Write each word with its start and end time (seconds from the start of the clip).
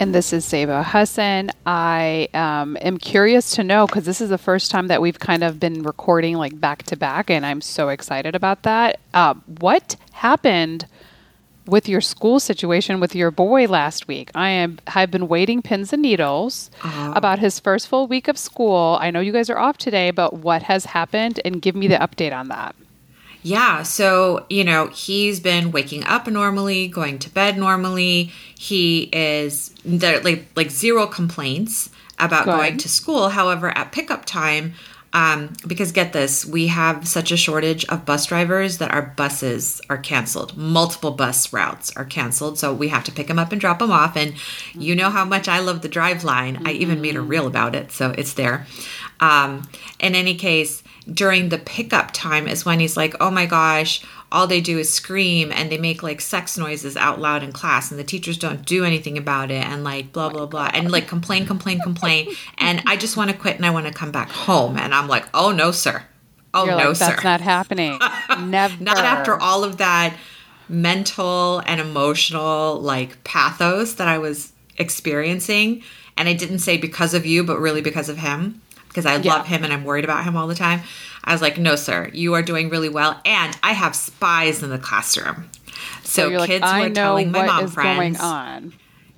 And 0.00 0.12
this 0.12 0.32
is 0.32 0.44
Zeba 0.44 0.84
Hassan. 0.84 1.52
I 1.64 2.28
um, 2.34 2.76
am 2.80 2.98
curious 2.98 3.52
to 3.52 3.64
know 3.64 3.86
because 3.86 4.04
this 4.04 4.20
is 4.20 4.28
the 4.28 4.38
first 4.38 4.70
time 4.70 4.88
that 4.88 5.00
we've 5.00 5.18
kind 5.18 5.44
of 5.44 5.60
been 5.60 5.82
recording 5.82 6.36
like 6.36 6.58
back 6.60 6.82
to 6.84 6.96
back, 6.96 7.30
and 7.30 7.46
I'm 7.46 7.60
so 7.60 7.90
excited 7.90 8.34
about 8.34 8.64
that. 8.64 8.98
Uh, 9.14 9.34
what 9.60 9.94
happened 10.12 10.86
with 11.66 11.88
your 11.88 12.00
school 12.00 12.40
situation 12.40 12.98
with 12.98 13.14
your 13.14 13.30
boy 13.30 13.66
last 13.66 14.08
week? 14.08 14.32
I 14.34 14.50
am 14.50 14.80
have 14.88 15.12
been 15.12 15.28
waiting 15.28 15.62
pins 15.62 15.92
and 15.92 16.02
needles 16.02 16.70
uh-huh. 16.82 17.12
about 17.14 17.38
his 17.38 17.60
first 17.60 17.86
full 17.86 18.08
week 18.08 18.26
of 18.26 18.36
school. 18.36 18.98
I 19.00 19.12
know 19.12 19.20
you 19.20 19.32
guys 19.32 19.48
are 19.48 19.58
off 19.58 19.78
today, 19.78 20.10
but 20.10 20.34
what 20.34 20.64
has 20.64 20.86
happened? 20.86 21.40
And 21.44 21.62
give 21.62 21.76
me 21.76 21.86
the 21.86 21.96
update 21.96 22.36
on 22.36 22.48
that. 22.48 22.74
Yeah. 23.44 23.82
So, 23.82 24.46
you 24.48 24.64
know, 24.64 24.88
he's 24.88 25.38
been 25.38 25.70
waking 25.70 26.04
up 26.04 26.26
normally, 26.26 26.88
going 26.88 27.18
to 27.20 27.30
bed 27.30 27.58
normally. 27.58 28.32
He 28.58 29.02
is 29.12 29.68
there 29.84 30.20
like 30.20 30.46
like 30.56 30.70
zero 30.70 31.06
complaints 31.06 31.90
about 32.18 32.46
Good. 32.46 32.56
going 32.56 32.76
to 32.78 32.88
school. 32.88 33.28
However, 33.28 33.68
at 33.76 33.92
pickup 33.92 34.24
time, 34.24 34.72
um, 35.12 35.52
because 35.66 35.92
get 35.92 36.14
this, 36.14 36.46
we 36.46 36.68
have 36.68 37.06
such 37.06 37.30
a 37.32 37.36
shortage 37.36 37.84
of 37.84 38.06
bus 38.06 38.26
drivers 38.26 38.78
that 38.78 38.90
our 38.92 39.02
buses 39.02 39.82
are 39.90 39.98
canceled. 39.98 40.56
Multiple 40.56 41.10
bus 41.10 41.52
routes 41.52 41.94
are 41.96 42.04
canceled. 42.06 42.58
So 42.58 42.72
we 42.72 42.88
have 42.88 43.04
to 43.04 43.12
pick 43.12 43.28
him 43.28 43.38
up 43.38 43.52
and 43.52 43.60
drop 43.60 43.82
him 43.82 43.92
off. 43.92 44.16
And 44.16 44.34
you 44.72 44.96
know 44.96 45.10
how 45.10 45.26
much 45.26 45.48
I 45.48 45.58
love 45.58 45.82
the 45.82 45.88
drive 45.88 46.24
line. 46.24 46.56
Mm-hmm. 46.56 46.66
I 46.66 46.72
even 46.72 47.02
made 47.02 47.14
a 47.14 47.18
mm-hmm. 47.18 47.28
reel 47.28 47.46
about 47.46 47.74
it. 47.74 47.92
So 47.92 48.14
it's 48.16 48.32
there. 48.32 48.66
Um, 49.20 49.68
in 50.00 50.14
any 50.14 50.34
case, 50.34 50.82
during 51.12 51.48
the 51.50 51.58
pickup 51.58 52.12
time 52.12 52.48
is 52.48 52.64
when 52.64 52.80
he's 52.80 52.96
like, 52.96 53.14
oh 53.20 53.30
my 53.30 53.46
gosh, 53.46 54.02
all 54.32 54.46
they 54.46 54.60
do 54.60 54.78
is 54.78 54.92
scream 54.92 55.52
and 55.52 55.70
they 55.70 55.78
make 55.78 56.02
like 56.02 56.20
sex 56.20 56.58
noises 56.58 56.96
out 56.96 57.20
loud 57.20 57.42
in 57.42 57.52
class 57.52 57.90
and 57.90 58.00
the 58.00 58.04
teachers 58.04 58.36
don't 58.36 58.66
do 58.66 58.84
anything 58.84 59.16
about 59.16 59.50
it 59.50 59.64
and 59.64 59.84
like 59.84 60.12
blah 60.12 60.28
blah 60.28 60.46
blah 60.46 60.70
and 60.74 60.90
like 60.90 61.06
complain 61.06 61.46
complain 61.46 61.78
complain 61.80 62.26
and 62.58 62.82
i 62.84 62.96
just 62.96 63.16
want 63.16 63.30
to 63.30 63.36
quit 63.36 63.54
and 63.54 63.64
i 63.64 63.70
want 63.70 63.86
to 63.86 63.92
come 63.92 64.10
back 64.10 64.28
home 64.30 64.76
and 64.76 64.92
i'm 64.92 65.06
like 65.06 65.24
oh 65.34 65.52
no 65.52 65.70
sir. 65.70 66.02
Oh 66.52 66.66
You're 66.66 66.78
no 66.78 66.88
like, 66.88 66.96
sir. 66.96 67.06
that's 67.06 67.24
not 67.24 67.40
happening. 67.40 67.98
Never. 68.46 68.80
Not 68.82 68.98
after 68.98 69.40
all 69.40 69.64
of 69.64 69.78
that 69.78 70.16
mental 70.68 71.60
and 71.66 71.80
emotional 71.80 72.80
like 72.80 73.22
pathos 73.22 73.94
that 73.94 74.08
i 74.08 74.18
was 74.18 74.52
experiencing 74.78 75.82
and 76.16 76.28
i 76.28 76.32
didn't 76.32 76.60
say 76.60 76.76
because 76.78 77.12
of 77.12 77.26
you 77.26 77.44
but 77.44 77.58
really 77.58 77.82
because 77.82 78.08
of 78.08 78.16
him 78.16 78.62
because 78.94 79.06
I 79.06 79.16
yeah. 79.16 79.34
love 79.34 79.46
him 79.46 79.64
and 79.64 79.72
I'm 79.72 79.82
worried 79.82 80.04
about 80.04 80.22
him 80.22 80.36
all 80.36 80.46
the 80.46 80.54
time. 80.54 80.82
I 81.24 81.32
was 81.32 81.42
like, 81.42 81.58
no, 81.58 81.74
sir, 81.74 82.10
you 82.12 82.34
are 82.34 82.42
doing 82.42 82.68
really 82.68 82.88
well. 82.88 83.20
And 83.24 83.58
I 83.60 83.72
have 83.72 83.96
spies 83.96 84.62
in 84.62 84.70
the 84.70 84.78
classroom. 84.78 85.50
So, 86.04 86.30
so 86.30 86.46
kids 86.46 86.62
like, 86.62 86.90
were 86.90 86.94
telling 86.94 87.32
my 87.32 87.44
mom 87.44 87.66
friends. 87.66 88.20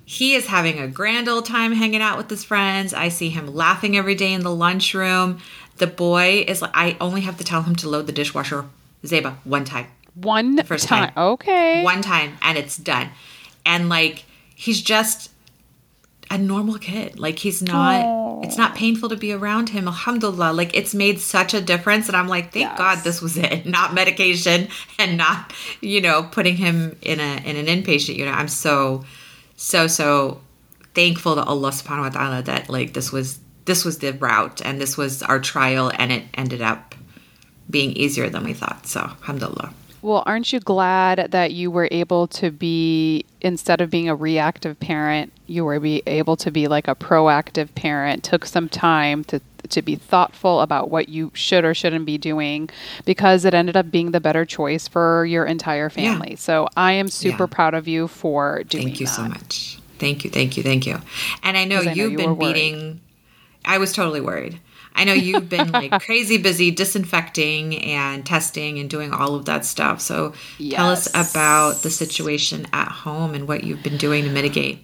He 0.03 0.33
is 0.33 0.47
having 0.47 0.79
a 0.79 0.87
grand 0.87 1.27
old 1.27 1.45
time 1.45 1.73
hanging 1.73 2.01
out 2.01 2.17
with 2.17 2.27
his 2.29 2.43
friends. 2.43 2.93
I 2.93 3.09
see 3.09 3.29
him 3.29 3.53
laughing 3.53 3.95
every 3.95 4.15
day 4.15 4.33
in 4.33 4.41
the 4.41 4.55
lunchroom. 4.55 5.39
The 5.77 5.87
boy 5.87 6.45
is 6.47 6.61
like, 6.61 6.71
I 6.73 6.97
only 6.99 7.21
have 7.21 7.37
to 7.37 7.43
tell 7.43 7.61
him 7.61 7.75
to 7.75 7.89
load 7.89 8.07
the 8.07 8.13
dishwasher, 8.13 8.65
Zeba, 9.03 9.35
one 9.43 9.63
time. 9.63 9.87
One 10.15 10.55
the 10.55 10.63
first 10.63 10.87
time. 10.87 11.09
time. 11.09 11.33
Okay. 11.33 11.83
One 11.83 12.01
time, 12.01 12.37
and 12.41 12.57
it's 12.57 12.77
done. 12.77 13.09
And 13.63 13.89
like, 13.89 14.25
he's 14.55 14.81
just 14.81 15.29
a 16.29 16.37
normal 16.37 16.77
kid. 16.77 17.19
Like 17.19 17.39
he's 17.39 17.61
not 17.61 18.03
Aww. 18.03 18.45
it's 18.45 18.57
not 18.57 18.75
painful 18.75 19.09
to 19.09 19.15
be 19.15 19.31
around 19.31 19.69
him. 19.69 19.87
Alhamdulillah. 19.87 20.53
Like 20.53 20.75
it's 20.75 20.93
made 20.93 21.19
such 21.19 21.53
a 21.53 21.61
difference. 21.61 22.07
And 22.07 22.17
I'm 22.17 22.27
like, 22.27 22.51
thank 22.51 22.69
yes. 22.69 22.77
God 22.77 23.03
this 23.03 23.21
was 23.21 23.37
it. 23.37 23.65
Not 23.77 23.93
medication 23.93 24.69
and 24.97 25.17
not, 25.17 25.53
you 25.81 26.01
know, 26.01 26.23
putting 26.23 26.55
him 26.55 26.97
in 27.01 27.19
a 27.19 27.37
in 27.45 27.55
an 27.55 27.65
inpatient 27.65 28.15
unit. 28.15 28.33
I'm 28.33 28.47
so, 28.47 29.05
so, 29.55 29.87
so 29.87 30.41
thankful 30.93 31.35
to 31.35 31.43
Allah 31.43 31.69
subhanahu 31.69 32.01
wa 32.01 32.09
ta'ala 32.09 32.41
that 32.43 32.69
like 32.69 32.93
this 32.93 33.11
was 33.11 33.39
this 33.65 33.83
was 33.85 33.99
the 33.99 34.13
route 34.13 34.61
and 34.63 34.81
this 34.81 34.97
was 34.97 35.21
our 35.21 35.39
trial 35.39 35.91
and 35.93 36.11
it 36.11 36.23
ended 36.33 36.61
up 36.61 36.95
being 37.69 37.91
easier 37.91 38.29
than 38.29 38.43
we 38.43 38.53
thought. 38.53 38.87
So 38.87 39.01
alhamdulillah. 39.01 39.73
Well, 40.01 40.23
aren't 40.25 40.53
you 40.53 40.59
glad 40.59 41.31
that 41.31 41.51
you 41.51 41.71
were 41.71 41.87
able 41.91 42.27
to 42.27 42.51
be, 42.51 43.25
instead 43.41 43.81
of 43.81 43.89
being 43.89 44.07
a 44.09 44.15
reactive 44.15 44.79
parent, 44.79 45.33
you 45.47 45.65
were 45.65 45.79
be 45.79 46.03
able 46.05 46.35
to 46.37 46.51
be 46.51 46.67
like 46.67 46.87
a 46.87 46.95
proactive 46.95 47.73
parent, 47.75 48.23
took 48.23 48.45
some 48.45 48.69
time 48.69 49.23
to 49.25 49.41
to 49.69 49.81
be 49.81 49.95
thoughtful 49.95 50.61
about 50.61 50.89
what 50.89 51.09
you 51.09 51.29
should 51.33 51.65
or 51.65 51.73
shouldn't 51.73 52.05
be 52.05 52.17
doing 52.17 52.69
because 53.03 53.43
it 53.43 53.53
ended 53.53 53.75
up 53.75 53.91
being 53.91 54.11
the 54.11 54.19
better 54.21 54.45
choice 54.45 54.87
for 54.87 55.25
your 55.25 55.45
entire 55.45 55.89
family. 55.89 56.31
Yeah. 56.31 56.37
So 56.37 56.69
I 56.77 56.93
am 56.93 57.09
super 57.09 57.43
yeah. 57.43 57.53
proud 57.53 57.73
of 57.73 57.85
you 57.85 58.07
for 58.07 58.63
doing 58.63 58.85
that. 58.85 58.89
Thank 58.91 58.99
you 59.01 59.05
that. 59.07 59.11
so 59.11 59.23
much. 59.23 59.79
Thank 59.99 60.23
you, 60.23 60.29
thank 60.29 60.55
you, 60.55 60.63
thank 60.63 60.85
you. 60.85 61.01
And 61.43 61.57
I 61.57 61.65
know 61.65 61.81
you've 61.81 62.11
you 62.11 62.17
been 62.17 62.37
beating 62.37 63.01
I 63.67 63.77
was 63.77 63.91
totally 63.91 64.21
worried. 64.21 64.59
I 64.97 65.03
know 65.03 65.13
you've 65.13 65.47
been 65.47 65.71
like 65.71 65.91
crazy 66.01 66.37
busy 66.37 66.71
disinfecting 66.71 67.77
and 67.83 68.25
testing 68.25 68.79
and 68.79 68.89
doing 68.89 69.13
all 69.13 69.35
of 69.35 69.45
that 69.45 69.63
stuff. 69.63 70.01
So 70.01 70.33
yes. 70.57 70.75
tell 70.75 70.89
us 70.89 71.07
about 71.09 71.83
the 71.83 71.89
situation 71.89 72.67
at 72.73 72.89
home 72.89 73.35
and 73.35 73.47
what 73.47 73.63
you've 73.63 73.83
been 73.83 73.97
doing 73.97 74.23
to 74.23 74.29
mitigate. 74.29 74.83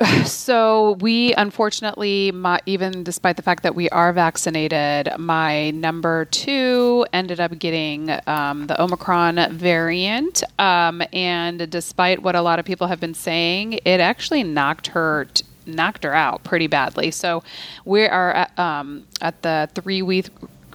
So 0.24 0.92
we 1.00 1.34
unfortunately, 1.34 2.32
my, 2.32 2.60
even 2.64 3.04
despite 3.04 3.36
the 3.36 3.42
fact 3.42 3.62
that 3.64 3.74
we 3.74 3.90
are 3.90 4.12
vaccinated, 4.12 5.10
my 5.18 5.70
number 5.72 6.24
two 6.26 7.04
ended 7.12 7.40
up 7.40 7.58
getting 7.58 8.10
um, 8.26 8.66
the 8.66 8.80
Omicron 8.80 9.52
variant, 9.52 10.42
um, 10.58 11.02
and 11.12 11.68
despite 11.70 12.22
what 12.22 12.34
a 12.34 12.40
lot 12.40 12.58
of 12.58 12.64
people 12.64 12.86
have 12.86 13.00
been 13.00 13.14
saying, 13.14 13.74
it 13.84 14.00
actually 14.00 14.42
knocked 14.42 14.86
her 14.88 15.26
t- 15.34 15.44
knocked 15.66 16.04
her 16.04 16.14
out 16.14 16.44
pretty 16.44 16.66
badly. 16.66 17.10
So 17.10 17.42
we 17.84 18.06
are 18.06 18.32
at, 18.32 18.58
um, 18.58 19.06
at 19.20 19.42
the 19.42 19.68
three 19.74 20.02
week 20.02 20.28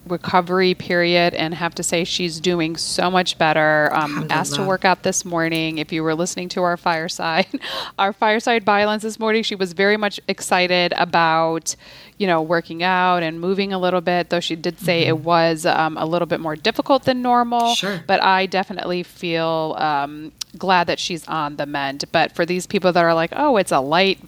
recovery 0.07 0.73
period 0.73 1.33
and 1.33 1.53
have 1.53 1.73
to 1.75 1.83
say 1.83 2.03
she's 2.03 2.39
doing 2.39 2.77
so 2.77 3.09
much 3.09 3.37
better. 3.37 3.89
Um, 3.93 4.27
asked 4.29 4.55
to 4.55 4.63
work 4.63 4.85
out 4.85 5.03
this 5.03 5.25
morning. 5.25 5.77
If 5.77 5.91
you 5.91 6.03
were 6.03 6.15
listening 6.15 6.49
to 6.49 6.63
our 6.63 6.77
fireside, 6.77 7.47
our 7.99 8.13
fireside 8.13 8.63
violence 8.63 9.03
this 9.03 9.19
morning, 9.19 9.43
she 9.43 9.55
was 9.55 9.73
very 9.73 9.97
much 9.97 10.19
excited 10.27 10.93
about, 10.97 11.75
you 12.17 12.27
know, 12.27 12.41
working 12.41 12.83
out 12.83 13.23
and 13.23 13.39
moving 13.39 13.73
a 13.73 13.79
little 13.79 14.01
bit, 14.01 14.29
though 14.29 14.39
she 14.39 14.55
did 14.55 14.79
say 14.79 15.01
mm-hmm. 15.01 15.09
it 15.09 15.17
was 15.19 15.65
um, 15.65 15.97
a 15.97 16.05
little 16.05 16.27
bit 16.27 16.39
more 16.39 16.55
difficult 16.55 17.03
than 17.03 17.21
normal. 17.21 17.75
Sure. 17.75 18.01
But 18.05 18.21
I 18.21 18.45
definitely 18.45 19.03
feel 19.03 19.75
um, 19.77 20.31
glad 20.57 20.87
that 20.87 20.99
she's 20.99 21.27
on 21.27 21.55
the 21.57 21.65
mend. 21.65 22.05
But 22.11 22.31
for 22.31 22.45
these 22.45 22.67
people 22.67 22.91
that 22.93 23.03
are 23.03 23.13
like, 23.13 23.31
oh, 23.35 23.57
it's 23.57 23.71
a 23.71 23.79
light 23.79 24.19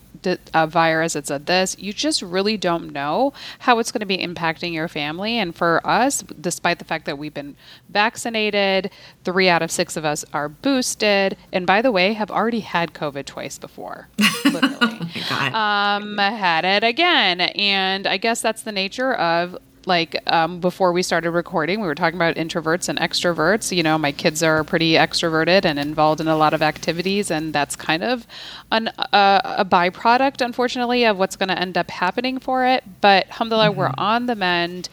a 0.53 0.67
virus, 0.67 1.15
it's 1.15 1.29
a 1.29 1.39
this. 1.39 1.77
You 1.79 1.93
just 1.93 2.21
really 2.21 2.57
don't 2.57 2.91
know 2.91 3.33
how 3.59 3.79
it's 3.79 3.91
going 3.91 4.01
to 4.01 4.05
be 4.05 4.17
impacting 4.17 4.73
your 4.73 4.87
family. 4.87 5.37
And 5.37 5.55
for 5.55 5.85
us, 5.85 6.23
despite 6.39 6.79
the 6.79 6.85
fact 6.85 7.05
that 7.05 7.17
we've 7.17 7.33
been 7.33 7.55
vaccinated, 7.89 8.91
three 9.23 9.49
out 9.49 9.61
of 9.61 9.71
six 9.71 9.97
of 9.97 10.05
us 10.05 10.25
are 10.33 10.49
boosted, 10.49 11.37
and 11.51 11.65
by 11.65 11.81
the 11.81 11.91
way, 11.91 12.13
have 12.13 12.31
already 12.31 12.61
had 12.61 12.93
COVID 12.93 13.25
twice 13.25 13.57
before. 13.57 14.07
Literally, 14.45 14.99
oh 15.31 15.51
um, 15.53 16.17
had 16.17 16.65
it 16.65 16.83
again, 16.83 17.41
and 17.41 18.07
I 18.07 18.17
guess 18.17 18.41
that's 18.41 18.63
the 18.63 18.71
nature 18.71 19.13
of 19.13 19.57
like 19.87 20.21
um, 20.27 20.59
before 20.59 20.91
we 20.91 21.01
started 21.01 21.31
recording, 21.31 21.79
we 21.79 21.87
were 21.87 21.95
talking 21.95 22.17
about 22.17 22.35
introverts 22.35 22.89
and 22.89 22.99
extroverts. 22.99 23.75
You 23.75 23.83
know, 23.83 23.97
my 23.97 24.11
kids 24.11 24.43
are 24.43 24.63
pretty 24.63 24.93
extroverted 24.93 25.65
and 25.65 25.79
involved 25.79 26.21
in 26.21 26.27
a 26.27 26.35
lot 26.35 26.53
of 26.53 26.61
activities, 26.61 27.31
and 27.31 27.53
that's 27.53 27.75
kind 27.75 28.03
of 28.03 28.27
an, 28.71 28.89
uh, 28.89 29.41
a 29.57 29.65
byproduct, 29.65 30.43
unfortunately, 30.43 31.05
of 31.05 31.17
what's 31.17 31.35
going 31.35 31.49
to 31.49 31.57
end 31.57 31.77
up 31.77 31.89
happening 31.89 32.37
for 32.37 32.65
it. 32.65 32.83
But 33.01 33.27
alhamdulillah, 33.27 33.69
mm-hmm. 33.69 33.79
we're 33.79 33.93
on 33.97 34.25
the 34.25 34.35
mend. 34.35 34.89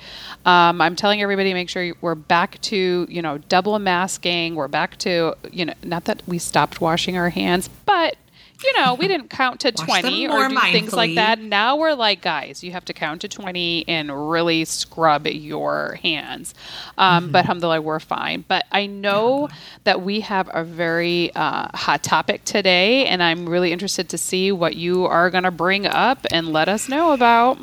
Um, 0.47 0.81
I'm 0.81 0.97
telling 0.97 1.21
everybody, 1.21 1.53
make 1.53 1.69
sure 1.69 1.93
we're 2.01 2.15
back 2.15 2.61
to 2.63 3.07
you 3.11 3.23
know 3.23 3.39
double 3.39 3.79
masking. 3.79 4.55
We're 4.55 4.69
back 4.69 4.97
to 4.99 5.35
you 5.51 5.65
know 5.65 5.75
not 5.83 6.05
that 6.05 6.23
we 6.27 6.39
stopped 6.39 6.81
washing 6.81 7.17
our 7.17 7.31
hands, 7.31 7.69
but 7.85 8.17
you 8.65 8.73
know, 8.81 8.95
we 8.95 9.09
didn't 9.09 9.29
count 9.29 9.61
to 9.61 9.73
20 9.73 10.29
or 10.29 10.49
do 10.49 10.59
things 10.59 10.93
like 10.93 11.15
that. 11.17 11.39
Now 11.39 11.77
we're 11.77 11.95
like, 11.95 12.23
guys, 12.23 12.65
you 12.65 12.73
have 12.73 12.85
to 12.87 12.93
count 12.93 13.21
to 13.21 13.29
20 13.29 13.87
and 13.89 14.31
really 14.31 14.65
scrub 14.65 15.27
your 15.27 15.99
hands. 16.03 16.55
Um, 16.97 17.25
mm-hmm. 17.25 17.33
But 17.33 17.39
alhamdulillah, 17.41 17.83
we're 17.83 18.01
fine. 18.01 18.45
But 18.47 18.65
I 18.73 18.87
know 18.87 19.49
that 19.85 20.03
we 20.03 20.21
have 20.21 20.49
a 20.53 20.65
very 20.65 21.35
uh, 21.35 21.69
hot 21.75 22.03
topic 22.03 22.45
today, 22.45 23.07
and 23.07 23.23
I'm 23.23 23.49
really 23.49 23.73
interested 23.73 24.09
to 24.11 24.19
see 24.19 24.51
what 24.53 24.77
you 24.77 25.07
are 25.07 25.31
going 25.31 25.45
to 25.45 25.51
bring 25.51 25.87
up 25.87 26.27
and 26.31 26.49
let 26.49 26.69
us 26.69 26.89
know 26.89 27.13
about. 27.13 27.59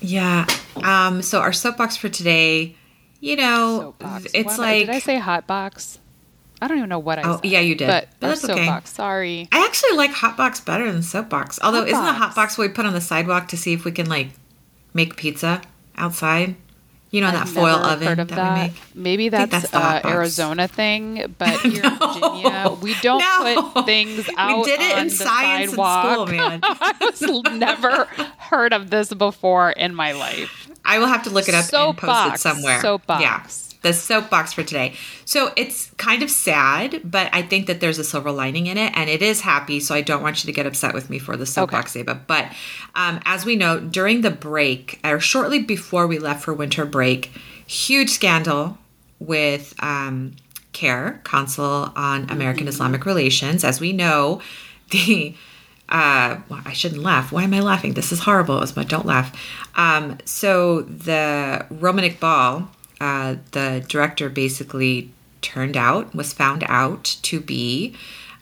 Yeah. 0.00 0.46
Um, 0.76 1.22
so 1.22 1.40
our 1.40 1.52
soapbox 1.52 1.96
for 1.96 2.08
today, 2.08 2.76
you 3.20 3.36
know, 3.36 3.80
Soapbox. 3.80 4.26
it's 4.34 4.58
like 4.58 4.86
Did 4.86 4.96
I 4.96 4.98
say 4.98 5.18
hot 5.18 5.46
box? 5.46 5.98
I 6.60 6.68
don't 6.68 6.78
even 6.78 6.88
know 6.90 6.98
what 6.98 7.18
I 7.18 7.22
said. 7.22 7.28
Oh, 7.30 7.36
said. 7.42 7.50
yeah, 7.50 7.60
you 7.60 7.74
did. 7.74 7.86
But, 7.86 8.08
But 8.20 8.28
that's 8.28 8.44
okay. 8.44 8.54
soapbox. 8.66 8.92
Sorry. 8.92 9.48
I 9.52 9.64
actually 9.64 9.96
like 9.96 10.10
hot 10.10 10.36
box 10.36 10.60
better 10.60 10.90
than 10.92 11.02
soapbox. 11.02 11.58
Although 11.62 11.78
Hot 11.80 11.88
isn't 11.88 12.04
the 12.04 12.10
box. 12.12 12.18
hot 12.18 12.34
box 12.34 12.58
what 12.58 12.68
we 12.68 12.74
put 12.74 12.86
on 12.86 12.92
the 12.92 13.00
sidewalk 13.00 13.48
to 13.48 13.56
see 13.56 13.72
if 13.72 13.84
we 13.84 13.92
can 13.92 14.08
like 14.08 14.28
make 14.94 15.16
pizza 15.16 15.62
outside? 15.96 16.56
You 17.12 17.20
know 17.22 17.32
that 17.32 17.42
I've 17.42 17.50
foil 17.50 17.74
oven 17.74 18.06
heard 18.06 18.18
of 18.20 18.28
that, 18.28 18.36
that. 18.36 18.54
we 18.54 18.60
make. 18.68 18.72
Maybe 18.94 19.28
that's, 19.30 19.50
that's 19.50 19.70
the 19.70 19.78
uh. 19.78 20.00
Arizona 20.04 20.68
thing, 20.68 21.34
but 21.38 21.58
here 21.62 21.82
in 21.84 21.98
No. 21.98 22.06
Virginia, 22.14 22.76
we 22.82 22.94
don't 23.02 23.18
No. 23.18 23.70
put 23.72 23.84
things 23.86 24.30
out 24.36 24.58
We 24.64 24.64
did 24.64 24.80
it 24.80 24.98
in 24.98 25.08
the 25.08 25.14
science 25.14 25.70
in 25.72 25.74
school, 25.74 26.26
man. 26.26 26.60
I 26.62 26.94
was 27.00 27.20
never 27.52 28.04
heard 28.38 28.72
of 28.72 28.90
this 28.90 29.12
before 29.12 29.70
in 29.72 29.92
my 29.92 30.12
life. 30.12 30.68
I 30.84 31.00
will 31.00 31.08
have 31.08 31.24
to 31.24 31.30
look 31.30 31.48
it 31.48 31.54
up 31.54 31.64
and 31.72 31.96
post 31.98 32.34
it 32.34 32.38
somewhere. 32.38 32.80
Soapbox. 32.80 33.22
Yeah. 33.22 33.42
The 33.82 33.92
soapbox 33.92 34.52
for 34.52 34.62
today. 34.62 34.94
So 35.24 35.52
it's 35.56 35.90
kind 35.96 36.22
of 36.22 36.30
sad, 36.30 37.00
but 37.02 37.30
I 37.32 37.40
think 37.40 37.66
that 37.66 37.80
there's 37.80 37.98
a 37.98 38.04
silver 38.04 38.30
lining 38.30 38.66
in 38.66 38.76
it, 38.76 38.92
and 38.94 39.08
it 39.08 39.22
is 39.22 39.40
happy. 39.40 39.80
So 39.80 39.94
I 39.94 40.02
don't 40.02 40.22
want 40.22 40.44
you 40.44 40.48
to 40.48 40.52
get 40.52 40.66
upset 40.66 40.92
with 40.92 41.08
me 41.08 41.18
for 41.18 41.36
the 41.36 41.46
soapbox, 41.46 41.96
Ava. 41.96 42.20
But 42.26 42.52
um, 42.94 43.20
as 43.24 43.46
we 43.46 43.56
know, 43.56 43.80
during 43.80 44.20
the 44.20 44.30
break, 44.30 45.00
or 45.02 45.18
shortly 45.18 45.62
before 45.62 46.06
we 46.06 46.18
left 46.18 46.44
for 46.44 46.52
winter 46.52 46.84
break, 46.84 47.30
huge 47.66 48.10
scandal 48.10 48.76
with 49.18 49.74
um, 49.80 50.32
CAIR, 50.72 51.20
Council 51.24 51.92
on 51.96 52.28
American 52.30 52.68
Islamic 52.68 53.06
Relations. 53.06 53.64
As 53.64 53.80
we 53.80 53.92
know, 53.92 54.40
the 54.90 55.34
uh, 55.90 56.38
well, 56.48 56.60
I 56.64 56.72
shouldn't 56.72 57.02
laugh. 57.02 57.32
Why 57.32 57.42
am 57.42 57.52
I 57.52 57.60
laughing? 57.60 57.94
This 57.94 58.12
is 58.12 58.20
horrible. 58.20 58.64
But 58.74 58.88
don't 58.88 59.06
laugh. 59.06 59.36
Um, 59.74 60.18
so 60.24 60.82
the 60.82 61.66
Romin 61.70 62.08
Iqbal, 62.08 62.68
uh, 63.00 63.36
the 63.52 63.84
director, 63.88 64.28
basically 64.28 65.10
turned 65.40 65.76
out 65.76 66.14
was 66.14 66.32
found 66.32 66.64
out 66.68 67.04
to 67.22 67.40
be 67.40 67.96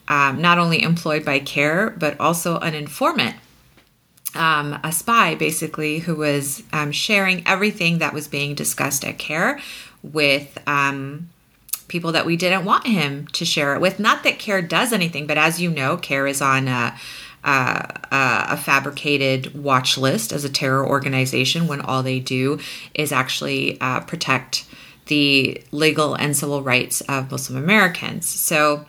um, 0.08 0.40
not 0.40 0.58
only 0.58 0.82
employed 0.82 1.24
by 1.24 1.38
CAIR 1.38 1.90
but 1.90 2.18
also 2.18 2.58
an 2.58 2.74
informant 2.74 3.36
um, 4.34 4.78
a 4.84 4.92
spy 4.92 5.34
basically 5.34 6.00
who 6.00 6.16
was 6.16 6.62
um, 6.72 6.92
sharing 6.92 7.46
everything 7.46 7.98
that 7.98 8.12
was 8.12 8.28
being 8.28 8.54
discussed 8.54 9.04
at 9.04 9.18
CAIR 9.18 9.60
with 10.02 10.58
um, 10.66 11.28
people 11.88 12.12
that 12.12 12.26
we 12.26 12.36
didn't 12.36 12.64
want 12.64 12.86
him 12.86 13.26
to 13.28 13.44
share 13.44 13.74
it 13.74 13.80
with. 13.80 13.98
Not 13.98 14.22
that 14.24 14.38
CAIR 14.38 14.62
does 14.62 14.92
anything, 14.92 15.26
but 15.26 15.38
as 15.38 15.60
you 15.60 15.70
know, 15.70 15.96
CAIR 15.96 16.26
is 16.26 16.42
on 16.42 16.68
a, 16.68 16.96
a, 17.44 17.98
a 18.50 18.56
fabricated 18.56 19.54
watch 19.54 19.96
list 19.96 20.32
as 20.32 20.44
a 20.44 20.48
terror 20.48 20.86
organization 20.86 21.66
when 21.66 21.80
all 21.80 22.02
they 22.02 22.20
do 22.20 22.58
is 22.94 23.12
actually 23.12 23.80
uh, 23.80 24.00
protect 24.00 24.64
the 25.06 25.62
legal 25.72 26.14
and 26.14 26.36
civil 26.36 26.62
rights 26.62 27.00
of 27.02 27.30
Muslim 27.30 27.62
Americans. 27.62 28.26
So, 28.26 28.86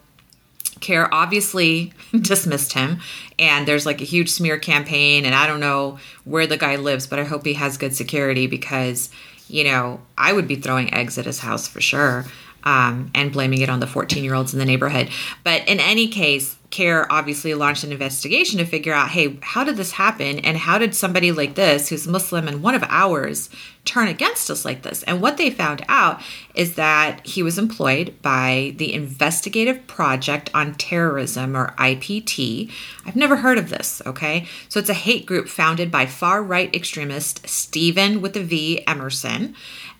CAIR 0.81 1.13
obviously 1.13 1.93
dismissed 2.21 2.73
him, 2.73 2.99
and 3.37 3.67
there's 3.67 3.85
like 3.85 4.01
a 4.01 4.05
huge 4.05 4.29
smear 4.29 4.57
campaign. 4.57 5.25
And 5.25 5.35
I 5.35 5.47
don't 5.47 5.59
know 5.59 5.99
where 6.23 6.47
the 6.47 6.57
guy 6.57 6.75
lives, 6.77 7.07
but 7.07 7.19
I 7.19 7.23
hope 7.23 7.45
he 7.45 7.53
has 7.53 7.77
good 7.77 7.95
security 7.95 8.47
because, 8.47 9.09
you 9.47 9.63
know, 9.63 10.01
I 10.17 10.33
would 10.33 10.47
be 10.47 10.55
throwing 10.55 10.93
eggs 10.93 11.17
at 11.17 11.25
his 11.25 11.39
house 11.39 11.67
for 11.67 11.81
sure 11.81 12.25
um, 12.63 13.11
and 13.15 13.31
blaming 13.31 13.61
it 13.61 13.69
on 13.69 13.79
the 13.79 13.87
14 13.87 14.23
year 14.23 14.33
olds 14.33 14.53
in 14.53 14.59
the 14.59 14.65
neighborhood. 14.65 15.09
But 15.43 15.67
in 15.67 15.79
any 15.79 16.07
case, 16.07 16.55
CAIR 16.71 17.07
obviously 17.09 17.53
launched 17.53 17.83
an 17.83 17.91
investigation 17.91 18.59
to 18.59 18.65
figure 18.65 18.93
out 18.93 19.09
hey, 19.09 19.37
how 19.41 19.63
did 19.63 19.77
this 19.77 19.91
happen? 19.91 20.39
And 20.39 20.57
how 20.57 20.77
did 20.77 20.93
somebody 20.93 21.31
like 21.31 21.55
this, 21.55 21.89
who's 21.89 22.07
Muslim 22.07 22.47
and 22.47 22.61
one 22.61 22.75
of 22.75 22.83
ours, 22.83 23.49
turn 23.85 24.07
against 24.07 24.51
us 24.51 24.65
like 24.65 24.83
this? 24.83 25.01
And 25.03 25.21
what 25.21 25.37
they 25.37 25.49
found 25.49 25.83
out 25.89 26.21
is 26.53 26.75
that 26.75 27.25
he 27.25 27.41
was 27.41 27.57
employed 27.57 28.15
by 28.21 28.75
the 28.77 28.93
Investigative 28.93 29.87
Project 29.87 30.49
on 30.53 30.75
Terrorism, 30.75 31.55
or 31.55 31.73
IPT. 31.77 32.71
I've 33.05 33.15
never 33.15 33.37
heard 33.37 33.57
of 33.57 33.69
this, 33.69 34.01
okay? 34.05 34.45
So 34.67 34.79
it's 34.79 34.89
a 34.89 34.93
hate 34.93 35.25
group 35.25 35.47
founded 35.47 35.89
by 35.89 36.05
far 36.05 36.43
right 36.43 36.73
extremist 36.75 37.47
Steven 37.47 38.21
with 38.21 38.37
a 38.37 38.43
V 38.43 38.83
Emerson 38.85 39.55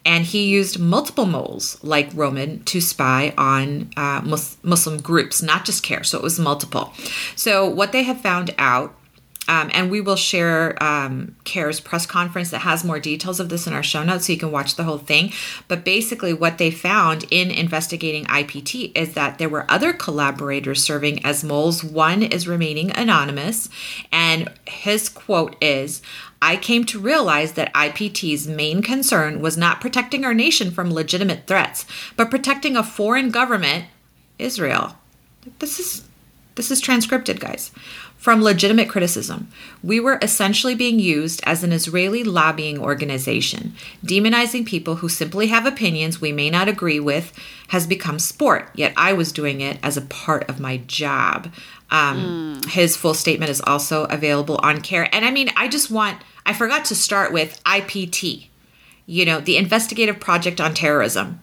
and 0.09 0.25
he 0.25 0.47
used 0.47 0.79
multiple 0.79 1.27
moles 1.27 1.77
like 1.83 2.09
Romin 2.13 2.65
to 2.65 2.81
spy 2.81 3.31
on 3.37 3.91
uh, 3.95 4.21
mus- 4.25 4.57
Muslim 4.63 4.99
groups, 4.99 5.43
not 5.43 5.65
just 5.65 5.83
CAIR. 5.83 6.03
So 6.03 6.17
it 6.17 6.23
was 6.23 6.39
multiple. 6.39 6.91
So 7.35 7.69
what 7.69 7.91
they 7.91 8.01
have 8.01 8.19
found 8.19 8.55
out. 8.57 8.95
Um, 9.49 9.71
and 9.73 9.89
we 9.89 9.99
will 9.99 10.15
share 10.15 10.81
um, 10.81 11.35
CAIR's 11.43 11.79
press 11.79 12.05
conference 12.05 12.51
that 12.51 12.59
has 12.59 12.83
more 12.83 12.99
details 12.99 13.39
of 13.39 13.49
this 13.49 13.65
in 13.65 13.73
our 13.73 13.81
show 13.81 14.03
notes 14.03 14.27
so 14.27 14.33
you 14.33 14.37
can 14.37 14.51
watch 14.51 14.75
the 14.75 14.83
whole 14.83 14.99
thing. 14.99 15.33
But 15.67 15.83
basically, 15.83 16.33
what 16.33 16.59
they 16.59 16.69
found 16.69 17.25
in 17.31 17.49
investigating 17.49 18.25
IPT 18.25 18.91
is 18.95 19.15
that 19.15 19.39
there 19.39 19.49
were 19.49 19.65
other 19.67 19.91
collaborators 19.91 20.83
serving 20.83 21.25
as 21.25 21.43
moles. 21.43 21.83
One 21.83 22.21
is 22.21 22.47
remaining 22.47 22.91
anonymous, 22.95 23.69
and 24.11 24.51
his 24.67 25.09
quote 25.09 25.55
is 25.59 26.03
I 26.41 26.55
came 26.55 26.85
to 26.85 26.99
realize 26.99 27.53
that 27.53 27.73
IPT's 27.73 28.47
main 28.47 28.83
concern 28.83 29.41
was 29.41 29.57
not 29.57 29.81
protecting 29.81 30.23
our 30.23 30.33
nation 30.35 30.69
from 30.69 30.93
legitimate 30.93 31.47
threats, 31.47 31.87
but 32.15 32.29
protecting 32.29 32.77
a 32.77 32.83
foreign 32.83 33.31
government, 33.31 33.85
Israel. 34.37 34.95
This 35.57 35.79
is 35.79 36.08
this 36.59 36.71
is 36.71 36.81
transcripted, 36.81 37.39
guys. 37.39 37.71
From 38.17 38.43
legitimate 38.43 38.89
criticism, 38.89 39.47
we 39.81 40.01
were 40.01 40.19
essentially 40.21 40.75
being 40.75 40.99
used 40.99 41.39
as 41.45 41.63
an 41.63 41.71
Israeli 41.71 42.21
lobbying 42.21 42.77
organization. 42.77 43.75
Demonizing 44.05 44.65
people 44.65 44.95
who 44.95 45.07
simply 45.07 45.47
have 45.47 45.65
opinions 45.65 46.19
we 46.19 46.33
may 46.33 46.49
not 46.49 46.67
agree 46.67 46.99
with 46.99 47.31
has 47.69 47.87
become 47.87 48.19
sport, 48.19 48.69
yet 48.75 48.91
I 48.97 49.13
was 49.13 49.31
doing 49.31 49.61
it 49.61 49.79
as 49.81 49.95
a 49.95 50.01
part 50.01 50.49
of 50.49 50.59
my 50.59 50.81
job. 50.85 51.49
Um, 51.91 52.59
His 52.67 52.97
full 52.97 53.13
statement 53.13 53.51
is 53.51 53.61
also 53.61 54.03
available 54.03 54.59
on 54.61 54.81
CAIR. 54.81 55.07
And 55.13 55.23
I 55.23 55.31
mean, 55.31 55.49
I 55.55 55.69
just 55.69 55.89
want, 55.89 56.21
I 56.45 56.51
forgot 56.51 56.83
to 56.85 56.95
start 56.95 57.31
with 57.31 57.63
IPT, 57.63 58.49
you 59.05 59.23
know, 59.23 59.39
the 59.39 59.55
Investigative 59.55 60.19
Project 60.19 60.59
on 60.59 60.73
Terrorism 60.73 61.39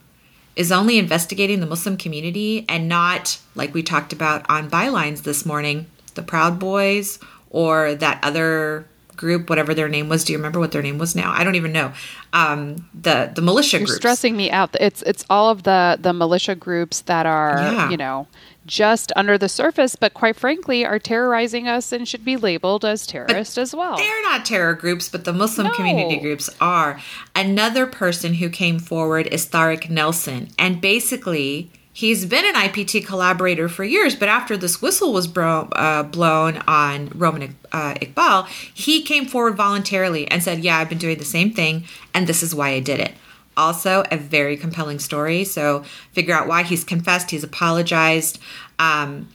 is 0.56 0.72
only 0.72 0.98
investigating 0.98 1.60
the 1.60 1.66
Muslim 1.66 1.96
community 1.96 2.64
and 2.68 2.88
not, 2.88 3.38
like 3.54 3.74
we 3.74 3.82
talked 3.82 4.12
about 4.12 4.44
on 4.48 4.68
bylines 4.70 5.22
this 5.22 5.44
morning, 5.46 5.86
the 6.14 6.22
Proud 6.22 6.58
Boys 6.58 7.18
or 7.50 7.94
that 7.94 8.18
other 8.22 8.86
group, 9.16 9.48
whatever 9.48 9.72
their 9.74 9.88
name 9.88 10.08
was. 10.08 10.24
Do 10.24 10.32
you 10.32 10.38
remember 10.38 10.58
what 10.58 10.72
their 10.72 10.82
name 10.82 10.98
was 10.98 11.14
now? 11.14 11.30
I 11.32 11.44
don't 11.44 11.54
even 11.54 11.72
know. 11.72 11.92
Um, 12.32 12.88
the 12.94 13.30
the 13.34 13.40
militia 13.42 13.78
You're 13.78 13.86
groups. 13.86 13.96
stressing 13.98 14.36
me 14.36 14.50
out. 14.50 14.74
It's 14.80 15.02
it's 15.02 15.24
all 15.30 15.48
of 15.50 15.62
the 15.62 15.98
the 16.00 16.12
militia 16.12 16.54
groups 16.54 17.00
that 17.02 17.24
are 17.26 17.56
Yeah. 17.58 17.90
you 17.90 17.96
know 17.96 18.26
just 18.66 19.12
under 19.16 19.38
the 19.38 19.48
surface, 19.48 19.96
but 19.96 20.14
quite 20.14 20.36
frankly 20.36 20.84
are 20.84 20.98
terrorizing 20.98 21.68
us 21.68 21.92
and 21.92 22.06
should 22.06 22.24
be 22.24 22.36
labeled 22.36 22.84
as 22.84 23.06
terrorist 23.06 23.58
as 23.58 23.74
well. 23.74 23.96
They're 23.96 24.22
not 24.22 24.44
terror 24.44 24.74
groups, 24.74 25.08
but 25.08 25.24
the 25.24 25.32
Muslim 25.32 25.70
community 25.70 26.18
groups 26.18 26.50
are. 26.60 27.00
Another 27.34 27.86
person 27.86 28.34
who 28.34 28.48
came 28.48 28.78
forward 28.78 29.26
is 29.28 29.46
Tariq 29.46 29.88
Nelson. 29.88 30.48
And 30.58 30.80
basically, 30.80 31.70
he's 31.92 32.26
been 32.26 32.44
an 32.44 32.54
IPT 32.54 33.06
collaborator 33.06 33.68
for 33.68 33.84
years, 33.84 34.14
but 34.14 34.28
after 34.28 34.56
this 34.56 34.82
whistle 34.82 35.12
was 35.12 35.26
bro- 35.26 35.68
uh, 35.72 36.02
blown 36.02 36.58
on 36.68 37.08
Romin 37.08 37.54
uh, 37.72 37.94
Iqbal, 37.94 38.46
he 38.74 39.02
came 39.02 39.26
forward 39.26 39.54
voluntarily 39.56 40.30
and 40.30 40.42
said, 40.42 40.58
Yeah, 40.58 40.78
I've 40.78 40.88
been 40.88 40.98
doing 40.98 41.18
the 41.18 41.24
same 41.24 41.52
thing, 41.52 41.84
and 42.12 42.26
this 42.26 42.42
is 42.42 42.54
why 42.54 42.70
I 42.70 42.80
did 42.80 43.00
it. 43.00 43.12
Also, 43.56 44.04
a 44.10 44.16
very 44.16 44.56
compelling 44.56 44.98
story. 44.98 45.44
So, 45.44 45.82
figure 46.12 46.34
out 46.34 46.46
why 46.46 46.62
he's 46.62 46.84
confessed, 46.84 47.30
he's 47.30 47.44
apologized. 47.44 48.38
Um, 48.78 49.28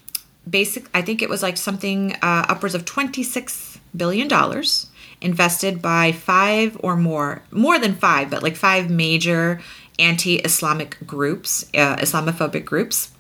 basic 0.50 0.86
i 0.94 1.01
think 1.01 1.22
it 1.22 1.30
was 1.30 1.44
like 1.44 1.56
something 1.56 2.13
uh, 2.16 2.46
upwards 2.50 2.74
of 2.74 2.84
26 2.84 3.80
billion 3.96 4.28
dollars 4.28 4.88
invested 5.22 5.82
by 5.82 6.12
five 6.12 6.75
or 6.82 6.96
more 6.96 7.44
more 7.51 7.78
than 7.78 7.94
five 7.94 8.30
but 8.30 8.42
like 8.42 8.56
five 8.56 8.90
major 8.90 9.62
anti-islamic 10.00 10.98
groups 11.06 11.70
uh, 11.75 11.96
islamophobic 11.98 12.66
groups 12.66 13.12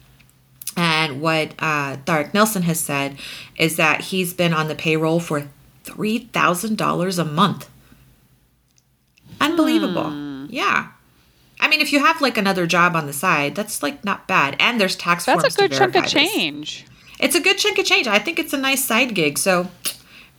and 0.77 1.21
what 1.21 1.53
uh, 1.59 1.97
Nelson 2.33 2.63
has 2.63 2.79
said 2.79 3.17
is 3.57 3.75
that 3.75 4.01
he's 4.01 4.33
been 4.33 4.53
on 4.53 4.69
the 4.69 4.75
payroll 4.75 5.19
for 5.19 5.49
$3,000 5.83 7.19
a 7.19 7.25
month. 7.25 7.69
Unbelievable. 9.41 10.30
Yeah. 10.51 10.89
I 11.59 11.67
mean, 11.67 11.79
if 11.81 11.93
you 11.93 11.99
have 11.99 12.21
like 12.21 12.37
another 12.37 12.65
job 12.67 12.95
on 12.95 13.05
the 13.07 13.13
side, 13.13 13.55
that's 13.55 13.81
like 13.83 14.03
not 14.03 14.27
bad. 14.27 14.55
And 14.59 14.79
there's 14.79 14.95
tax 14.95 15.25
That's 15.25 15.41
forms 15.41 15.55
That's 15.55 15.55
a 15.55 15.67
good 15.69 15.77
chunk 15.77 15.95
of 15.95 16.03
this. 16.03 16.11
change. 16.11 16.85
It's 17.19 17.35
a 17.35 17.39
good 17.39 17.57
chunk 17.57 17.77
of 17.77 17.85
change. 17.85 18.07
I 18.07 18.19
think 18.19 18.39
it's 18.39 18.53
a 18.53 18.57
nice 18.57 18.83
side 18.83 19.13
gig. 19.15 19.37
So 19.37 19.69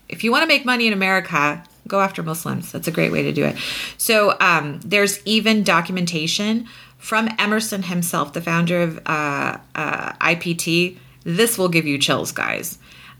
if 0.08 0.24
you 0.24 0.32
want 0.32 0.42
to 0.42 0.48
make 0.48 0.64
money 0.64 0.86
in 0.88 0.92
America, 0.92 1.62
go 1.86 2.00
after 2.00 2.22
Muslims. 2.24 2.72
That's 2.72 2.88
a 2.88 2.90
great 2.90 3.12
way 3.12 3.22
to 3.22 3.32
do 3.32 3.44
it. 3.44 3.56
So 3.98 4.36
um, 4.40 4.80
there's 4.84 5.24
even 5.24 5.62
documentation 5.62 6.66
from 6.98 7.28
Emerson 7.38 7.84
himself, 7.84 8.32
the 8.32 8.40
founder 8.40 8.82
of 8.82 8.98
uh, 9.06 9.58
uh, 9.76 10.12
IPT. 10.14 10.98
This 11.24 11.56
will 11.56 11.68
give 11.68 11.86
you 11.86 11.98
chills, 11.98 12.32
guys. 12.32 12.78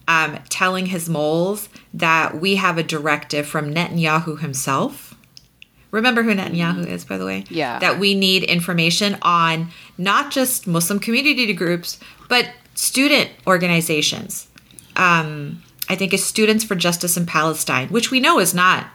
um, 0.09 0.39
telling 0.49 0.87
his 0.87 1.09
moles 1.09 1.69
that 1.95 2.41
we 2.41 2.57
have 2.57 2.79
a 2.79 2.83
directive 2.83 3.47
from 3.47 3.73
Netanyahu 3.73 4.41
himself. 4.41 5.12
Remember 5.93 6.23
who 6.23 6.35
Netanyahu 6.35 6.87
is, 6.87 7.05
by 7.05 7.19
the 7.19 7.25
way? 7.25 7.45
Yeah. 7.49 7.79
That 7.79 8.01
we 8.01 8.15
need 8.15 8.43
information 8.43 9.17
on 9.23 9.69
not 9.99 10.33
just 10.33 10.67
Muslim 10.67 10.99
community 10.99 11.53
groups, 11.53 12.01
but 12.29 12.49
student 12.75 13.31
organizations. 13.47 14.49
Um, 14.97 15.63
I 15.89 15.95
think 15.95 16.13
it's 16.13 16.25
Students 16.25 16.65
for 16.65 16.75
Justice 16.75 17.17
in 17.17 17.27
Palestine, 17.27 17.89
which 17.89 18.11
we 18.11 18.21
know 18.21 18.39
is 18.41 18.55
not 18.55 18.87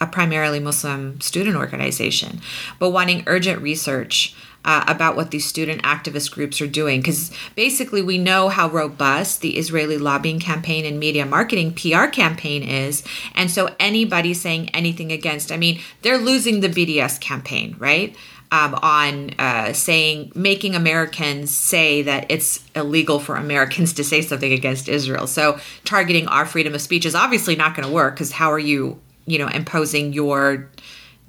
a 0.00 0.06
primarily 0.06 0.58
Muslim 0.58 1.20
student 1.20 1.56
organization, 1.56 2.40
but 2.78 2.90
wanting 2.90 3.22
urgent 3.26 3.60
research 3.60 4.34
uh, 4.66 4.84
about 4.88 5.14
what 5.14 5.30
these 5.30 5.46
student 5.46 5.82
activist 5.84 6.32
groups 6.32 6.60
are 6.60 6.66
doing. 6.66 7.00
Because 7.00 7.30
basically, 7.54 8.02
we 8.02 8.18
know 8.18 8.48
how 8.48 8.68
robust 8.68 9.40
the 9.40 9.56
Israeli 9.56 9.96
lobbying 9.96 10.40
campaign 10.40 10.84
and 10.84 10.98
media 10.98 11.24
marketing 11.24 11.72
PR 11.72 12.06
campaign 12.06 12.62
is. 12.64 13.04
And 13.34 13.50
so, 13.50 13.74
anybody 13.78 14.34
saying 14.34 14.70
anything 14.70 15.12
against, 15.12 15.52
I 15.52 15.56
mean, 15.56 15.80
they're 16.02 16.18
losing 16.18 16.60
the 16.60 16.68
BDS 16.68 17.20
campaign, 17.20 17.76
right? 17.78 18.14
Um, 18.52 18.74
on 18.76 19.30
uh, 19.38 19.72
saying, 19.72 20.32
making 20.34 20.74
Americans 20.74 21.56
say 21.56 22.02
that 22.02 22.26
it's 22.28 22.64
illegal 22.76 23.18
for 23.18 23.34
Americans 23.36 23.92
to 23.94 24.04
say 24.04 24.20
something 24.20 24.52
against 24.52 24.88
Israel. 24.88 25.26
So, 25.28 25.60
targeting 25.84 26.26
our 26.26 26.44
freedom 26.44 26.74
of 26.74 26.80
speech 26.80 27.06
is 27.06 27.14
obviously 27.14 27.54
not 27.54 27.76
going 27.76 27.86
to 27.86 27.94
work 27.94 28.14
because 28.14 28.32
how 28.32 28.50
are 28.50 28.58
you, 28.58 29.00
you 29.26 29.38
know, 29.38 29.48
imposing 29.48 30.12
your 30.12 30.68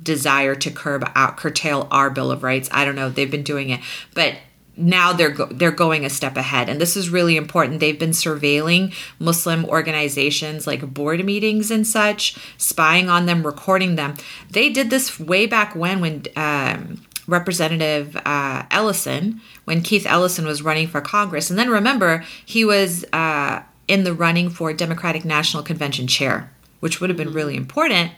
desire 0.02 0.56
to 0.56 0.72
curb 0.72 1.10
out 1.16 1.38
curtail 1.38 1.88
our 1.92 2.10
bill 2.10 2.32
of 2.32 2.44
rights. 2.44 2.70
I 2.72 2.86
don't 2.86 2.96
know 2.96 3.10
they've 3.10 3.30
been 3.30 3.44
doing 3.44 3.70
it. 3.70 3.82
But 4.14 4.36
now 4.78 5.12
they're 5.12 5.32
go- 5.32 5.48
they're 5.48 5.72
going 5.72 6.06
a 6.06 6.10
step 6.10 6.38
ahead. 6.38 6.70
And 6.70 6.80
this 6.80 6.96
is 6.96 7.10
really 7.10 7.36
important. 7.36 7.80
They've 7.80 7.98
been 7.98 8.12
surveilling 8.12 8.94
muslim 9.20 9.66
organizations 9.66 10.68
like 10.68 10.94
board 10.94 11.24
meetings 11.26 11.72
and 11.72 11.86
such 11.86 12.38
spying 12.58 13.10
on 13.10 13.26
them 13.26 13.46
recording 13.46 13.96
them. 13.96 14.16
They 14.52 14.70
did 14.70 14.90
this 14.90 15.20
way 15.20 15.48
back 15.48 15.76
when 15.76 16.00
when 16.00 16.24
um, 16.36 17.02
representative 17.28 18.16
uh, 18.24 18.64
ellison 18.72 19.42
when 19.66 19.82
keith 19.82 20.06
ellison 20.06 20.46
was 20.46 20.62
running 20.62 20.88
for 20.88 21.02
congress. 21.02 21.50
And 21.50 21.58
then 21.58 21.70
remember 21.70 22.24
he 22.46 22.64
was 22.64 23.04
uh, 23.12 23.64
in 23.88 24.04
the 24.04 24.14
running 24.14 24.50
for 24.50 24.72
democratic 24.74 25.26
national 25.26 25.64
convention 25.64 26.08
chair 26.08 26.52
which 26.80 27.02
would 27.02 27.10
have 27.10 27.18
been 27.18 27.34
really 27.34 27.56
important 27.56 28.12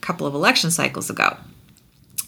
couple 0.00 0.26
of 0.26 0.34
election 0.34 0.70
cycles 0.70 1.10
ago. 1.10 1.36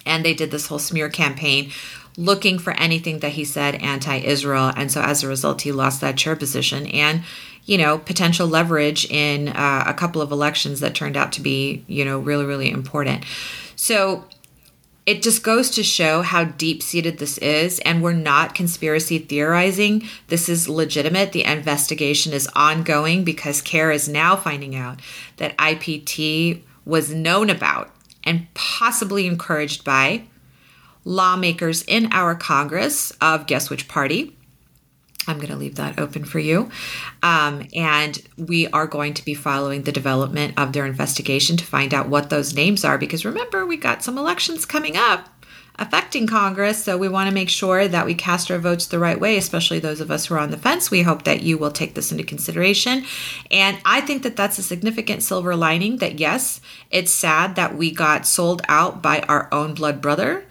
And 0.06 0.24
they 0.24 0.34
did 0.34 0.50
this 0.50 0.66
whole 0.66 0.78
smear 0.78 1.08
campaign 1.08 1.70
looking 2.16 2.58
for 2.58 2.72
anything 2.74 3.20
that 3.20 3.32
he 3.32 3.44
said 3.44 3.76
anti 3.76 4.16
Israel. 4.18 4.72
And 4.76 4.90
so 4.90 5.00
as 5.00 5.22
a 5.22 5.28
result, 5.28 5.62
he 5.62 5.72
lost 5.72 6.00
that 6.00 6.16
chair 6.16 6.36
position 6.36 6.86
and, 6.86 7.22
you 7.64 7.78
know, 7.78 7.98
potential 7.98 8.46
leverage 8.46 9.10
in 9.10 9.48
uh, 9.48 9.84
a 9.86 9.94
couple 9.94 10.20
of 10.20 10.32
elections 10.32 10.80
that 10.80 10.94
turned 10.94 11.16
out 11.16 11.32
to 11.32 11.40
be, 11.40 11.84
you 11.86 12.04
know, 12.04 12.18
really, 12.18 12.44
really 12.44 12.70
important. 12.70 13.24
So 13.76 14.24
it 15.06 15.22
just 15.22 15.42
goes 15.42 15.70
to 15.70 15.82
show 15.82 16.22
how 16.22 16.44
deep 16.44 16.82
seated 16.82 17.18
this 17.18 17.38
is. 17.38 17.78
And 17.80 18.02
we're 18.02 18.12
not 18.12 18.54
conspiracy 18.54 19.18
theorizing. 19.18 20.02
This 20.28 20.48
is 20.48 20.68
legitimate. 20.68 21.32
The 21.32 21.44
investigation 21.44 22.32
is 22.32 22.48
ongoing 22.54 23.24
because 23.24 23.62
CAIR 23.62 23.92
is 23.92 24.08
now 24.08 24.36
finding 24.36 24.76
out 24.76 25.00
that 25.38 25.56
IPT 25.56 26.62
was 26.90 27.14
known 27.14 27.48
about 27.48 27.90
and 28.24 28.52
possibly 28.52 29.26
encouraged 29.26 29.84
by 29.84 30.24
lawmakers 31.04 31.82
in 31.84 32.12
our 32.12 32.34
Congress 32.34 33.12
of 33.22 33.46
guess 33.46 33.70
which 33.70 33.88
party. 33.88 34.36
I'm 35.26 35.36
going 35.36 35.50
to 35.50 35.56
leave 35.56 35.76
that 35.76 35.98
open 35.98 36.24
for 36.24 36.38
you. 36.40 36.70
Um, 37.22 37.68
and 37.74 38.20
we 38.36 38.66
are 38.68 38.86
going 38.86 39.14
to 39.14 39.24
be 39.24 39.34
following 39.34 39.82
the 39.82 39.92
development 39.92 40.54
of 40.58 40.72
their 40.72 40.86
investigation 40.86 41.56
to 41.58 41.64
find 41.64 41.94
out 41.94 42.08
what 42.08 42.30
those 42.30 42.54
names 42.54 42.84
are. 42.84 42.98
Because 42.98 43.24
remember, 43.24 43.64
we've 43.64 43.80
got 43.80 44.02
some 44.02 44.18
elections 44.18 44.66
coming 44.66 44.96
up 44.96 45.28
affecting 45.80 46.26
Congress. 46.26 46.84
So 46.84 46.96
we 46.96 47.08
want 47.08 47.28
to 47.28 47.34
make 47.34 47.48
sure 47.48 47.88
that 47.88 48.06
we 48.06 48.14
cast 48.14 48.50
our 48.50 48.58
votes 48.58 48.86
the 48.86 48.98
right 48.98 49.18
way, 49.18 49.36
especially 49.36 49.78
those 49.78 50.00
of 50.00 50.10
us 50.10 50.26
who 50.26 50.34
are 50.34 50.38
on 50.38 50.50
the 50.50 50.58
fence. 50.58 50.90
We 50.90 51.02
hope 51.02 51.24
that 51.24 51.42
you 51.42 51.58
will 51.58 51.70
take 51.72 51.94
this 51.94 52.12
into 52.12 52.22
consideration. 52.22 53.04
And 53.50 53.78
I 53.84 54.02
think 54.02 54.22
that 54.22 54.36
that's 54.36 54.58
a 54.58 54.62
significant 54.62 55.22
silver 55.22 55.56
lining 55.56 55.96
that 55.96 56.20
yes, 56.20 56.60
it's 56.90 57.10
sad 57.10 57.56
that 57.56 57.76
we 57.76 57.90
got 57.90 58.26
sold 58.26 58.62
out 58.68 59.02
by 59.02 59.20
our 59.20 59.48
own 59.50 59.74
blood 59.74 60.00
brother. 60.00 60.44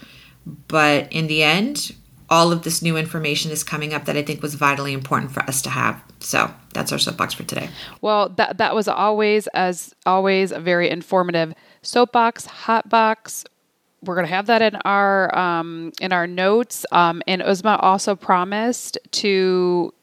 But 0.67 1.13
in 1.13 1.27
the 1.27 1.43
end, 1.43 1.95
all 2.29 2.51
of 2.51 2.63
this 2.63 2.81
new 2.81 2.97
information 2.97 3.51
is 3.51 3.63
coming 3.63 3.93
up 3.93 4.05
that 4.05 4.17
I 4.17 4.23
think 4.23 4.41
was 4.41 4.55
vitally 4.55 4.93
important 4.93 5.31
for 5.31 5.41
us 5.43 5.61
to 5.63 5.69
have. 5.69 6.01
So 6.19 6.51
that's 6.73 6.91
our 6.91 6.99
soapbox 6.99 7.35
for 7.35 7.43
today. 7.43 7.69
Well, 8.01 8.29
that 8.29 8.57
that 8.57 8.75
was 8.75 8.87
always, 8.87 9.47
as 9.47 9.93
always, 10.05 10.51
a 10.51 10.59
very 10.59 10.89
informative 10.89 11.53
soapbox, 11.81 12.45
hot 12.45 12.89
box, 12.89 13.45
we're 14.03 14.15
going 14.15 14.27
to 14.27 14.33
have 14.33 14.47
that 14.47 14.61
in 14.61 14.75
our 14.85 15.37
um, 15.37 15.91
in 15.99 16.13
our 16.13 16.27
notes. 16.27 16.85
Um, 16.91 17.21
and 17.27 17.41
Uzma 17.41 17.81
also 17.81 18.15
promised 18.15 18.97
to 19.11 19.93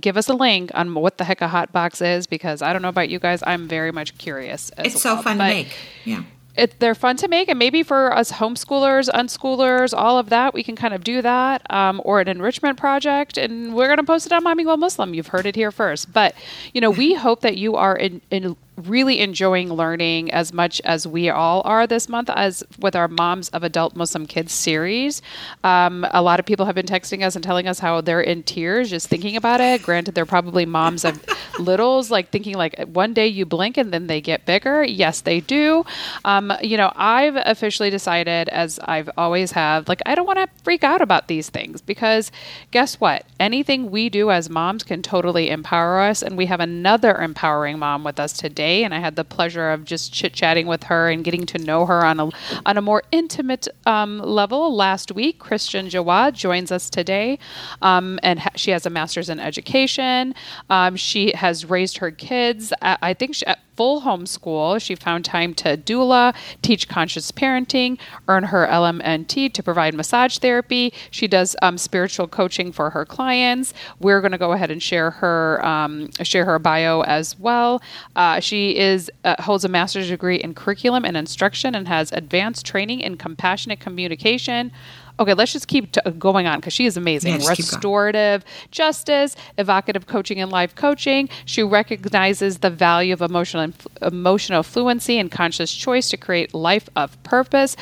give 0.00 0.16
us 0.16 0.28
a 0.28 0.34
link 0.34 0.70
on 0.74 0.94
what 0.94 1.18
the 1.18 1.24
heck 1.24 1.40
a 1.40 1.48
hot 1.48 1.72
box 1.72 2.00
is 2.00 2.26
because 2.26 2.62
I 2.62 2.72
don't 2.72 2.82
know 2.82 2.88
about 2.88 3.08
you 3.08 3.18
guys. 3.18 3.42
I'm 3.46 3.68
very 3.68 3.92
much 3.92 4.16
curious. 4.18 4.70
it's 4.78 5.04
well. 5.04 5.16
so 5.16 5.22
fun 5.22 5.38
but 5.38 5.48
to 5.48 5.54
make. 5.54 5.76
Yeah. 6.04 6.22
It, 6.54 6.78
they're 6.80 6.94
fun 6.94 7.16
to 7.16 7.28
make, 7.28 7.48
and 7.48 7.58
maybe 7.58 7.82
for 7.82 8.14
us 8.14 8.30
homeschoolers, 8.30 9.08
unschoolers, 9.08 9.96
all 9.96 10.18
of 10.18 10.28
that, 10.28 10.52
we 10.52 10.62
can 10.62 10.76
kind 10.76 10.92
of 10.92 11.02
do 11.02 11.22
that, 11.22 11.62
um, 11.72 12.02
or 12.04 12.20
an 12.20 12.28
enrichment 12.28 12.76
project, 12.76 13.38
and 13.38 13.74
we're 13.74 13.86
going 13.86 13.96
to 13.96 14.04
post 14.04 14.26
it 14.26 14.32
on 14.32 14.44
Momming 14.44 14.66
While 14.66 14.76
Muslim. 14.76 15.14
You've 15.14 15.28
heard 15.28 15.46
it 15.46 15.56
here 15.56 15.70
first, 15.70 16.12
but 16.12 16.34
you 16.74 16.82
know, 16.82 16.90
we 16.90 17.14
hope 17.14 17.40
that 17.40 17.56
you 17.56 17.76
are 17.76 17.96
in, 17.96 18.20
in 18.30 18.54
really 18.76 19.20
enjoying 19.20 19.72
learning 19.72 20.30
as 20.30 20.52
much 20.52 20.80
as 20.82 21.06
we 21.06 21.28
all 21.28 21.60
are 21.64 21.86
this 21.86 22.08
month 22.08 22.30
as 22.30 22.64
with 22.78 22.96
our 22.96 23.06
moms 23.06 23.48
of 23.50 23.62
adult 23.62 23.94
muslim 23.94 24.26
kids 24.26 24.52
series. 24.52 25.20
Um, 25.62 26.06
a 26.12 26.22
lot 26.22 26.40
of 26.40 26.46
people 26.46 26.64
have 26.66 26.74
been 26.74 26.86
texting 26.86 27.22
us 27.22 27.34
and 27.34 27.44
telling 27.44 27.68
us 27.68 27.78
how 27.78 28.00
they're 28.00 28.22
in 28.22 28.42
tears 28.42 28.88
just 28.88 29.08
thinking 29.08 29.36
about 29.36 29.60
it. 29.60 29.82
Granted 29.82 30.14
they're 30.14 30.24
probably 30.24 30.64
moms 30.64 31.04
of 31.04 31.22
littles 31.58 32.10
like 32.10 32.30
thinking 32.30 32.54
like 32.54 32.80
one 32.86 33.12
day 33.12 33.26
you 33.26 33.44
blink 33.44 33.76
and 33.76 33.92
then 33.92 34.06
they 34.06 34.20
get 34.20 34.46
bigger. 34.46 34.82
Yes 34.82 35.20
they 35.20 35.40
do. 35.40 35.84
Um, 36.24 36.52
you 36.62 36.76
know 36.76 36.92
i've 36.96 37.36
officially 37.36 37.90
decided 37.90 38.48
as 38.48 38.78
i've 38.84 39.10
always 39.16 39.52
have 39.52 39.88
like 39.88 40.00
i 40.06 40.14
don't 40.14 40.26
want 40.26 40.38
to 40.38 40.48
freak 40.62 40.84
out 40.84 41.02
about 41.02 41.28
these 41.28 41.48
things 41.48 41.80
because 41.80 42.30
guess 42.70 43.00
what? 43.00 43.26
Anything 43.38 43.90
we 43.90 44.08
do 44.08 44.30
as 44.30 44.48
moms 44.48 44.82
can 44.82 45.02
totally 45.02 45.50
empower 45.50 46.00
us 46.00 46.22
and 46.22 46.36
we 46.36 46.46
have 46.46 46.60
another 46.60 47.16
empowering 47.16 47.78
mom 47.78 48.04
with 48.04 48.18
us 48.18 48.32
today 48.32 48.61
day, 48.62 48.84
and 48.84 48.92
I 48.94 49.00
had 49.06 49.14
the 49.16 49.24
pleasure 49.24 49.70
of 49.74 49.84
just 49.84 50.12
chit 50.12 50.32
chatting 50.32 50.66
with 50.72 50.82
her 50.84 51.10
and 51.10 51.24
getting 51.24 51.46
to 51.46 51.58
know 51.58 51.80
her 51.86 52.00
on 52.10 52.20
a 52.20 52.26
on 52.68 52.76
a 52.76 52.82
more 52.90 53.02
intimate 53.10 53.66
um, 53.86 54.18
level. 54.18 54.60
Last 54.86 55.12
week, 55.12 55.38
Kristen 55.38 55.86
Jawad 55.88 56.32
joins 56.34 56.70
us 56.70 56.84
today, 56.98 57.38
um, 57.80 58.18
and 58.22 58.38
ha- 58.40 58.56
she 58.62 58.70
has 58.70 58.86
a 58.86 58.90
master's 58.90 59.28
in 59.28 59.40
education. 59.40 60.34
Um, 60.70 60.96
she 60.96 61.32
has 61.34 61.56
raised 61.76 61.98
her 61.98 62.10
kids. 62.10 62.72
At, 62.80 62.98
I 63.02 63.14
think 63.14 63.34
she, 63.34 63.44
full 63.76 64.02
homeschool. 64.02 64.80
She 64.80 64.94
found 64.94 65.24
time 65.24 65.54
to 65.54 65.76
doula, 65.76 66.34
teach 66.62 66.88
conscious 66.88 67.30
parenting, 67.32 67.98
earn 68.28 68.44
her 68.44 68.66
LMT 68.66 69.52
to 69.52 69.62
provide 69.62 69.94
massage 69.94 70.38
therapy. 70.38 70.92
She 71.10 71.26
does 71.28 71.56
um, 71.62 71.78
spiritual 71.78 72.28
coaching 72.28 72.72
for 72.72 72.90
her 72.90 73.04
clients. 73.04 73.74
We're 74.00 74.20
going 74.20 74.32
to 74.32 74.38
go 74.38 74.52
ahead 74.52 74.70
and 74.70 74.82
share 74.82 75.10
her 75.10 75.64
um, 75.64 76.10
share 76.22 76.44
her 76.44 76.58
bio 76.58 77.02
as 77.02 77.38
well. 77.38 77.82
Uh, 78.16 78.40
she 78.40 78.76
is 78.76 79.10
uh, 79.24 79.40
holds 79.42 79.64
a 79.64 79.68
master's 79.68 80.08
degree 80.08 80.36
in 80.36 80.54
curriculum 80.54 81.04
and 81.04 81.16
instruction 81.16 81.74
and 81.74 81.88
has 81.88 82.12
advanced 82.12 82.66
training 82.66 83.00
in 83.00 83.16
compassionate 83.16 83.80
communication 83.80 84.72
okay, 85.18 85.34
let's 85.34 85.52
just 85.52 85.68
keep 85.68 85.92
t- 85.92 86.00
uh, 86.04 86.10
going 86.10 86.46
on 86.46 86.58
because 86.58 86.72
she 86.72 86.86
is 86.86 86.96
amazing. 86.96 87.40
Yeah, 87.40 87.48
Restorative 87.48 88.44
justice, 88.70 89.36
evocative 89.58 90.06
coaching 90.06 90.40
and 90.40 90.50
life 90.50 90.74
coaching. 90.74 91.28
She 91.44 91.62
recognizes 91.62 92.58
the 92.58 92.70
value 92.70 93.12
of 93.12 93.22
emotional 93.22 93.72
emotional 94.00 94.62
fluency 94.62 95.18
and 95.18 95.30
conscious 95.30 95.72
choice 95.72 96.08
to 96.10 96.16
create 96.16 96.54
life 96.54 96.88
of 96.96 97.22
purpose 97.22 97.76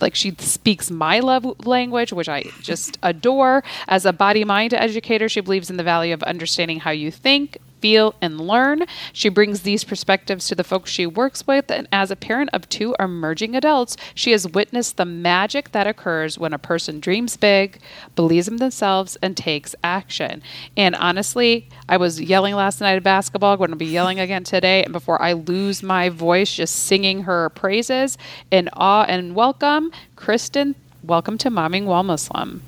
like 0.00 0.14
she 0.14 0.34
speaks 0.38 0.90
my 0.90 1.20
love 1.20 1.66
language, 1.66 2.12
which 2.12 2.28
I 2.28 2.44
just 2.62 2.98
adore. 3.02 3.62
As 3.88 4.06
a 4.06 4.12
body 4.12 4.44
mind 4.44 4.74
educator, 4.74 5.28
she 5.28 5.40
believes 5.40 5.70
in 5.70 5.76
the 5.76 5.82
value 5.82 6.14
of 6.14 6.22
understanding 6.22 6.80
how 6.80 6.90
you 6.90 7.10
think, 7.10 7.58
feel, 7.80 8.14
and 8.20 8.40
learn. 8.40 8.84
She 9.12 9.28
brings 9.28 9.62
these 9.62 9.84
perspectives 9.84 10.46
to 10.48 10.54
the 10.54 10.64
folks 10.64 10.90
she 10.90 11.06
works 11.06 11.46
with, 11.46 11.70
and 11.70 11.88
as 11.92 12.10
a 12.10 12.16
parent 12.16 12.50
of 12.52 12.68
two 12.68 12.94
emerging 12.98 13.56
adults, 13.56 13.96
she 14.14 14.32
has 14.32 14.48
witnessed 14.48 14.96
the 14.96 15.04
magic 15.04 15.72
that 15.72 15.86
occurs 15.86 16.38
when 16.38 16.52
a 16.52 16.58
person 16.58 17.00
dreams 17.00 17.36
big, 17.36 17.80
believes 18.16 18.48
in 18.48 18.56
themselves, 18.56 19.16
and 19.22 19.36
takes 19.36 19.74
action. 19.82 20.42
And 20.76 20.94
honestly, 20.94 21.68
I 21.88 21.96
was 21.96 22.20
yelling 22.20 22.54
last 22.54 22.80
night 22.80 22.96
at 22.96 23.02
basketball, 23.02 23.56
going 23.56 23.70
to 23.70 23.76
be 23.76 23.86
yelling 23.86 24.20
again 24.20 24.44
today, 24.44 24.84
and 24.84 24.92
before 24.92 25.20
I 25.20 25.32
lose 25.32 25.82
my 25.82 26.08
voice, 26.08 26.54
just 26.54 26.74
singing 26.74 27.22
her 27.22 27.48
praises 27.50 28.18
in 28.50 28.68
awe 28.74 29.04
and 29.08 29.34
welcome, 29.34 29.92
Kristen. 30.16 30.74
Welcome 31.02 31.38
to 31.38 31.50
Momming 31.50 31.86
While 31.86 32.02
Muslim. 32.02 32.62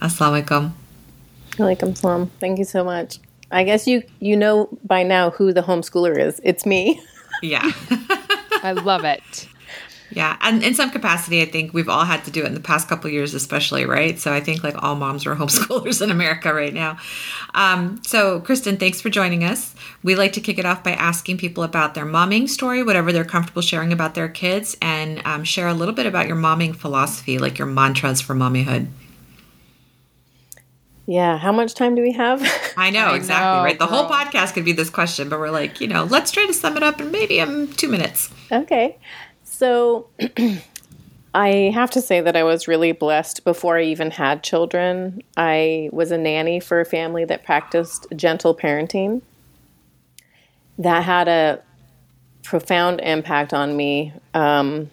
Assalamu 0.00 0.42
alaikum. 0.42 0.72
Alaikum 1.58 1.96
salam. 1.96 2.30
Thank 2.40 2.58
you 2.58 2.64
so 2.64 2.84
much. 2.84 3.18
I 3.50 3.64
guess 3.64 3.86
you 3.86 4.02
you 4.20 4.36
know 4.36 4.68
by 4.84 5.02
now 5.02 5.30
who 5.30 5.52
the 5.52 5.62
homeschooler 5.62 6.18
is. 6.18 6.40
It's 6.44 6.66
me. 6.66 7.00
Yeah. 7.42 7.70
I 8.62 8.72
love 8.72 9.04
it. 9.04 9.48
Yeah, 10.10 10.38
and 10.40 10.62
in 10.62 10.74
some 10.74 10.90
capacity, 10.90 11.42
I 11.42 11.44
think 11.44 11.74
we've 11.74 11.88
all 11.88 12.04
had 12.04 12.24
to 12.24 12.30
do 12.30 12.42
it 12.42 12.46
in 12.46 12.54
the 12.54 12.60
past 12.60 12.88
couple 12.88 13.10
years, 13.10 13.34
especially, 13.34 13.84
right? 13.84 14.18
So 14.18 14.32
I 14.32 14.40
think 14.40 14.64
like 14.64 14.82
all 14.82 14.94
moms 14.94 15.26
are 15.26 15.36
homeschoolers 15.36 16.00
in 16.00 16.10
America 16.10 16.52
right 16.52 16.72
now. 16.72 16.98
Um, 17.54 18.00
so, 18.04 18.40
Kristen, 18.40 18.78
thanks 18.78 19.00
for 19.00 19.10
joining 19.10 19.44
us. 19.44 19.74
We 20.02 20.14
like 20.14 20.32
to 20.34 20.40
kick 20.40 20.58
it 20.58 20.64
off 20.64 20.82
by 20.82 20.92
asking 20.92 21.38
people 21.38 21.62
about 21.62 21.94
their 21.94 22.06
momming 22.06 22.48
story, 22.48 22.82
whatever 22.82 23.12
they're 23.12 23.24
comfortable 23.24 23.62
sharing 23.62 23.92
about 23.92 24.14
their 24.14 24.28
kids, 24.28 24.76
and 24.80 25.20
um, 25.26 25.44
share 25.44 25.68
a 25.68 25.74
little 25.74 25.94
bit 25.94 26.06
about 26.06 26.26
your 26.26 26.36
momming 26.36 26.74
philosophy, 26.74 27.38
like 27.38 27.58
your 27.58 27.68
mantras 27.68 28.20
for 28.20 28.34
mommyhood. 28.34 28.88
Yeah, 31.08 31.38
how 31.38 31.52
much 31.52 31.72
time 31.72 31.94
do 31.94 32.02
we 32.02 32.12
have? 32.12 32.42
I 32.76 32.90
know, 32.90 33.06
I 33.12 33.16
exactly, 33.16 33.46
know, 33.46 33.64
right? 33.64 33.78
The 33.78 33.86
girl. 33.86 34.06
whole 34.06 34.10
podcast 34.10 34.52
could 34.52 34.66
be 34.66 34.72
this 34.72 34.90
question, 34.90 35.30
but 35.30 35.38
we're 35.38 35.48
like, 35.48 35.80
you 35.80 35.88
know, 35.88 36.04
let's 36.04 36.30
try 36.30 36.44
to 36.44 36.52
sum 36.52 36.76
it 36.76 36.82
up 36.82 37.00
in 37.00 37.10
maybe 37.10 37.40
um, 37.40 37.72
two 37.72 37.88
minutes. 37.88 38.30
Okay. 38.52 38.98
So 39.42 40.10
I 41.34 41.72
have 41.72 41.90
to 41.92 42.02
say 42.02 42.20
that 42.20 42.36
I 42.36 42.42
was 42.42 42.68
really 42.68 42.92
blessed 42.92 43.42
before 43.44 43.78
I 43.78 43.84
even 43.84 44.10
had 44.10 44.42
children. 44.42 45.22
I 45.34 45.88
was 45.94 46.10
a 46.10 46.18
nanny 46.18 46.60
for 46.60 46.78
a 46.78 46.84
family 46.84 47.24
that 47.24 47.42
practiced 47.42 48.06
gentle 48.14 48.54
parenting. 48.54 49.22
That 50.76 51.04
had 51.04 51.26
a 51.26 51.62
profound 52.44 53.00
impact 53.00 53.54
on 53.54 53.74
me. 53.78 54.12
Um, 54.34 54.90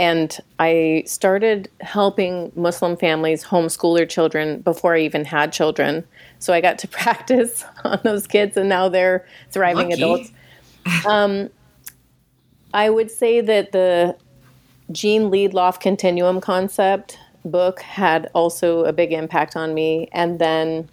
and 0.00 0.38
I 0.58 1.02
started 1.04 1.68
helping 1.82 2.50
Muslim 2.56 2.96
families 2.96 3.44
homeschool 3.44 3.94
their 3.98 4.06
children 4.06 4.62
before 4.62 4.94
I 4.94 5.00
even 5.00 5.26
had 5.26 5.52
children. 5.52 6.06
So 6.38 6.54
I 6.54 6.62
got 6.62 6.78
to 6.78 6.88
practice 7.00 7.66
on 7.84 8.00
those 8.02 8.26
kids, 8.26 8.56
and 8.56 8.66
now 8.66 8.88
they're 8.88 9.26
thriving 9.50 9.90
Lucky. 9.90 10.02
adults. 10.02 10.32
Um, 11.06 11.50
I 12.72 12.88
would 12.88 13.10
say 13.10 13.42
that 13.42 13.72
the 13.72 14.16
Jean 14.90 15.30
Liedloff 15.30 15.80
Continuum 15.80 16.40
concept 16.40 17.18
book 17.44 17.80
had 17.80 18.30
also 18.32 18.84
a 18.84 18.94
big 18.94 19.12
impact 19.12 19.54
on 19.54 19.74
me. 19.74 20.08
And 20.12 20.38
then 20.38 20.88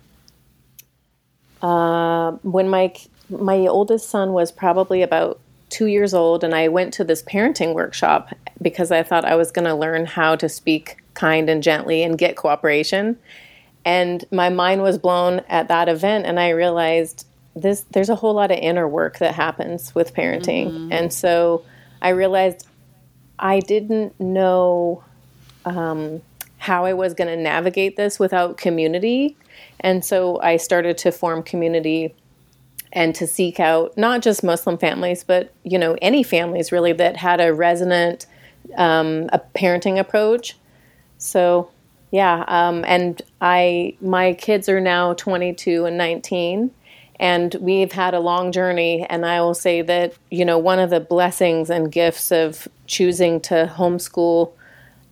uh, 1.62 2.32
when 2.44 2.68
my 2.68 2.94
my 3.30 3.60
oldest 3.68 4.10
son 4.10 4.34
was 4.34 4.52
probably 4.52 5.02
about 5.02 5.40
two 5.70 5.88
years 5.88 6.14
old, 6.14 6.44
and 6.44 6.56
I 6.56 6.68
went 6.68 6.94
to 6.96 7.04
this 7.04 7.22
parenting 7.24 7.74
workshop 7.74 8.34
because 8.62 8.92
I 8.92 9.04
thought 9.04 9.26
I 9.26 9.36
was 9.36 9.52
going 9.52 9.66
to 9.66 9.76
learn 9.76 10.06
how 10.06 10.36
to 10.36 10.48
speak 10.48 10.98
kind 11.14 11.50
and 11.50 11.62
gently 11.62 12.04
and 12.04 12.18
get 12.18 12.36
cooperation. 12.36 13.18
And 13.84 14.24
my 14.32 14.50
mind 14.50 14.82
was 14.82 14.98
blown 14.98 15.42
at 15.48 15.68
that 15.68 15.90
event, 15.90 16.26
and 16.26 16.40
I 16.40 16.50
realized 16.50 17.26
this 17.62 17.86
there's 17.92 18.10
a 18.10 18.16
whole 18.16 18.34
lot 18.34 18.52
of 18.52 18.58
inner 18.58 18.88
work 18.88 19.20
that 19.20 19.34
happens 19.34 19.94
with 19.96 20.14
parenting 20.14 20.72
mm-hmm. 20.72 20.92
and 20.92 21.12
so 21.12 21.64
i 22.02 22.10
realized 22.10 22.68
i 23.40 23.60
didn't 23.60 24.18
know 24.20 25.04
um, 25.66 26.22
how 26.58 26.86
i 26.86 26.94
was 26.94 27.14
going 27.14 27.28
to 27.28 27.42
navigate 27.42 27.98
this 27.98 28.20
without 28.20 28.58
community 28.58 29.36
and 29.80 30.04
so 30.04 30.40
i 30.42 30.58
started 30.58 30.98
to 30.98 31.12
form 31.12 31.44
community 31.44 32.14
and 32.94 33.14
to 33.16 33.28
seek 33.28 33.60
out 33.60 33.98
not 33.98 34.22
just 34.22 34.44
muslim 34.44 34.78
families 34.78 35.24
but 35.24 35.54
you 35.64 35.78
know 35.78 35.98
any 36.02 36.24
families 36.24 36.72
really 36.72 36.94
that 36.94 37.18
had 37.18 37.42
a 37.42 37.54
resonant 37.54 38.26
um, 38.76 39.30
a 39.32 39.40
parenting 39.56 40.00
approach. 40.00 40.58
So 41.18 41.72
yeah 42.12 42.46
um, 42.48 42.86
and 42.88 43.22
i 43.42 43.94
my 44.00 44.34
kids 44.34 44.70
are 44.70 44.80
now 44.80 45.14
22 45.16 45.86
and 45.86 45.98
19 45.98 46.72
and 47.20 47.56
we've 47.60 47.92
had 47.92 48.14
a 48.14 48.20
long 48.22 48.54
journey 48.54 49.06
and 49.10 49.26
i 49.26 49.42
will 49.42 49.54
say 49.54 49.82
that 49.82 50.14
you 50.32 50.46
know 50.46 50.58
one 50.58 50.80
of 50.80 50.90
the 50.90 51.02
blessings 51.02 51.70
and 51.70 51.92
gifts 51.92 52.32
of 52.32 52.66
choosing 52.86 53.42
to 53.42 53.70
homeschool 53.76 54.54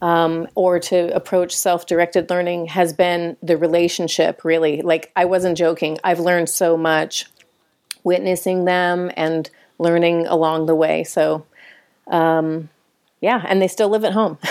um, 0.01 0.47
or 0.55 0.79
to 0.79 1.13
approach 1.13 1.53
self-directed 1.53 2.29
learning 2.29 2.67
has 2.67 2.93
been 2.93 3.35
the 3.41 3.57
relationship 3.57 4.45
really. 4.45 4.81
Like 4.81 5.11
i 5.15 5.25
wasn't 5.25 5.57
joking. 5.57 5.97
I've 6.03 6.19
learned 6.19 6.47
so 6.47 6.77
much 6.77 7.25
witnessing 8.05 8.63
them 8.63 9.11
and 9.17 9.49
learning 9.77 10.25
along 10.27 10.65
the 10.65 10.75
way 10.75 11.03
so 11.03 11.45
um, 12.07 12.69
yeah 13.19 13.43
and 13.47 13.61
they 13.61 13.67
still 13.67 13.89
live 13.89 14.05
at 14.05 14.13
home 14.13 14.37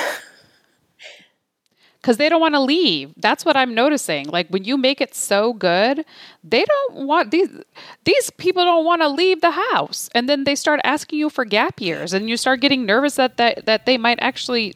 because 2.04 2.18
they 2.18 2.28
don't 2.28 2.40
want 2.42 2.54
to 2.54 2.60
leave. 2.60 3.14
That's 3.16 3.46
what 3.46 3.56
I'm 3.56 3.74
noticing. 3.74 4.28
Like 4.28 4.48
when 4.48 4.64
you 4.64 4.76
make 4.76 5.00
it 5.00 5.14
so 5.14 5.54
good, 5.54 6.04
they 6.44 6.62
don't 6.62 7.06
want 7.06 7.30
these 7.30 7.48
these 8.04 8.28
people 8.32 8.62
don't 8.62 8.84
want 8.84 9.00
to 9.00 9.08
leave 9.08 9.40
the 9.40 9.52
house, 9.52 10.10
and 10.14 10.28
then 10.28 10.44
they 10.44 10.54
start 10.54 10.80
asking 10.84 11.18
you 11.18 11.30
for 11.30 11.46
gap 11.46 11.80
years, 11.80 12.12
and 12.12 12.28
you 12.28 12.36
start 12.36 12.60
getting 12.60 12.84
nervous 12.84 13.14
that 13.14 13.38
that, 13.38 13.64
that 13.64 13.86
they 13.86 13.96
might 13.96 14.18
actually 14.20 14.74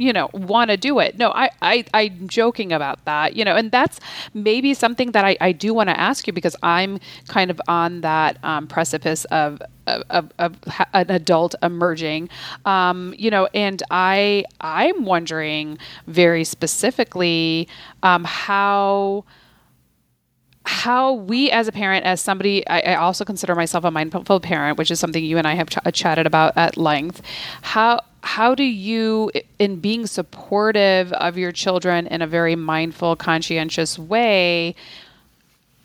you 0.00 0.12
know 0.12 0.30
want 0.32 0.70
to 0.70 0.76
do 0.76 0.98
it. 0.98 1.18
No 1.18 1.30
I, 1.32 1.50
I 1.62 1.84
i'm 1.94 2.28
joking 2.28 2.72
about 2.72 3.04
that 3.04 3.36
you 3.36 3.44
know 3.44 3.56
and 3.56 3.70
that's 3.70 4.00
maybe 4.34 4.74
something 4.74 5.12
that 5.12 5.24
i, 5.24 5.36
I 5.40 5.52
do 5.52 5.74
want 5.74 5.88
to 5.88 5.98
ask 5.98 6.26
you 6.26 6.32
because 6.32 6.56
i'm 6.62 6.98
kind 7.28 7.50
of 7.50 7.60
on 7.68 8.00
that 8.00 8.42
um, 8.42 8.66
precipice 8.66 9.24
of 9.26 9.60
of, 9.86 10.30
of, 10.38 10.56
an 10.92 11.10
adult 11.10 11.56
emerging. 11.62 12.28
Um, 12.64 13.14
you 13.18 13.30
know 13.30 13.48
and 13.54 13.82
i 13.90 14.44
i'm 14.60 15.04
wondering 15.04 15.78
very 16.06 16.44
specifically 16.44 17.68
um, 18.02 18.24
how 18.24 19.24
how 20.70 21.14
we 21.14 21.50
as 21.50 21.66
a 21.66 21.72
parent 21.72 22.06
as 22.06 22.20
somebody 22.20 22.64
I, 22.68 22.92
I, 22.92 22.94
also 22.94 23.24
consider 23.24 23.56
myself 23.56 23.82
a 23.82 23.90
mindful 23.90 24.38
parent 24.38 24.78
which 24.78 24.92
is 24.92 25.00
something 25.00 25.22
you 25.24 25.36
and 25.36 25.44
i 25.44 25.54
have 25.54 25.68
ch- 25.68 25.78
uh, 25.84 25.90
chatted 25.90 26.28
about 26.28 26.56
at 26.56 26.76
length. 26.76 27.22
How 27.62 28.00
how 28.22 28.54
do 28.54 28.62
you 28.62 29.32
in 29.58 29.80
being 29.80 30.06
supportive 30.06 31.12
of 31.14 31.36
your 31.36 31.50
children 31.50 32.06
in 32.06 32.22
a 32.22 32.26
very 32.26 32.54
mindful 32.54 33.16
conscientious 33.16 33.98
way 33.98 34.76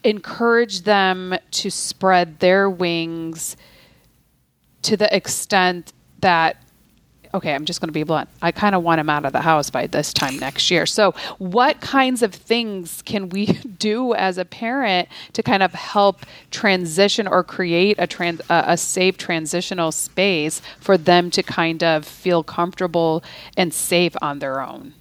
encourage 0.04 0.84
them 0.84 1.36
to 1.50 1.72
spread 1.72 2.40
their 2.40 2.70
wings 2.70 3.58
to 4.84 4.96
the 4.96 5.14
extent 5.16 5.94
that 6.20 6.58
okay, 7.36 7.54
I'm 7.54 7.66
just 7.66 7.82
going 7.82 7.90
to 7.90 7.94
be 7.94 8.04
blunt. 8.04 8.30
I 8.42 8.52
kind 8.52 8.76
of 8.76 8.84
want 8.84 9.00
him 9.00 9.10
out 9.10 9.26
of 9.26 9.34
the 9.34 9.42
house 9.42 9.70
by 9.70 9.88
this 9.88 10.14
time 10.14 10.38
next 10.38 10.72
year. 10.72 10.86
So, 10.86 11.14
what 11.38 11.82
kinds 11.82 12.24
of 12.24 12.34
things 12.34 13.02
can 13.04 13.30
we 13.30 13.46
do 13.80 14.14
as 14.14 14.38
a 14.38 14.46
parent 14.46 15.10
to 15.34 15.44
kind 15.44 15.62
of 15.62 15.74
help 15.74 16.26
transition 16.52 17.28
or 17.28 17.44
create 17.44 17.98
a 18.00 18.08
trans 18.08 18.42
a 18.50 18.78
safe 18.78 19.18
transitional 19.18 19.92
space 19.92 20.62
for 20.80 20.98
them 20.98 21.30
to 21.32 21.44
kind 21.44 21.84
of 21.84 22.06
feel 22.06 22.44
comfortable 22.44 23.24
and 23.58 23.74
safe 23.74 24.16
on 24.22 24.40
their 24.40 24.62
own? 24.62 24.94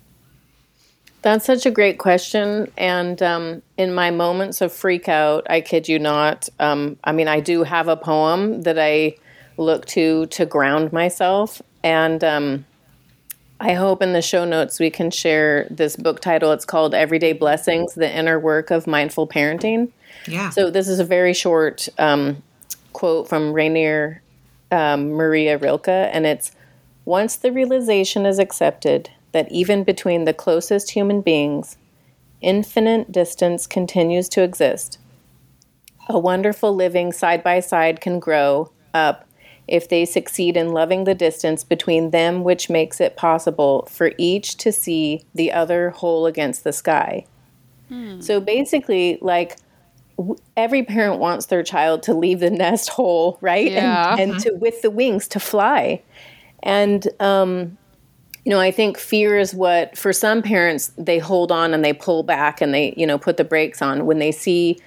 That's 1.23 1.47
such 1.47 1.65
a 1.65 1.71
great 1.71 1.99
question. 1.99 2.71
And 2.77 3.23
um, 3.23 3.63
in 3.79 3.95
my 3.95 4.11
moments 4.11 4.61
of 4.61 4.75
freak 4.75 5.09
out, 5.09 5.47
I 5.49 5.63
kid 5.63 5.89
you 5.89 5.99
not, 5.99 6.51
um, 6.61 6.99
I 7.03 7.13
mean, 7.13 7.29
I 7.29 7.41
do 7.41 7.63
have 7.63 7.89
a 7.89 7.97
poem 7.97 8.63
that 8.63 8.79
I 8.79 9.17
look 9.57 9.87
to 9.87 10.27
to 10.27 10.45
ground 10.45 10.93
myself. 10.93 11.63
And 11.85 12.25
um, 12.25 12.65
I 13.61 13.75
hope 13.75 14.03
in 14.03 14.15
the 14.15 14.23
show 14.23 14.45
notes 14.45 14.81
we 14.81 14.91
can 14.91 15.11
share 15.11 15.69
this 15.71 15.97
book 15.97 16.21
title. 16.21 16.51
It's 16.51 16.65
called 16.65 16.95
Everyday 16.95 17.35
Blessings 17.35 17.95
The 17.95 18.11
Inner 18.11 18.41
Work 18.41 18.71
of 18.71 18.87
Mindful 18.87 19.29
Parenting. 19.29 19.91
Yeah. 20.27 20.49
So 20.51 20.71
this 20.71 20.89
is 20.89 20.99
a 20.99 21.05
very 21.05 21.35
short 21.35 21.89
um, 21.99 22.43
quote 22.95 23.29
from 23.29 23.53
Rainer 23.53 24.23
um, 24.73 25.11
Maria 25.11 25.59
Rilke, 25.59 25.89
and 25.89 26.27
it's 26.27 26.53
Once 27.05 27.37
the 27.37 27.53
realization 27.53 28.25
is 28.25 28.39
accepted 28.39 29.11
that 29.33 29.51
even 29.53 29.85
between 29.85 30.25
the 30.25 30.33
closest 30.33 30.93
human 30.93 31.21
beings, 31.21 31.77
infinite 32.41 33.13
distance 33.13 33.67
continues 33.67 34.29
to 34.31 34.43
exist. 34.43 34.99
A 36.09 36.19
wonderful 36.19 36.75
living 36.75 37.13
side 37.13 37.43
by 37.43 37.61
side 37.61 38.01
can 38.01 38.19
grow 38.19 38.71
up 38.95 39.24
if 39.67 39.89
they 39.89 40.05
succeed 40.05 40.57
in 40.57 40.73
loving 40.73 41.05
the 41.05 41.15
distance 41.15 41.65
between 41.65 42.11
them, 42.11 42.45
which 42.45 42.69
makes 42.69 43.01
it 43.01 43.17
possible 43.17 43.89
for 43.91 44.13
each 44.19 44.57
to 44.59 44.71
see 44.71 45.25
the 45.35 45.53
other 45.53 45.91
whole 45.91 46.27
against 46.27 46.65
the 46.65 46.73
sky. 46.73 47.25
Hmm. 47.89 48.21
So 48.21 48.41
basically, 48.41 49.19
like, 49.21 49.57
every 50.57 50.83
parent 50.83 51.19
wants 51.19 51.47
their 51.47 51.63
child 51.63 52.03
to 52.05 52.15
leave 52.15 52.41
the 52.41 52.51
nest 52.51 52.89
whole, 52.91 53.39
right? 53.41 53.71
Yeah. 53.71 54.13
And, 54.13 54.21
and 54.21 54.33
mm-hmm. 54.33 54.51
to 54.51 54.55
with 54.57 54.83
the 54.83 54.91
wings 54.91 55.29
to 55.29 55.41
fly. 55.41 56.03
And 56.63 57.07
um, 57.21 57.77
you 58.45 58.51
know, 58.51 58.61
I 58.61 58.71
think 58.71 58.99
fear 58.99 59.39
is 59.39 59.55
what 59.55 59.97
for 59.97 60.13
some 60.13 60.43
parents 60.43 60.93
they 60.99 61.19
hold 61.19 61.51
on 61.51 61.73
and 61.73 61.85
they 61.85 61.93
pull 61.93 62.23
back 62.23 62.61
and 62.61 62.75
they, 62.75 62.95
you 62.97 63.07
know, 63.07 63.19
put 63.19 63.39
the 63.39 63.45
brakes 63.45 63.81
on 63.81 64.07
when 64.07 64.19
they 64.19 64.33
see 64.33 64.79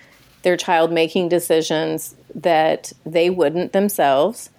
their 0.44 0.56
child 0.56 0.92
making 0.92 1.30
decisions 1.30 2.16
that 2.36 2.94
they 3.06 3.30
wouldn't 3.30 3.74
themselves 3.74 4.52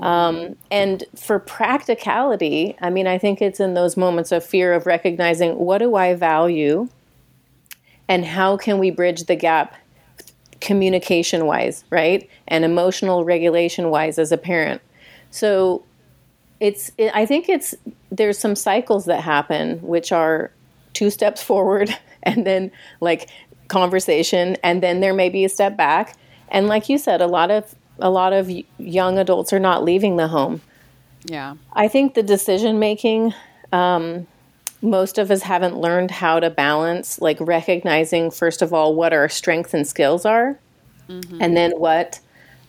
um, 0.00 0.56
and 0.70 1.04
for 1.14 1.38
practicality, 1.38 2.76
I 2.80 2.90
mean, 2.90 3.06
I 3.06 3.18
think 3.18 3.40
it's 3.40 3.60
in 3.60 3.74
those 3.74 3.96
moments 3.96 4.32
of 4.32 4.44
fear 4.44 4.74
of 4.74 4.86
recognizing 4.86 5.56
what 5.58 5.78
do 5.78 5.94
I 5.94 6.14
value 6.14 6.88
and 8.08 8.24
how 8.24 8.56
can 8.56 8.78
we 8.78 8.90
bridge 8.90 9.24
the 9.24 9.36
gap 9.36 9.74
communication 10.60 11.46
wise, 11.46 11.84
right? 11.90 12.28
And 12.48 12.64
emotional 12.64 13.24
regulation 13.24 13.90
wise 13.90 14.18
as 14.18 14.32
a 14.32 14.38
parent. 14.38 14.80
So 15.30 15.84
it's 16.60 16.90
it, 16.96 17.12
I 17.14 17.26
think 17.26 17.48
it's 17.48 17.74
there's 18.10 18.38
some 18.38 18.56
cycles 18.56 19.04
that 19.04 19.20
happen 19.20 19.78
which 19.82 20.12
are 20.12 20.50
two 20.94 21.10
steps 21.10 21.42
forward 21.42 21.94
and 22.22 22.46
then 22.46 22.70
like 23.00 23.28
conversation 23.68 24.56
and 24.62 24.82
then 24.82 25.00
there 25.00 25.14
may 25.14 25.28
be 25.28 25.44
a 25.44 25.48
step 25.48 25.76
back. 25.76 26.16
And 26.48 26.68
like 26.68 26.88
you 26.88 26.98
said 26.98 27.20
a 27.20 27.26
lot 27.26 27.50
of 27.50 27.74
a 27.98 28.10
lot 28.10 28.32
of 28.32 28.50
young 28.78 29.18
adults 29.18 29.52
are 29.52 29.58
not 29.58 29.84
leaving 29.84 30.16
the 30.16 30.28
home. 30.28 30.60
Yeah. 31.24 31.54
I 31.72 31.88
think 31.88 32.14
the 32.14 32.22
decision 32.22 32.78
making 32.78 33.34
um, 33.72 34.26
most 34.82 35.18
of 35.18 35.30
us 35.30 35.42
haven't 35.42 35.76
learned 35.76 36.10
how 36.10 36.40
to 36.40 36.50
balance 36.50 37.20
like 37.20 37.38
recognizing 37.40 38.30
first 38.30 38.62
of 38.62 38.72
all 38.72 38.94
what 38.94 39.12
our 39.12 39.28
strengths 39.28 39.74
and 39.74 39.86
skills 39.86 40.24
are 40.24 40.58
mm-hmm. 41.08 41.38
and 41.40 41.56
then 41.56 41.72
what 41.72 42.20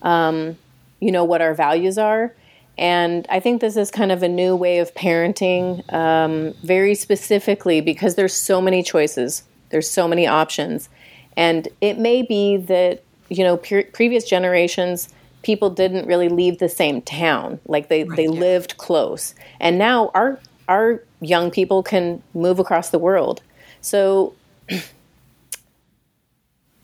um, 0.02 0.58
you 1.00 1.12
know 1.12 1.24
what 1.24 1.42
our 1.42 1.54
values 1.54 1.98
are 1.98 2.34
and 2.78 3.26
i 3.30 3.40
think 3.40 3.62
this 3.62 3.76
is 3.76 3.92
kind 3.92 4.12
of 4.12 4.24
a 4.24 4.28
new 4.28 4.56
way 4.56 4.80
of 4.80 4.94
parenting 4.94 5.82
um, 5.94 6.54
very 6.64 6.96
specifically 6.96 7.82
because 7.82 8.16
there's 8.16 8.34
so 8.34 8.62
many 8.62 8.82
choices 8.82 9.44
there's 9.70 9.90
so 9.90 10.08
many 10.08 10.26
options 10.26 10.90
and 11.36 11.68
it 11.82 11.98
may 11.98 12.22
be 12.22 12.58
that 12.58 13.04
you 13.30 13.44
know 13.44 13.58
pre- 13.58 13.84
previous 13.84 14.24
generations 14.24 15.10
people 15.44 15.70
didn't 15.70 16.08
really 16.08 16.30
leave 16.30 16.58
the 16.58 16.70
same 16.70 17.02
town 17.02 17.60
like 17.66 17.88
they, 17.88 18.04
right, 18.04 18.18
they 18.18 18.26
yeah. 18.26 18.30
lived 18.30 18.78
close 18.78 19.34
and 19.60 19.78
now 19.78 20.12
our 20.14 20.40
our 20.68 21.02
young 21.22 21.52
people 21.52 21.84
can 21.84 22.22
move 22.34 22.60
across 22.60 22.90
the 22.90 23.00
world. 23.00 23.42
So, 23.82 24.34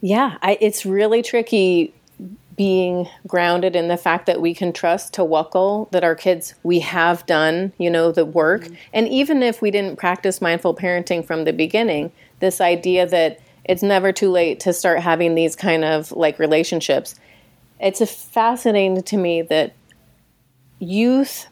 yeah, 0.02 0.38
I, 0.42 0.58
it's 0.62 0.86
really 0.86 1.22
tricky 1.22 1.94
being 2.56 3.10
grounded 3.26 3.76
in 3.76 3.88
the 3.88 3.98
fact 3.98 4.28
that 4.28 4.40
we 4.40 4.54
can 4.54 4.72
trust 4.72 5.14
to 5.16 5.22
Tawakkul, 5.22 5.90
that 5.90 6.04
our 6.04 6.14
kids, 6.14 6.54
we 6.62 6.82
have 6.82 7.26
done, 7.26 7.74
you 7.80 7.90
know, 7.90 8.12
the 8.12 8.26
work. 8.26 8.64
Mm-hmm. 8.64 8.76
And 8.94 9.08
even 9.08 9.42
if 9.42 9.62
we 9.62 9.72
didn't 9.72 9.98
practice 9.98 10.40
mindful 10.40 10.76
parenting 10.76 11.26
from 11.26 11.46
the 11.46 11.54
beginning, 11.54 12.12
this 12.42 12.62
idea 12.62 13.08
that 13.08 13.40
it's 13.64 13.82
never 13.82 14.12
too 14.12 14.30
late 14.30 14.60
to 14.62 14.74
start 14.74 15.00
having 15.00 15.34
these 15.34 15.56
kind 15.56 15.84
of 15.84 16.12
like 16.12 16.38
relationships. 16.38 17.16
It's 17.84 18.02
a 18.02 18.06
fascinating 18.06 19.04
to 19.04 19.18
me 19.18 19.42
that 19.44 19.74
youth 20.80 21.48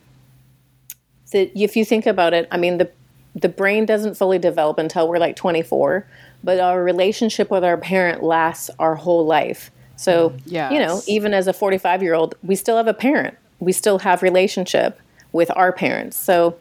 that 1.32 1.52
if 1.56 1.76
you 1.76 1.86
think 1.86 2.06
about 2.06 2.34
it, 2.34 2.48
I 2.52 2.58
mean 2.58 2.78
the 2.78 2.90
the 3.36 3.50
brain 3.50 3.86
doesn't 3.86 4.16
fully 4.16 4.40
develop 4.40 4.78
until 4.78 5.08
we're 5.08 5.18
like 5.18 5.36
24, 5.38 6.06
but 6.44 6.60
our 6.60 6.84
relationship 6.84 7.50
with 7.50 7.64
our 7.64 7.78
parent 7.78 8.22
lasts 8.24 8.70
our 8.78 8.96
whole 8.96 9.26
life. 9.26 9.72
So, 9.96 10.36
yes. 10.46 10.74
you 10.74 10.80
know, 10.80 11.02
even 11.08 11.34
as 11.34 11.48
a 11.48 11.54
45 11.54 12.04
year 12.04 12.14
old, 12.14 12.36
we 12.44 12.56
still 12.56 12.76
have 12.76 12.88
a 12.88 12.94
parent. 12.94 13.38
We 13.60 13.72
still 13.72 14.00
have 14.00 14.22
relationship 14.22 15.00
with 15.32 15.50
our 15.56 15.72
parents. 15.72 16.18
So, 16.18 16.58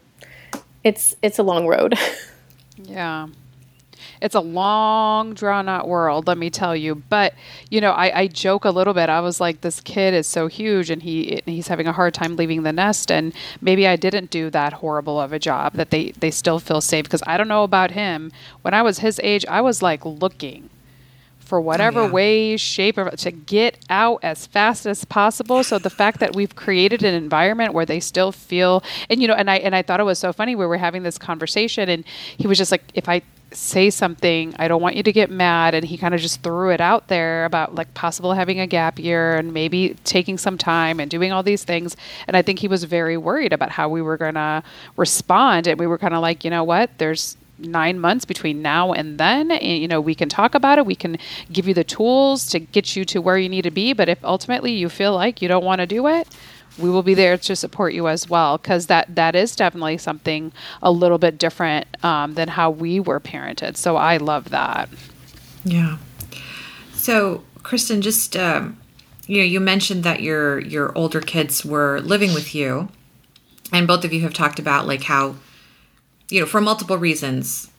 it's 0.83 1.15
it's 1.21 1.39
a 1.39 1.43
long 1.43 1.67
road. 1.67 1.95
yeah 2.83 3.27
it's 4.21 4.35
a 4.35 4.39
long 4.39 5.33
drawn 5.33 5.67
out 5.67 5.87
world 5.87 6.27
let 6.27 6.37
me 6.37 6.49
tell 6.49 6.75
you. 6.75 6.95
But 6.95 7.33
you 7.69 7.81
know 7.81 7.91
I, 7.91 8.21
I, 8.21 8.27
joke 8.27 8.65
a 8.65 8.71
little 8.71 8.93
bit. 8.93 9.09
I 9.09 9.19
was 9.19 9.39
like 9.39 9.61
this 9.61 9.79
kid 9.79 10.13
is 10.13 10.27
so 10.27 10.47
huge 10.47 10.89
and 10.89 11.03
he 11.03 11.41
he's 11.45 11.67
having 11.67 11.87
a 11.87 11.93
hard 11.93 12.13
time 12.13 12.35
leaving 12.35 12.63
the 12.63 12.73
nest 12.73 13.11
and 13.11 13.33
maybe 13.61 13.87
i 13.87 13.95
didn't 13.95 14.29
do 14.29 14.49
that 14.49 14.73
horrible 14.73 15.19
of 15.19 15.33
a 15.33 15.39
job 15.39 15.73
that 15.73 15.89
they 15.91 16.11
they 16.11 16.31
still 16.31 16.59
feel 16.59 16.81
safe. 16.81 17.05
Because 17.05 17.23
i 17.27 17.37
don't 17.37 17.47
know 17.47 17.63
about 17.63 17.91
him. 17.91 18.31
When 18.61 18.73
i 18.73 18.81
was 18.81 18.99
his 18.99 19.19
age 19.23 19.45
i 19.47 19.61
was 19.61 19.81
like 19.81 20.05
looking 20.05 20.70
for 21.51 21.59
whatever 21.59 21.99
oh, 21.99 22.05
yeah. 22.05 22.11
way, 22.13 22.55
shape, 22.55 22.97
or 22.97 23.09
to 23.09 23.29
get 23.29 23.77
out 23.89 24.21
as 24.23 24.47
fast 24.47 24.85
as 24.85 25.03
possible. 25.03 25.65
So 25.65 25.79
the 25.79 25.89
fact 25.89 26.21
that 26.21 26.33
we've 26.33 26.55
created 26.55 27.03
an 27.03 27.13
environment 27.13 27.73
where 27.73 27.85
they 27.85 27.99
still 27.99 28.31
feel, 28.31 28.81
and 29.09 29.21
you 29.21 29.27
know, 29.27 29.33
and 29.33 29.51
I 29.51 29.57
and 29.57 29.75
I 29.75 29.81
thought 29.81 29.99
it 29.99 30.05
was 30.05 30.17
so 30.17 30.31
funny. 30.31 30.55
We 30.55 30.65
were 30.65 30.77
having 30.77 31.03
this 31.03 31.17
conversation, 31.17 31.89
and 31.89 32.05
he 32.37 32.47
was 32.47 32.57
just 32.57 32.71
like, 32.71 32.83
if 32.93 33.09
I 33.09 33.21
say 33.53 33.89
something. 33.89 34.55
I 34.59 34.69
don't 34.69 34.81
want 34.81 34.95
you 34.95 35.03
to 35.03 35.11
get 35.11 35.29
mad. 35.29 35.73
And 35.73 35.83
he 35.85 35.97
kind 35.97 36.15
of 36.15 36.21
just 36.21 36.41
threw 36.41 36.69
it 36.69 36.79
out 36.79 37.09
there 37.09 37.43
about 37.43 37.75
like 37.75 37.93
possible 37.93 38.31
having 38.31 38.61
a 38.61 38.65
gap 38.65 38.97
year 38.97 39.35
and 39.35 39.53
maybe 39.53 39.97
taking 40.05 40.37
some 40.37 40.57
time 40.57 41.01
and 41.01 41.11
doing 41.11 41.33
all 41.33 41.43
these 41.43 41.65
things. 41.65 41.97
And 42.27 42.37
I 42.37 42.43
think 42.43 42.59
he 42.59 42.69
was 42.69 42.85
very 42.85 43.17
worried 43.17 43.51
about 43.51 43.69
how 43.69 43.89
we 43.89 44.01
were 44.01 44.15
going 44.15 44.35
to 44.35 44.63
respond. 44.95 45.67
And 45.67 45.77
we 45.77 45.85
were 45.85 45.97
kind 45.97 46.13
of 46.13 46.21
like, 46.21 46.45
you 46.45 46.49
know 46.49 46.63
what? 46.63 46.97
There's 46.97 47.35
nine 47.61 47.99
months 47.99 48.25
between 48.25 48.61
now 48.61 48.91
and 48.91 49.17
then 49.17 49.51
and, 49.51 49.81
you 49.81 49.87
know 49.87 50.01
we 50.01 50.15
can 50.15 50.29
talk 50.29 50.55
about 50.55 50.77
it. 50.77 50.85
We 50.85 50.95
can 50.95 51.17
give 51.51 51.67
you 51.67 51.73
the 51.73 51.83
tools 51.83 52.49
to 52.49 52.59
get 52.59 52.95
you 52.95 53.05
to 53.05 53.21
where 53.21 53.37
you 53.37 53.49
need 53.49 53.63
to 53.63 53.71
be. 53.71 53.93
But 53.93 54.09
if 54.09 54.23
ultimately 54.23 54.73
you 54.73 54.89
feel 54.89 55.13
like 55.13 55.41
you 55.41 55.47
don't 55.47 55.63
want 55.63 55.79
to 55.79 55.87
do 55.87 56.07
it 56.07 56.27
we 56.77 56.89
will 56.89 57.03
be 57.03 57.13
there 57.13 57.37
to 57.37 57.55
support 57.55 57.93
you 57.93 58.07
as 58.07 58.29
well 58.29 58.57
because 58.57 58.87
that 58.87 59.13
that 59.15 59.35
is 59.35 59.55
definitely 59.55 59.97
something 59.97 60.51
a 60.81 60.91
little 60.91 61.17
bit 61.17 61.37
different 61.37 61.85
um, 62.03 62.33
than 62.35 62.47
how 62.47 62.69
we 62.69 62.99
were 62.99 63.19
parented. 63.19 63.77
So 63.77 63.97
i 63.97 64.17
love 64.17 64.49
that. 64.49 64.89
Yeah. 65.63 65.97
So 66.93 67.43
kristen 67.63 68.01
just 68.01 68.35
um, 68.35 68.79
you 69.27 69.37
know 69.37 69.43
you 69.43 69.59
mentioned 69.59 70.03
that 70.03 70.21
your 70.21 70.59
your 70.59 70.97
older 70.97 71.21
kids 71.21 71.65
were 71.65 71.99
living 72.01 72.33
with 72.33 72.55
you 72.55 72.89
and 73.71 73.87
both 73.87 74.03
of 74.03 74.13
you 74.13 74.21
have 74.21 74.33
talked 74.33 74.59
about 74.59 74.87
like 74.87 75.03
how 75.03 75.35
you 76.31 76.39
know 76.39 76.45
for 76.45 76.61
multiple 76.61 76.97
reasons 76.97 77.69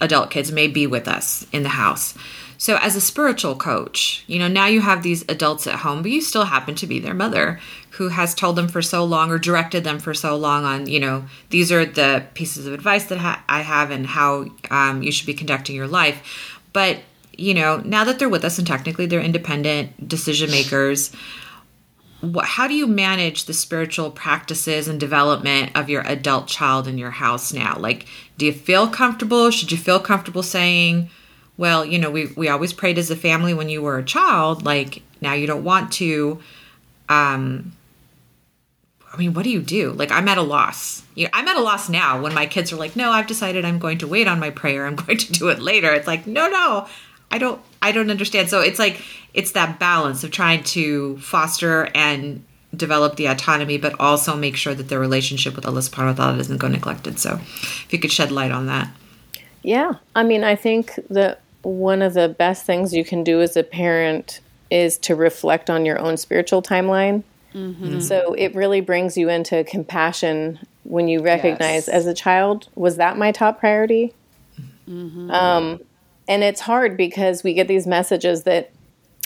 adult 0.00 0.30
kids 0.30 0.50
may 0.50 0.66
be 0.66 0.86
with 0.86 1.06
us 1.06 1.46
in 1.52 1.62
the 1.62 1.68
house 1.68 2.16
so, 2.56 2.76
as 2.76 2.96
a 2.96 3.00
spiritual 3.00 3.56
coach, 3.56 4.24
you 4.26 4.38
know, 4.38 4.48
now 4.48 4.66
you 4.66 4.80
have 4.80 5.02
these 5.02 5.22
adults 5.28 5.66
at 5.66 5.80
home, 5.80 6.02
but 6.02 6.10
you 6.10 6.20
still 6.20 6.44
happen 6.44 6.74
to 6.76 6.86
be 6.86 6.98
their 6.98 7.14
mother 7.14 7.60
who 7.90 8.08
has 8.08 8.34
told 8.34 8.56
them 8.56 8.68
for 8.68 8.80
so 8.80 9.04
long 9.04 9.30
or 9.30 9.38
directed 9.38 9.84
them 9.84 9.98
for 9.98 10.14
so 10.14 10.36
long 10.36 10.64
on, 10.64 10.86
you 10.86 11.00
know, 11.00 11.24
these 11.50 11.70
are 11.70 11.84
the 11.84 12.24
pieces 12.34 12.66
of 12.66 12.72
advice 12.72 13.04
that 13.06 13.18
ha- 13.18 13.44
I 13.48 13.60
have 13.60 13.90
and 13.90 14.06
how 14.06 14.46
um, 14.70 15.02
you 15.02 15.12
should 15.12 15.26
be 15.26 15.34
conducting 15.34 15.76
your 15.76 15.86
life. 15.86 16.58
But, 16.72 17.00
you 17.36 17.54
know, 17.54 17.82
now 17.84 18.04
that 18.04 18.18
they're 18.18 18.28
with 18.28 18.44
us 18.44 18.58
and 18.58 18.66
technically 18.66 19.06
they're 19.06 19.20
independent 19.20 20.08
decision 20.08 20.50
makers, 20.50 21.12
how 22.44 22.68
do 22.68 22.74
you 22.74 22.86
manage 22.86 23.44
the 23.44 23.54
spiritual 23.54 24.10
practices 24.10 24.88
and 24.88 25.00
development 25.00 25.72
of 25.74 25.88
your 25.90 26.02
adult 26.02 26.46
child 26.46 26.86
in 26.86 26.98
your 26.98 27.10
house 27.10 27.52
now? 27.52 27.76
Like, 27.78 28.06
do 28.38 28.46
you 28.46 28.52
feel 28.52 28.88
comfortable? 28.88 29.50
Should 29.50 29.72
you 29.72 29.78
feel 29.78 30.00
comfortable 30.00 30.42
saying, 30.42 31.10
well, 31.56 31.84
you 31.84 31.98
know, 31.98 32.10
we, 32.10 32.26
we 32.36 32.48
always 32.48 32.72
prayed 32.72 32.98
as 32.98 33.10
a 33.10 33.16
family 33.16 33.54
when 33.54 33.68
you 33.68 33.82
were 33.82 33.98
a 33.98 34.04
child. 34.04 34.64
Like, 34.64 35.02
now 35.20 35.34
you 35.34 35.46
don't 35.46 35.64
want 35.64 35.92
to. 35.94 36.40
Um, 37.08 37.72
I 39.12 39.16
mean, 39.16 39.34
what 39.34 39.44
do 39.44 39.50
you 39.50 39.62
do? 39.62 39.92
Like, 39.92 40.10
I'm 40.10 40.26
at 40.28 40.38
a 40.38 40.42
loss. 40.42 41.02
You 41.14 41.24
know, 41.24 41.30
I'm 41.32 41.46
at 41.46 41.56
a 41.56 41.60
loss 41.60 41.88
now 41.88 42.20
when 42.20 42.34
my 42.34 42.46
kids 42.46 42.72
are 42.72 42.76
like, 42.76 42.96
no, 42.96 43.12
I've 43.12 43.28
decided 43.28 43.64
I'm 43.64 43.78
going 43.78 43.98
to 43.98 44.08
wait 44.08 44.26
on 44.26 44.40
my 44.40 44.50
prayer. 44.50 44.86
I'm 44.86 44.96
going 45.06 45.18
to 45.18 45.32
do 45.32 45.48
it 45.48 45.60
later. 45.60 45.92
It's 45.92 46.08
like, 46.08 46.26
no, 46.26 46.48
no, 46.48 46.88
I 47.30 47.38
don't, 47.38 47.60
I 47.82 47.92
don't 47.92 48.10
understand. 48.10 48.48
So 48.48 48.60
it's 48.60 48.78
like, 48.78 49.02
it's 49.32 49.52
that 49.52 49.78
balance 49.78 50.22
of 50.24 50.30
trying 50.30 50.62
to 50.64 51.18
foster 51.18 51.88
and 51.94 52.44
develop 52.74 53.16
the 53.16 53.26
autonomy, 53.26 53.78
but 53.78 53.94
also 54.00 54.36
make 54.36 54.56
sure 54.56 54.74
that 54.74 54.88
their 54.88 55.00
relationship 55.00 55.56
with 55.56 55.66
Allah 55.66 55.80
subhanahu 55.80 56.18
wa 56.18 56.24
ta'ala 56.24 56.36
doesn't 56.36 56.58
go 56.58 56.68
neglected. 56.68 57.18
So 57.18 57.34
if 57.40 57.92
you 57.92 57.98
could 57.98 58.12
shed 58.12 58.30
light 58.30 58.50
on 58.50 58.66
that. 58.66 58.88
Yeah. 59.62 59.94
I 60.14 60.22
mean, 60.22 60.44
I 60.44 60.56
think 60.56 60.98
that 61.10 61.40
one 61.62 62.02
of 62.02 62.14
the 62.14 62.28
best 62.28 62.66
things 62.66 62.92
you 62.92 63.04
can 63.04 63.24
do 63.24 63.40
as 63.40 63.56
a 63.56 63.62
parent 63.62 64.40
is 64.70 64.98
to 64.98 65.14
reflect 65.14 65.70
on 65.70 65.86
your 65.86 65.98
own 65.98 66.16
spiritual 66.16 66.62
timeline. 66.62 67.22
Mm-hmm. 67.54 68.00
So 68.00 68.34
it 68.34 68.54
really 68.54 68.80
brings 68.80 69.16
you 69.16 69.28
into 69.28 69.64
compassion 69.64 70.58
when 70.82 71.08
you 71.08 71.22
recognize, 71.22 71.86
yes. 71.86 71.88
as 71.88 72.06
a 72.06 72.14
child, 72.14 72.68
was 72.74 72.96
that 72.96 73.16
my 73.16 73.32
top 73.32 73.60
priority? 73.60 74.12
Mm-hmm. 74.88 75.30
Um, 75.30 75.80
and 76.28 76.42
it's 76.42 76.60
hard 76.60 76.96
because 76.96 77.42
we 77.42 77.54
get 77.54 77.68
these 77.68 77.86
messages 77.86 78.44
that 78.44 78.70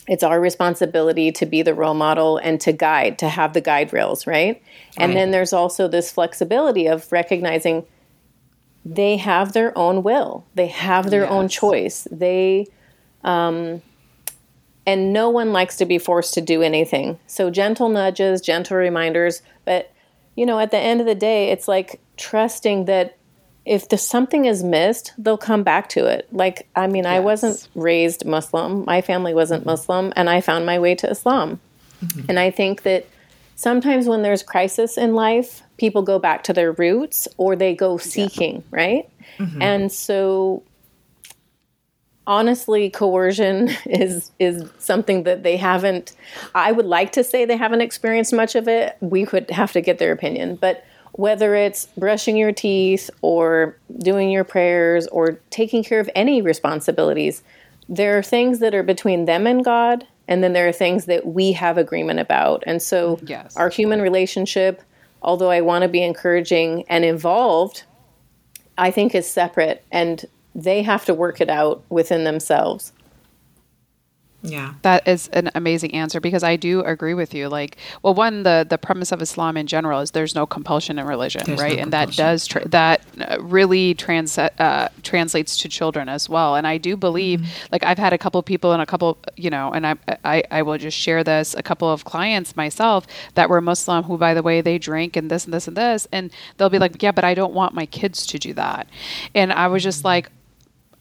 it's 0.08 0.22
our 0.22 0.40
responsibility 0.40 1.30
to 1.32 1.46
be 1.46 1.62
the 1.62 1.74
role 1.74 1.94
model 1.94 2.38
and 2.38 2.61
to 2.62 2.72
guide, 2.72 3.18
to 3.18 3.28
have 3.28 3.52
the 3.52 3.61
guide 3.61 3.92
rails, 3.92 4.26
right? 4.26 4.34
right? 4.34 4.62
And 4.96 5.14
then 5.14 5.30
there's 5.30 5.52
also 5.52 5.87
this 5.87 6.11
flexibility 6.11 6.87
of 6.87 7.11
recognizing 7.12 7.84
they 8.84 9.18
have 9.18 9.52
their 9.52 9.76
own 9.76 10.02
will. 10.02 10.46
They 10.54 10.68
have 10.68 11.11
their 11.11 11.24
yes. 11.24 11.30
own 11.30 11.48
choice. 11.48 12.08
They 12.11 12.66
um, 13.22 13.82
and 14.87 15.12
no 15.12 15.28
one 15.28 15.52
likes 15.52 15.76
to 15.76 15.84
be 15.84 15.98
forced 15.98 16.32
to 16.34 16.40
do 16.40 16.62
anything. 16.62 17.18
So 17.26 17.50
gentle 17.50 17.90
nudges, 17.90 18.40
gentle 18.40 18.78
reminders, 18.78 19.42
but 19.66 19.92
you 20.34 20.46
know, 20.46 20.58
at 20.58 20.70
the 20.70 20.78
end 20.78 21.00
of 21.00 21.06
the 21.06 21.14
day, 21.14 21.50
it's 21.50 21.68
like 21.68 22.00
trusting 22.16 22.87
that 22.87 23.17
if 23.68 23.88
the, 23.88 23.98
something 23.98 24.46
is 24.46 24.64
missed, 24.64 25.12
they'll 25.18 25.37
come 25.37 25.62
back 25.62 25.88
to 25.90 26.07
it. 26.07 26.26
Like, 26.33 26.68
I 26.74 26.87
mean, 26.87 27.04
yes. 27.04 27.12
I 27.12 27.20
wasn't 27.20 27.68
raised 27.74 28.24
Muslim. 28.24 28.85
My 28.87 29.02
family 29.02 29.35
wasn't 29.35 29.66
Muslim, 29.66 30.12
and 30.16 30.31
I 30.31 30.40
found 30.40 30.64
my 30.64 30.78
way 30.78 30.94
to 30.96 31.11
Islam. 31.11 31.61
Mm-hmm. 32.04 32.26
And 32.31 32.38
I 32.38 32.50
think 32.50 32.83
that 32.83 33.07
sometimes 33.57 34.07
when 34.07 34.22
there's 34.22 34.42
crisis 34.42 34.96
in 34.96 35.14
life, 35.14 35.62
people 35.76 36.02
go 36.02 36.18
back 36.18 36.44
to 36.44 36.52
their 36.52 36.72
roots 36.72 37.28
or 37.37 37.57
they 37.57 37.74
go 37.74 37.98
seeking, 37.98 38.57
yeah. 38.57 38.62
right? 38.78 39.11
Mm-hmm. 39.38 39.62
And 39.62 39.92
so 39.92 40.62
honestly 42.26 42.90
coercion 42.90 43.70
is 43.87 44.31
is 44.38 44.68
something 44.78 45.22
that 45.22 45.42
they 45.42 45.57
haven't 45.57 46.12
i 46.54 46.70
would 46.70 46.85
like 46.85 47.12
to 47.12 47.24
say 47.24 47.46
they 47.46 47.57
haven't 47.57 47.81
experienced 47.81 48.35
much 48.35 48.54
of 48.54 48.68
it 48.68 48.98
we 49.00 49.24
could 49.24 49.50
have 49.50 49.72
to 49.72 49.81
get 49.81 49.98
their 49.98 50.12
opinion 50.12 50.54
but 50.54 50.85
whether 51.18 51.54
it's 51.54 51.87
brushing 51.96 52.37
your 52.37 52.52
teeth 52.52 53.11
or 53.22 53.76
doing 53.98 54.31
your 54.31 54.44
prayers 54.44 55.07
or 55.09 55.40
taking 55.50 55.83
care 55.83 56.00
of 56.00 56.09
any 56.14 56.40
responsibilities 56.40 57.42
there 57.88 58.18
are 58.18 58.22
things 58.22 58.59
that 58.61 58.74
are 58.74 58.83
between 58.83 59.24
them 59.24 59.46
and 59.46 59.64
god 59.64 60.07
and 60.28 60.44
then 60.44 60.52
there 60.52 60.68
are 60.68 60.72
things 60.72 61.07
that 61.07 61.26
we 61.26 61.52
have 61.52 61.78
agreement 61.78 62.20
about 62.20 62.62
and 62.66 62.81
so 62.83 63.18
yes. 63.24 63.57
our 63.57 63.68
human 63.68 64.00
relationship 64.00 64.83
although 65.22 65.50
i 65.50 65.61
want 65.61 65.83
to 65.83 65.88
be 65.88 66.02
encouraging 66.02 66.85
and 66.88 67.04
involved 67.04 67.85
i 68.76 68.90
think 68.90 69.14
is 69.14 69.28
separate 69.28 69.85
and 69.90 70.26
they 70.59 70.83
have 70.83 71.04
to 71.04 71.14
work 71.14 71.40
it 71.40 71.48
out 71.48 71.85
within 71.88 72.24
themselves. 72.24 72.92
Yeah. 74.40 74.74
That 74.83 75.09
is 75.09 75.27
an 75.29 75.51
amazing 75.57 75.94
answer 75.94 76.20
because 76.20 76.44
I 76.44 76.55
do 76.55 76.83
agree 76.83 77.14
with 77.14 77.35
you. 77.35 77.48
Like, 77.48 77.77
well, 78.03 78.14
one, 78.14 78.44
the, 78.44 78.64
the 78.68 78.79
premise 78.79 79.11
of 79.11 79.20
Islam 79.20 79.57
in 79.57 79.66
general 79.66 80.01
is 80.01 80.12
there's 80.12 80.35
no 80.35 80.46
compulsion 80.46 80.98
in 80.98 81.07
religion, 81.07 81.42
there's 81.44 81.61
right? 81.61 81.77
No 81.77 81.83
and 81.83 81.92
that 81.92 82.12
does, 82.12 82.46
tra- 82.46 82.66
that 82.68 83.03
uh, 83.20 83.38
really 83.40 83.94
trans- 83.94 84.38
uh, 84.38 84.88
translates 85.03 85.57
to 85.59 85.68
children 85.68 86.09
as 86.09 86.29
well. 86.29 86.55
And 86.55 86.68
I 86.68 86.79
do 86.79 86.96
believe, 86.96 87.40
mm-hmm. 87.40 87.66
like, 87.72 87.83
I've 87.83 87.98
had 87.98 88.12
a 88.12 88.18
couple 88.18 88.40
people 88.44 88.72
and 88.72 88.81
a 88.81 88.87
couple, 88.87 89.18
you 89.37 89.51
know, 89.51 89.72
and 89.72 89.85
I, 89.85 89.96
I, 90.24 90.44
I 90.53 90.62
will 90.62 90.79
just 90.79 90.96
share 90.96 91.24
this, 91.24 91.55
a 91.55 91.62
couple 91.62 91.90
of 91.90 92.05
clients 92.05 92.55
myself 92.55 93.09
that 93.35 93.51
were 93.51 93.61
Muslim 93.61 94.05
who, 94.05 94.18
by 94.18 94.35
the 94.35 94.42
way, 94.42 94.61
they 94.61 94.79
drink 94.79 95.16
and 95.16 95.31
this 95.31 95.46
and 95.46 95.53
this 95.53 95.66
and 95.66 95.77
this. 95.77 96.07
And 96.12 96.31
they'll 96.57 96.70
be 96.70 96.79
like, 96.79 97.03
yeah, 97.03 97.11
but 97.11 97.24
I 97.24 97.35
don't 97.35 97.55
want 97.55 97.74
my 97.74 97.87
kids 97.87 98.24
to 98.29 98.38
do 98.38 98.55
that. 98.55 98.88
And 99.35 99.53
I 99.53 99.66
was 99.66 99.83
just 99.83 99.98
mm-hmm. 99.98 100.07
like, 100.07 100.31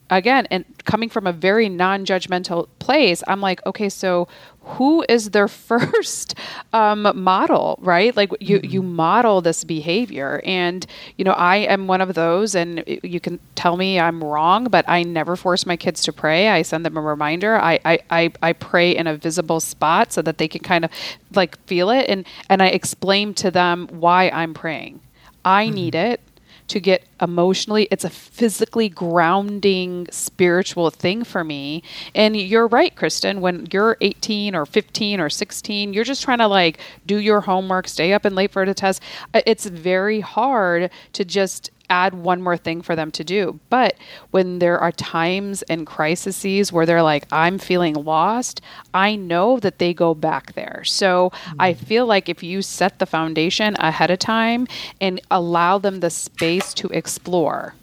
again, 0.10 0.48
and 0.50 0.66
coming 0.86 1.10
from 1.10 1.28
a 1.28 1.34
very 1.34 1.70
non 1.70 2.06
judgmental 2.06 2.68
place, 2.80 3.24
I'm 3.28 3.42
like, 3.42 3.66
okay, 3.66 3.90
so 3.90 4.28
who 4.62 5.06
is 5.08 5.32
their 5.32 5.48
first 5.68 6.36
um, 6.74 7.12
model, 7.16 7.78
right? 7.82 8.16
Like 8.16 8.32
you, 8.40 8.60
mm-hmm. 8.60 8.72
you 8.72 8.82
model 8.82 9.42
this 9.42 9.64
behavior. 9.64 10.42
And, 10.46 10.86
you 11.18 11.26
know, 11.26 11.32
I 11.32 11.58
am 11.58 11.88
one 11.88 12.02
of 12.02 12.14
those, 12.14 12.56
and 12.56 12.84
you 12.86 13.20
can 13.20 13.40
tell 13.56 13.78
me 13.78 14.00
I'm 14.00 14.24
wrong, 14.24 14.66
but 14.66 14.86
I 14.88 15.04
never 15.04 15.36
force 15.36 15.66
my 15.66 15.78
kids 15.78 16.04
to 16.04 16.14
pray. 16.14 16.50
I 16.50 16.62
send 16.62 16.86
them 16.86 16.98
a 16.98 17.02
reminder. 17.02 17.58
I, 17.58 17.80
I, 17.86 18.00
I, 18.10 18.32
I 18.42 18.54
pray 18.54 18.96
in 18.96 19.08
a 19.08 19.16
visible 19.16 19.60
spot 19.60 20.12
so 20.12 20.22
that 20.22 20.38
they 20.38 20.48
can 20.48 20.62
kind 20.62 20.86
of 20.86 20.92
like 21.34 21.58
feel 21.66 21.90
it. 21.90 22.10
And, 22.10 22.26
and 22.50 22.62
I 22.62 22.68
explain 22.68 23.34
to 23.36 23.52
them 23.52 23.88
why 23.92 24.30
I'm 24.30 24.54
praying. 24.54 25.00
I 25.46 25.66
mm-hmm. 25.66 25.76
need 25.76 25.96
it 25.96 26.22
to 26.68 26.80
get 26.80 27.04
emotionally 27.22 27.88
it's 27.92 28.04
a 28.04 28.10
physically 28.10 28.90
grounding 28.90 30.08
spiritual 30.12 30.90
thing 30.90 31.24
for 31.24 31.44
me. 31.44 31.84
And 32.14 32.36
you're 32.36 32.68
right 32.68 32.96
kristen 32.96 33.42
when 33.42 33.68
you're 33.72 33.98
18 34.02 34.56
or 34.56 34.66
15 34.66 35.20
or 35.20 35.30
16 35.30 35.94
you're 35.94 36.04
just 36.04 36.24
trying 36.24 36.40
to 36.40 36.48
like 36.48 36.80
do 37.06 37.18
your 37.18 37.42
homework 37.42 37.88
stay 37.88 38.14
up 38.14 38.26
and 38.26 38.36
late 38.36 38.52
for 38.52 38.66
the 38.66 38.74
test. 38.74 39.02
Uh, 39.34 39.42
it's 39.46 39.66
very 39.66 40.20
hard 40.20 40.92
to 41.14 41.26
just 41.26 41.72
add 41.90 42.14
one 42.14 42.42
more 42.42 42.58
thing 42.58 42.82
for 42.82 42.96
them 42.96 43.12
to 43.12 43.24
do. 43.24 43.60
But 43.70 43.96
when 44.32 44.60
there 44.60 44.80
are 44.80 44.92
times 44.92 45.62
and 45.64 45.88
crises 45.88 46.72
where 46.72 46.86
they're 46.86 47.04
like, 47.04 47.26
I'm 47.32 47.58
feeling 47.58 47.94
lost, 47.94 48.62
I 48.94 49.16
know 49.16 49.60
that 49.60 49.80
they 49.80 49.94
go 49.94 50.14
back 50.14 50.54
there. 50.54 50.84
So 50.84 51.30
mm-hmm. 51.30 51.62
I 51.62 51.74
feel 51.74 52.06
like 52.06 52.30
if 52.30 52.44
you 52.44 52.62
set 52.62 53.00
the 53.00 53.06
foundation 53.06 53.76
ahead 53.80 54.12
of 54.12 54.20
time 54.20 54.68
and 55.00 55.22
allow 55.32 55.78
them 55.78 56.00
the 56.00 56.10
space 56.10 56.74
to 56.76 56.88
explore, 56.90 57.74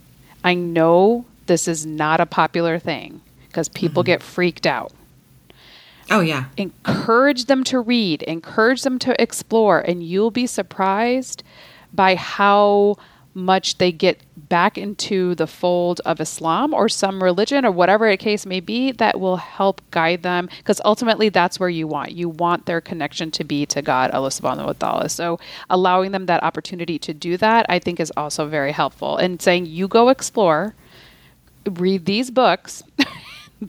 I 0.42 0.54
know 0.54 1.24
this 1.46 1.66
is 1.66 1.86
not 1.86 2.20
a 2.20 2.26
popular 2.26 2.78
thing 2.78 3.20
because 3.48 3.68
people 3.68 4.02
mm-hmm. 4.02 4.12
get 4.12 4.22
freaked 4.22 4.66
out. 4.66 4.92
Oh, 6.10 6.20
yeah. 6.20 6.46
Encourage 6.58 7.46
them 7.46 7.64
to 7.64 7.80
read, 7.80 8.22
encourage 8.24 8.82
them 8.82 8.98
to 8.98 9.20
explore, 9.20 9.80
and 9.80 10.02
you'll 10.02 10.30
be 10.30 10.46
surprised 10.46 11.42
by 11.94 12.14
how 12.14 12.96
much 13.34 13.78
they 13.78 13.90
get 13.90 14.20
back 14.36 14.78
into 14.78 15.34
the 15.34 15.46
fold 15.46 16.00
of 16.04 16.20
Islam 16.20 16.72
or 16.72 16.88
some 16.88 17.22
religion 17.22 17.64
or 17.64 17.72
whatever 17.72 18.08
a 18.08 18.16
case 18.16 18.46
may 18.46 18.60
be 18.60 18.92
that 18.92 19.18
will 19.18 19.36
help 19.36 19.80
guide 19.90 20.22
them 20.22 20.48
because 20.58 20.80
ultimately 20.84 21.28
that's 21.28 21.58
where 21.58 21.68
you 21.68 21.86
want. 21.86 22.12
You 22.12 22.28
want 22.28 22.66
their 22.66 22.80
connection 22.80 23.30
to 23.32 23.44
be 23.44 23.66
to 23.66 23.82
God, 23.82 24.10
Allah 24.12 24.28
subhanahu 24.28 24.66
wa 24.66 24.72
ta'ala. 24.72 25.08
So 25.08 25.38
allowing 25.68 26.12
them 26.12 26.26
that 26.26 26.42
opportunity 26.42 26.98
to 27.00 27.12
do 27.12 27.36
that, 27.38 27.66
I 27.68 27.78
think 27.78 28.00
is 28.00 28.12
also 28.16 28.46
very 28.46 28.72
helpful. 28.72 29.16
And 29.16 29.42
saying, 29.42 29.66
you 29.66 29.88
go 29.88 30.08
explore, 30.08 30.74
read 31.68 32.06
these 32.06 32.30
books. 32.30 32.82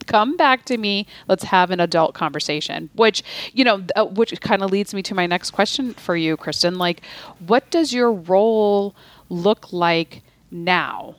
come 0.06 0.36
back 0.36 0.64
to 0.66 0.76
me 0.76 1.06
let's 1.26 1.44
have 1.44 1.70
an 1.70 1.80
adult 1.80 2.12
conversation 2.12 2.90
which 2.94 3.22
you 3.54 3.64
know 3.64 3.82
uh, 3.94 4.04
which 4.04 4.38
kind 4.42 4.62
of 4.62 4.70
leads 4.70 4.92
me 4.92 5.02
to 5.02 5.14
my 5.14 5.26
next 5.26 5.52
question 5.52 5.94
for 5.94 6.16
you 6.16 6.36
kristen 6.36 6.76
like 6.76 7.00
what 7.46 7.70
does 7.70 7.94
your 7.94 8.12
role 8.12 8.94
look 9.28 9.72
like 9.72 10.22
now? 10.50 11.16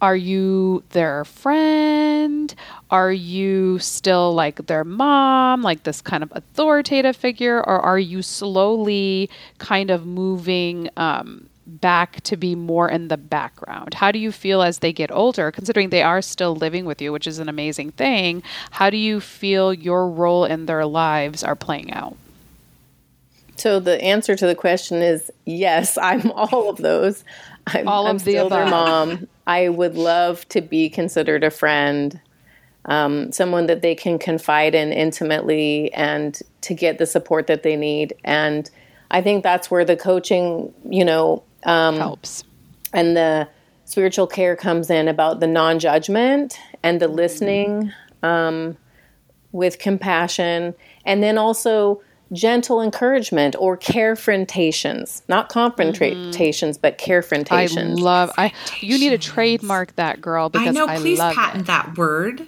Are 0.00 0.16
you 0.16 0.82
their 0.90 1.24
friend? 1.24 2.54
Are 2.90 3.12
you 3.12 3.78
still 3.78 4.34
like 4.34 4.66
their 4.66 4.84
mom, 4.84 5.62
like 5.62 5.84
this 5.84 6.02
kind 6.02 6.22
of 6.22 6.30
authoritative 6.34 7.16
figure? 7.16 7.58
Or 7.58 7.80
are 7.80 7.98
you 7.98 8.20
slowly 8.20 9.30
kind 9.58 9.90
of 9.90 10.04
moving 10.04 10.90
um, 10.98 11.48
back 11.66 12.20
to 12.24 12.36
be 12.36 12.54
more 12.54 12.88
in 12.90 13.08
the 13.08 13.16
background? 13.16 13.94
How 13.94 14.12
do 14.12 14.18
you 14.18 14.30
feel 14.30 14.60
as 14.60 14.80
they 14.80 14.92
get 14.92 15.10
older, 15.10 15.50
considering 15.50 15.88
they 15.88 16.02
are 16.02 16.20
still 16.20 16.54
living 16.54 16.84
with 16.84 17.00
you, 17.00 17.12
which 17.12 17.26
is 17.26 17.38
an 17.38 17.48
amazing 17.48 17.92
thing? 17.92 18.42
How 18.72 18.90
do 18.90 18.98
you 18.98 19.20
feel 19.20 19.72
your 19.72 20.08
role 20.10 20.44
in 20.44 20.66
their 20.66 20.84
lives 20.84 21.42
are 21.42 21.56
playing 21.56 21.92
out? 21.92 22.16
So 23.56 23.80
the 23.80 24.02
answer 24.02 24.34
to 24.36 24.46
the 24.46 24.54
question 24.54 25.02
is 25.02 25.30
yes, 25.44 25.96
I'm 25.98 26.30
all 26.32 26.68
of 26.68 26.78
those. 26.78 27.24
I'm, 27.66 27.88
all 27.88 28.06
I'm 28.06 28.16
of 28.16 28.24
the 28.24 28.36
above. 28.36 28.50
their 28.50 28.66
mom. 28.66 29.28
I 29.46 29.68
would 29.68 29.96
love 29.96 30.46
to 30.50 30.60
be 30.60 30.90
considered 30.90 31.44
a 31.44 31.50
friend, 31.50 32.20
um, 32.86 33.32
someone 33.32 33.66
that 33.66 33.80
they 33.80 33.94
can 33.94 34.18
confide 34.18 34.74
in 34.74 34.92
intimately, 34.92 35.92
and 35.94 36.38
to 36.62 36.74
get 36.74 36.98
the 36.98 37.06
support 37.06 37.46
that 37.46 37.62
they 37.62 37.76
need. 37.76 38.14
And 38.24 38.70
I 39.10 39.22
think 39.22 39.42
that's 39.42 39.70
where 39.70 39.84
the 39.84 39.96
coaching, 39.96 40.74
you 40.88 41.04
know, 41.04 41.42
um, 41.64 41.96
helps, 41.96 42.44
and 42.92 43.16
the 43.16 43.48
spiritual 43.86 44.26
care 44.26 44.56
comes 44.56 44.90
in 44.90 45.08
about 45.08 45.40
the 45.40 45.46
non-judgment 45.46 46.58
and 46.82 47.00
the 47.00 47.08
listening 47.08 47.92
um, 48.22 48.76
with 49.52 49.78
compassion, 49.78 50.74
and 51.04 51.22
then 51.22 51.38
also 51.38 52.02
gentle 52.34 52.82
encouragement 52.82 53.56
or 53.58 53.76
carefrontations, 53.76 55.22
not 55.28 55.48
confrontations, 55.48 56.76
mm-hmm. 56.76 56.80
but 56.80 56.98
carefrontations. 56.98 57.98
I 57.98 58.02
love. 58.02 58.30
I 58.36 58.52
you 58.80 58.98
need 58.98 59.10
to 59.10 59.18
trademark 59.18 59.94
that, 59.96 60.20
girl. 60.20 60.48
Because 60.48 60.68
I 60.68 60.70
know. 60.72 60.86
I 60.86 60.96
please 60.96 61.18
patent 61.18 61.62
it. 61.62 61.66
that 61.66 61.96
word. 61.96 62.46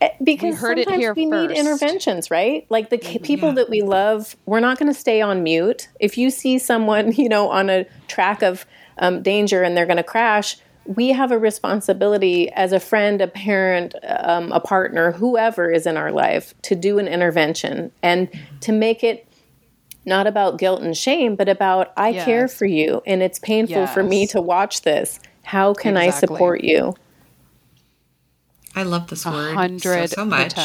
Eh, 0.00 0.08
because 0.22 0.58
sometimes 0.58 1.16
we 1.16 1.30
first. 1.30 1.48
need 1.48 1.50
interventions, 1.50 2.30
right? 2.30 2.66
Like 2.68 2.90
the 2.90 2.98
mm-hmm. 2.98 3.22
people 3.22 3.48
yeah. 3.50 3.56
that 3.56 3.70
we 3.70 3.82
love, 3.82 4.36
we're 4.46 4.60
not 4.60 4.78
going 4.78 4.92
to 4.92 4.98
stay 4.98 5.20
on 5.20 5.42
mute. 5.42 5.88
If 6.00 6.18
you 6.18 6.30
see 6.30 6.58
someone, 6.58 7.12
you 7.16 7.28
know, 7.28 7.48
on 7.50 7.70
a 7.70 7.86
track 8.08 8.42
of 8.42 8.66
um, 8.98 9.22
danger 9.22 9.62
and 9.62 9.76
they're 9.76 9.86
going 9.86 9.96
to 9.96 10.02
crash, 10.02 10.56
we 10.86 11.08
have 11.08 11.32
a 11.32 11.38
responsibility 11.38 12.50
as 12.52 12.72
a 12.72 12.80
friend, 12.80 13.20
a 13.20 13.26
parent, 13.26 13.94
um, 14.04 14.52
a 14.52 14.60
partner, 14.60 15.12
whoever 15.12 15.70
is 15.70 15.86
in 15.86 15.96
our 15.96 16.12
life, 16.12 16.54
to 16.62 16.74
do 16.74 16.98
an 16.98 17.08
intervention 17.08 17.90
and 18.02 18.28
to 18.60 18.72
make 18.72 19.02
it 19.02 19.26
not 20.04 20.26
about 20.26 20.58
guilt 20.58 20.82
and 20.82 20.96
shame, 20.96 21.34
but 21.36 21.48
about 21.48 21.92
I 21.96 22.10
yes. 22.10 22.24
care 22.24 22.48
for 22.48 22.66
you 22.66 23.02
and 23.06 23.22
it's 23.22 23.38
painful 23.38 23.76
yes. 23.76 23.94
for 23.94 24.02
me 24.02 24.26
to 24.28 24.40
watch 24.40 24.82
this. 24.82 25.20
How 25.42 25.74
can 25.74 25.96
exactly. 25.96 26.08
I 26.08 26.20
support 26.20 26.64
you? 26.64 26.94
I 28.76 28.82
love 28.82 29.08
this 29.08 29.24
word 29.24 29.80
so, 29.80 30.06
so 30.06 30.24
much. 30.24 30.56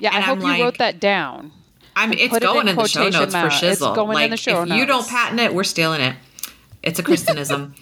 Yeah, 0.00 0.14
and 0.14 0.16
I 0.16 0.20
hope 0.20 0.38
I'm 0.38 0.42
you 0.42 0.48
like, 0.48 0.62
wrote 0.62 0.78
that 0.78 1.00
down. 1.00 1.52
I'm. 1.94 2.12
It's 2.12 2.38
going 2.38 2.68
it 2.68 2.70
in, 2.72 2.76
in 2.76 2.76
the 2.76 2.88
show 2.88 3.08
notes 3.08 3.34
for 3.34 3.48
shizzle. 3.48 3.70
It's 3.70 3.80
going 3.80 4.14
like, 4.14 4.24
in 4.26 4.30
the 4.30 4.36
show 4.36 4.62
if 4.62 4.68
notes. 4.68 4.78
you 4.78 4.86
don't 4.86 5.08
patent 5.08 5.40
it, 5.40 5.54
we're 5.54 5.64
stealing 5.64 6.00
it. 6.00 6.16
It's 6.82 6.98
a 6.98 7.02
Kristenism. 7.02 7.74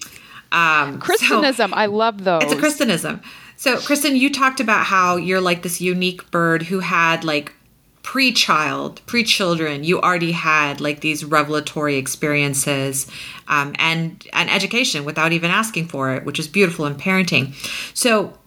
Um, 0.54 1.00
Kristenism, 1.00 1.70
so 1.70 1.74
I 1.74 1.86
love 1.86 2.22
those. 2.22 2.44
It's 2.44 2.52
a 2.52 2.56
Kristenism. 2.56 3.22
So, 3.56 3.76
Kristen, 3.78 4.14
you 4.16 4.30
talked 4.32 4.60
about 4.60 4.86
how 4.86 5.16
you're 5.16 5.40
like 5.40 5.62
this 5.62 5.80
unique 5.80 6.30
bird 6.30 6.62
who 6.62 6.78
had 6.78 7.24
like 7.24 7.52
pre-child, 8.02 9.00
pre-children. 9.06 9.82
You 9.82 10.00
already 10.00 10.30
had 10.30 10.80
like 10.80 11.00
these 11.00 11.24
revelatory 11.24 11.96
experiences 11.96 13.10
um, 13.48 13.74
and 13.78 14.24
and 14.32 14.48
education 14.48 15.04
without 15.04 15.32
even 15.32 15.50
asking 15.50 15.88
for 15.88 16.14
it, 16.14 16.24
which 16.24 16.38
is 16.38 16.46
beautiful 16.46 16.86
in 16.86 16.94
parenting. 16.94 17.54
So, 17.92 18.38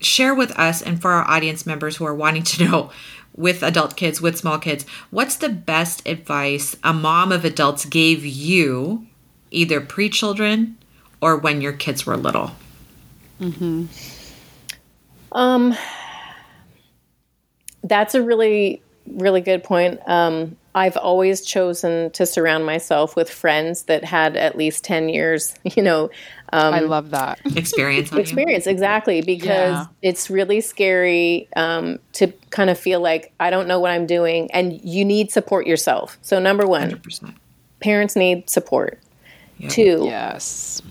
share 0.00 0.36
with 0.36 0.52
us 0.52 0.80
and 0.80 1.02
for 1.02 1.10
our 1.10 1.28
audience 1.28 1.66
members 1.66 1.96
who 1.96 2.04
are 2.04 2.14
wanting 2.14 2.44
to 2.44 2.64
know 2.64 2.90
with 3.34 3.64
adult 3.64 3.96
kids, 3.96 4.20
with 4.20 4.38
small 4.38 4.58
kids, 4.58 4.84
what's 5.10 5.36
the 5.36 5.48
best 5.48 6.06
advice 6.06 6.76
a 6.84 6.92
mom 6.92 7.32
of 7.32 7.44
adults 7.44 7.84
gave 7.84 8.24
you, 8.24 9.06
either 9.50 9.80
pre-children 9.80 10.76
or 11.22 11.36
when 11.38 11.62
your 11.62 11.72
kids 11.72 12.04
were 12.04 12.16
little? 12.16 12.50
Mm-hmm. 13.40 13.86
Um, 15.32 15.74
that's 17.82 18.14
a 18.14 18.22
really, 18.22 18.82
really 19.06 19.40
good 19.40 19.64
point. 19.64 20.00
Um, 20.06 20.56
I've 20.74 20.96
always 20.96 21.42
chosen 21.42 22.10
to 22.12 22.24
surround 22.24 22.64
myself 22.64 23.14
with 23.14 23.30
friends 23.30 23.84
that 23.84 24.04
had 24.04 24.36
at 24.36 24.56
least 24.56 24.84
10 24.84 25.10
years, 25.10 25.54
you 25.64 25.82
know. 25.82 26.10
Um, 26.52 26.74
I 26.74 26.80
love 26.80 27.10
that. 27.10 27.40
Experience. 27.56 28.12
experience, 28.12 28.66
exactly. 28.66 29.22
Because 29.22 29.72
yeah. 29.72 29.86
it's 30.02 30.28
really 30.28 30.60
scary 30.60 31.48
um, 31.56 31.98
to 32.14 32.28
kind 32.50 32.68
of 32.68 32.78
feel 32.78 33.00
like 33.00 33.32
I 33.40 33.50
don't 33.50 33.68
know 33.68 33.80
what 33.80 33.90
I'm 33.90 34.06
doing. 34.06 34.50
And 34.52 34.78
you 34.82 35.04
need 35.04 35.30
support 35.30 35.66
yourself. 35.66 36.18
So, 36.20 36.38
number 36.38 36.66
one, 36.66 36.90
100%. 36.90 37.34
parents 37.80 38.16
need 38.16 38.50
support. 38.50 39.00
Yep. 39.58 39.70
Two, 39.70 40.02
yes. 40.04 40.82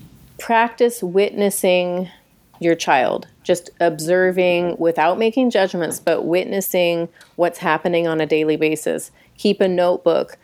Practice 0.42 1.04
witnessing 1.04 2.10
your 2.58 2.74
child, 2.74 3.28
just 3.44 3.70
observing 3.78 4.76
without 4.76 5.16
making 5.16 5.50
judgments, 5.50 6.00
but 6.00 6.24
witnessing 6.24 7.08
what's 7.36 7.58
happening 7.58 8.08
on 8.08 8.20
a 8.20 8.26
daily 8.26 8.56
basis. 8.56 9.12
Keep 9.38 9.60
a 9.60 9.68
notebook 9.68 10.36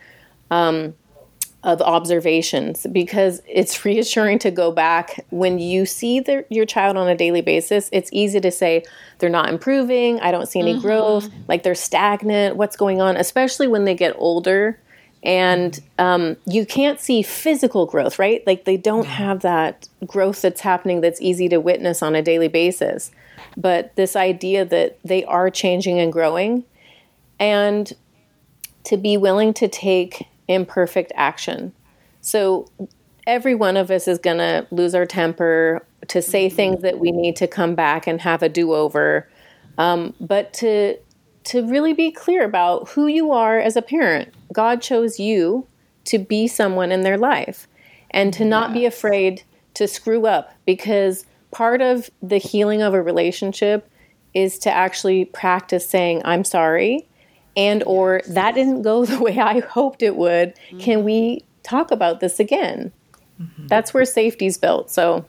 um, 0.49 0.95
of 1.63 1.81
observations 1.81 2.87
because 2.93 3.41
it's 3.45 3.83
reassuring 3.85 4.39
to 4.39 4.51
go 4.51 4.71
back 4.71 5.25
when 5.31 5.59
you 5.59 5.85
see 5.85 6.21
the, 6.21 6.45
your 6.49 6.65
child 6.65 6.95
on 6.95 7.09
a 7.09 7.15
daily 7.15 7.41
basis. 7.41 7.89
It's 7.91 8.09
easy 8.13 8.39
to 8.39 8.51
say 8.51 8.85
they're 9.17 9.29
not 9.29 9.49
improving, 9.49 10.21
I 10.21 10.31
don't 10.31 10.47
see 10.47 10.61
any 10.61 10.75
mm-hmm. 10.75 10.81
growth, 10.81 11.29
like 11.49 11.63
they're 11.63 11.75
stagnant, 11.75 12.55
what's 12.55 12.77
going 12.77 13.01
on, 13.01 13.17
especially 13.17 13.67
when 13.67 13.83
they 13.83 13.95
get 13.95 14.15
older 14.17 14.79
and 15.23 15.79
um, 15.97 16.37
you 16.45 16.65
can't 16.65 16.99
see 16.99 17.21
physical 17.21 17.85
growth, 17.85 18.19
right? 18.19 18.45
Like 18.47 18.65
they 18.65 18.77
don't 18.77 19.05
have 19.05 19.41
that 19.41 19.89
growth 20.05 20.41
that's 20.41 20.61
happening 20.61 21.01
that's 21.01 21.21
easy 21.21 21.49
to 21.49 21.57
witness 21.57 22.01
on 22.01 22.15
a 22.15 22.21
daily 22.21 22.47
basis. 22.47 23.11
But 23.57 23.95
this 23.95 24.15
idea 24.15 24.65
that 24.65 24.99
they 25.03 25.25
are 25.25 25.49
changing 25.49 25.99
and 25.99 26.13
growing, 26.13 26.63
and 27.39 27.91
to 28.85 28.97
be 28.97 29.17
willing 29.17 29.53
to 29.55 29.67
take 29.67 30.25
imperfect 30.47 31.11
action. 31.15 31.73
So 32.21 32.69
every 33.27 33.55
one 33.55 33.77
of 33.77 33.91
us 33.91 34.07
is 34.07 34.19
going 34.19 34.37
to 34.37 34.65
lose 34.71 34.95
our 34.95 35.05
temper, 35.05 35.85
to 36.07 36.21
say 36.21 36.47
mm-hmm. 36.47 36.55
things 36.55 36.81
that 36.81 36.99
we 36.99 37.11
need 37.11 37.35
to 37.37 37.47
come 37.47 37.75
back 37.75 38.07
and 38.07 38.21
have 38.21 38.41
a 38.41 38.49
do 38.49 38.73
over. 38.73 39.27
Um, 39.77 40.13
but 40.19 40.53
to 40.53 40.97
to 41.49 41.65
really 41.65 41.93
be 41.93 42.11
clear 42.11 42.45
about 42.45 42.89
who 42.89 43.07
you 43.07 43.31
are 43.31 43.57
as 43.57 43.75
a 43.75 43.81
parent. 43.81 44.31
God 44.53 44.83
chose 44.83 45.19
you 45.19 45.65
to 46.05 46.19
be 46.19 46.47
someone 46.47 46.91
in 46.91 47.01
their 47.01 47.17
life 47.17 47.67
and 48.11 48.31
to 48.35 48.45
not 48.45 48.69
yes. 48.69 48.77
be 48.77 48.85
afraid 48.85 49.43
to 49.73 49.87
screw 49.87 50.27
up 50.27 50.53
because 50.67 51.25
part 51.49 51.81
of 51.81 52.11
the 52.21 52.37
healing 52.37 52.83
of 52.83 52.93
a 52.93 53.01
relationship 53.01 53.89
is 54.35 54.59
to 54.59 54.71
actually 54.71 55.25
practice 55.25 55.89
saying 55.89 56.21
I'm 56.23 56.43
sorry 56.43 57.07
and 57.57 57.81
or 57.87 58.21
that 58.27 58.53
didn't 58.53 58.83
go 58.83 59.05
the 59.05 59.19
way 59.19 59.39
I 59.39 59.61
hoped 59.61 60.03
it 60.03 60.15
would. 60.15 60.53
Mm-hmm. 60.53 60.79
Can 60.81 61.03
we 61.03 61.43
talk 61.63 61.89
about 61.89 62.19
this 62.19 62.39
again? 62.39 62.91
Mm-hmm. 63.41 63.65
That's 63.65 63.91
where 63.91 64.05
safety's 64.05 64.59
built. 64.59 64.91
So 64.91 65.25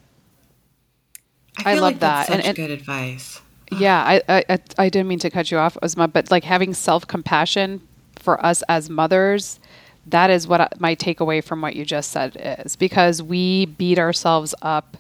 I, 1.64 1.70
I 1.70 1.74
love 1.74 1.82
like 1.82 2.00
that. 2.00 2.28
and, 2.28 2.44
and 2.44 2.54
good 2.54 2.70
advice 2.70 3.40
yeah, 3.70 4.20
I, 4.28 4.44
I 4.48 4.58
I 4.78 4.88
didn't 4.88 5.08
mean 5.08 5.18
to 5.20 5.30
cut 5.30 5.50
you 5.50 5.58
off, 5.58 5.76
Uzma, 5.82 6.12
but 6.12 6.30
like 6.30 6.44
having 6.44 6.74
self 6.74 7.06
compassion 7.06 7.80
for 8.16 8.44
us 8.44 8.62
as 8.68 8.90
mothers, 8.90 9.60
that 10.06 10.30
is 10.30 10.46
what 10.46 10.80
my 10.80 10.94
takeaway 10.94 11.42
from 11.42 11.60
what 11.60 11.76
you 11.76 11.84
just 11.84 12.10
said 12.10 12.36
is 12.64 12.76
because 12.76 13.22
we 13.22 13.66
beat 13.66 13.98
ourselves 13.98 14.54
up. 14.62 14.96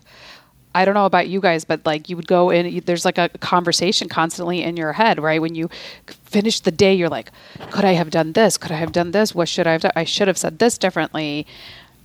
I 0.72 0.84
don't 0.84 0.94
know 0.94 1.06
about 1.06 1.26
you 1.28 1.40
guys, 1.40 1.64
but 1.64 1.84
like 1.84 2.08
you 2.08 2.14
would 2.14 2.28
go 2.28 2.50
in, 2.50 2.80
there's 2.86 3.04
like 3.04 3.18
a 3.18 3.28
conversation 3.28 4.08
constantly 4.08 4.62
in 4.62 4.76
your 4.76 4.92
head, 4.92 5.20
right? 5.20 5.40
When 5.40 5.56
you 5.56 5.68
finish 6.06 6.60
the 6.60 6.70
day, 6.70 6.94
you're 6.94 7.08
like, 7.08 7.32
could 7.72 7.84
I 7.84 7.94
have 7.94 8.10
done 8.10 8.34
this? 8.34 8.56
Could 8.56 8.70
I 8.70 8.76
have 8.76 8.92
done 8.92 9.10
this? 9.10 9.34
What 9.34 9.48
should 9.48 9.66
I 9.66 9.72
have 9.72 9.80
done? 9.80 9.92
I 9.96 10.04
should 10.04 10.28
have 10.28 10.38
said 10.38 10.60
this 10.60 10.78
differently. 10.78 11.44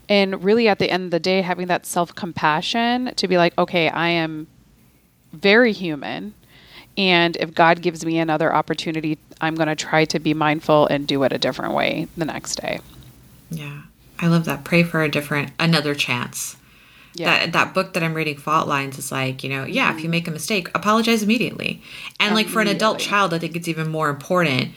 And 0.09 0.43
really, 0.43 0.67
at 0.67 0.79
the 0.79 0.89
end 0.89 1.05
of 1.05 1.11
the 1.11 1.19
day, 1.19 1.41
having 1.41 1.67
that 1.67 1.85
self 1.85 2.15
compassion 2.15 3.13
to 3.15 3.27
be 3.27 3.37
like, 3.37 3.55
okay, 3.57 3.89
I 3.89 4.09
am 4.09 4.47
very 5.31 5.71
human. 5.71 6.33
And 6.97 7.35
if 7.37 7.53
God 7.53 7.81
gives 7.81 8.05
me 8.05 8.19
another 8.19 8.53
opportunity, 8.53 9.17
I'm 9.41 9.55
going 9.55 9.67
to 9.67 9.75
try 9.75 10.05
to 10.05 10.19
be 10.19 10.33
mindful 10.33 10.87
and 10.87 11.05
do 11.05 11.23
it 11.23 11.33
a 11.33 11.37
different 11.37 11.73
way 11.73 12.07
the 12.15 12.25
next 12.25 12.55
day. 12.61 12.79
Yeah. 13.49 13.81
I 14.19 14.27
love 14.27 14.45
that. 14.45 14.63
Pray 14.63 14.83
for 14.83 15.03
a 15.03 15.09
different, 15.09 15.51
another 15.59 15.93
chance. 15.93 16.55
Yeah. 17.13 17.39
That, 17.39 17.53
that 17.53 17.73
book 17.73 17.93
that 17.93 18.03
I'm 18.03 18.13
reading, 18.13 18.37
Fault 18.37 18.67
Lines, 18.67 18.97
is 18.97 19.11
like, 19.11 19.43
you 19.43 19.49
know, 19.49 19.65
yeah, 19.65 19.89
mm-hmm. 19.89 19.97
if 19.97 20.03
you 20.03 20.05
mm-hmm. 20.05 20.11
make 20.11 20.27
a 20.27 20.31
mistake, 20.31 20.69
apologize 20.73 21.23
immediately. 21.23 21.81
And 22.19 22.33
like 22.33 22.47
for 22.47 22.61
an 22.61 22.67
adult 22.67 22.99
child, 22.99 23.33
I 23.33 23.39
think 23.39 23.55
it's 23.55 23.67
even 23.67 23.89
more 23.89 24.09
important 24.09 24.71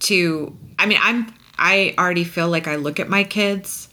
to, 0.00 0.56
I 0.78 0.86
mean, 0.86 0.98
I'm, 1.00 1.34
I 1.58 1.94
already 1.98 2.24
feel 2.24 2.48
like 2.48 2.66
I 2.66 2.76
look 2.76 3.00
at 3.00 3.08
my 3.08 3.24
kids 3.24 3.88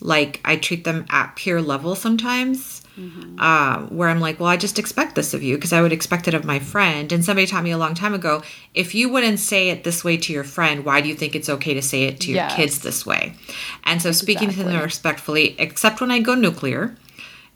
like 0.00 0.40
I 0.44 0.56
treat 0.56 0.84
them 0.84 1.06
at 1.10 1.36
peer 1.36 1.60
level 1.60 1.94
sometimes 1.94 2.77
mm-hmm. 2.98 3.36
uh, 3.38 3.86
where 3.86 4.08
I'm 4.08 4.20
like, 4.20 4.40
well, 4.40 4.48
I 4.48 4.56
just 4.56 4.78
expect 4.78 5.14
this 5.14 5.32
of 5.34 5.42
you 5.42 5.56
because 5.56 5.72
I 5.72 5.80
would 5.80 5.92
expect 5.92 6.28
it 6.28 6.34
of 6.34 6.44
my 6.44 6.58
friend. 6.58 7.12
And 7.12 7.24
somebody 7.24 7.46
taught 7.46 7.64
me 7.64 7.70
a 7.70 7.78
long 7.78 7.94
time 7.94 8.14
ago 8.14 8.42
if 8.74 8.94
you 8.94 9.08
wouldn't 9.08 9.38
say 9.38 9.70
it 9.70 9.84
this 9.84 10.04
way 10.04 10.16
to 10.16 10.32
your 10.32 10.44
friend, 10.44 10.84
why 10.84 11.00
do 11.00 11.08
you 11.08 11.14
think 11.14 11.34
it's 11.34 11.48
okay 11.48 11.74
to 11.74 11.82
say 11.82 12.04
it 12.04 12.20
to 12.20 12.28
your 12.28 12.36
yes. 12.36 12.56
kids 12.56 12.78
this 12.80 13.06
way? 13.06 13.34
And 13.84 14.02
so 14.02 14.12
speaking 14.12 14.48
exactly. 14.48 14.72
to 14.72 14.76
them 14.76 14.82
respectfully, 14.82 15.54
except 15.58 16.00
when 16.00 16.10
I 16.10 16.18
go 16.20 16.34
nuclear, 16.34 16.96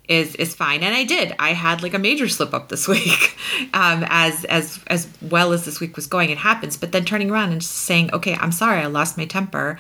is 0.09 0.35
is 0.35 0.52
fine 0.52 0.83
and 0.83 0.94
i 0.96 1.05
did 1.05 1.33
i 1.38 1.52
had 1.52 1.81
like 1.81 1.94
a 1.94 1.98
major 1.98 2.28
slip 2.28 2.52
up 2.52 2.68
this 2.68 2.88
week 2.96 3.37
um, 3.72 4.05
as 4.09 4.44
as 4.46 4.81
as 4.88 5.09
well 5.22 5.52
as 5.52 5.64
this 5.64 5.78
week 5.78 5.94
was 5.94 6.09
going 6.09 6.28
it 6.28 6.38
happens 6.38 6.76
but 6.76 6.90
then 6.90 7.05
turning 7.05 7.31
around 7.31 7.52
and 7.52 7.61
just 7.61 7.72
saying 7.72 8.12
okay 8.12 8.35
i'm 8.35 8.50
sorry 8.50 8.81
i 8.81 8.87
lost 8.87 9.16
my 9.16 9.24
temper 9.24 9.78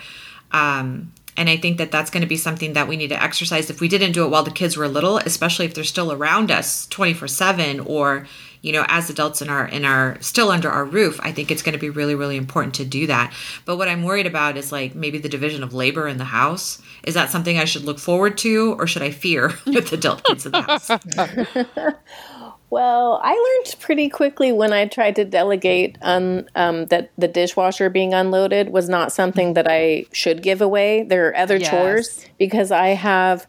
um, 0.52 1.12
and 1.36 1.48
I 1.48 1.56
think 1.56 1.78
that 1.78 1.90
that's 1.90 2.10
going 2.10 2.22
to 2.22 2.28
be 2.28 2.36
something 2.36 2.74
that 2.74 2.88
we 2.88 2.96
need 2.96 3.08
to 3.08 3.22
exercise. 3.22 3.70
If 3.70 3.80
we 3.80 3.88
didn't 3.88 4.12
do 4.12 4.24
it 4.24 4.28
while 4.28 4.42
the 4.42 4.50
kids 4.50 4.76
were 4.76 4.88
little, 4.88 5.18
especially 5.18 5.66
if 5.66 5.74
they're 5.74 5.84
still 5.84 6.12
around 6.12 6.50
us 6.50 6.86
24/7 6.88 7.84
or 7.86 8.26
you 8.60 8.72
know 8.72 8.84
as 8.88 9.10
adults 9.10 9.42
in 9.42 9.48
our 9.48 9.66
in 9.66 9.84
our 9.84 10.16
still 10.20 10.50
under 10.50 10.70
our 10.70 10.84
roof 10.84 11.18
i 11.24 11.32
think 11.32 11.50
it's 11.50 11.62
going 11.62 11.72
to 11.72 11.80
be 11.80 11.90
really 11.90 12.14
really 12.14 12.36
important 12.36 12.74
to 12.74 12.84
do 12.84 13.06
that. 13.08 13.32
But 13.64 13.76
what 13.76 13.88
i'm 13.88 14.04
worried 14.04 14.26
about 14.26 14.56
is 14.56 14.72
like 14.72 14.94
maybe 14.94 15.18
the 15.18 15.28
division 15.28 15.62
of 15.62 15.74
labor 15.74 16.08
in 16.08 16.18
the 16.18 16.24
house. 16.24 16.80
Is 17.02 17.14
that 17.14 17.30
something 17.30 17.58
i 17.58 17.64
should 17.64 17.84
look 17.84 17.98
forward 17.98 18.38
to 18.38 18.74
or 18.78 18.86
should 18.86 19.02
i 19.02 19.10
fear 19.10 19.52
with 19.66 19.90
the 19.90 19.96
adult 19.96 20.24
kids 20.24 20.46
in 20.46 20.52
the 20.52 20.62
house 20.62 20.90
Well, 22.72 23.20
I 23.22 23.34
learned 23.34 23.80
pretty 23.80 24.08
quickly 24.08 24.50
when 24.50 24.72
I 24.72 24.86
tried 24.86 25.16
to 25.16 25.26
delegate 25.26 25.98
um, 26.00 26.46
um, 26.54 26.86
that 26.86 27.10
the 27.18 27.28
dishwasher 27.28 27.90
being 27.90 28.14
unloaded 28.14 28.70
was 28.70 28.88
not 28.88 29.12
something 29.12 29.52
that 29.52 29.70
I 29.70 30.06
should 30.10 30.42
give 30.42 30.62
away. 30.62 31.02
There 31.02 31.28
are 31.28 31.36
other 31.36 31.58
yes. 31.58 31.68
chores 31.68 32.24
because 32.38 32.72
I 32.72 32.88
have, 32.94 33.46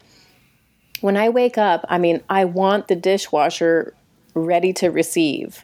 when 1.00 1.16
I 1.16 1.30
wake 1.30 1.58
up, 1.58 1.86
I 1.88 2.00
mean, 2.00 2.22
I 2.30 2.44
want 2.44 2.90
the 2.90 2.98
dishwasher 2.98 3.94
ready 4.34 4.74
to 4.74 4.90
receive 4.90 5.64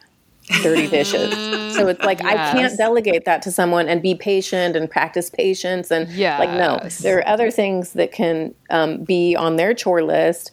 dirty 0.62 0.88
dishes. 0.88 1.30
so 1.76 1.86
it's 1.86 2.00
like 2.00 2.22
yes. 2.22 2.54
I 2.54 2.58
can't 2.58 2.78
delegate 2.78 3.26
that 3.26 3.42
to 3.42 3.52
someone 3.52 3.90
and 3.90 4.00
be 4.00 4.14
patient 4.14 4.74
and 4.74 4.90
practice 4.90 5.28
patience 5.28 5.90
and 5.90 6.08
yes. 6.08 6.40
like 6.40 6.48
no, 6.48 6.80
there 7.02 7.18
are 7.18 7.28
other 7.28 7.50
things 7.50 7.92
that 7.92 8.10
can 8.10 8.54
um, 8.70 9.04
be 9.04 9.36
on 9.36 9.56
their 9.56 9.74
chore 9.74 10.02
list. 10.02 10.50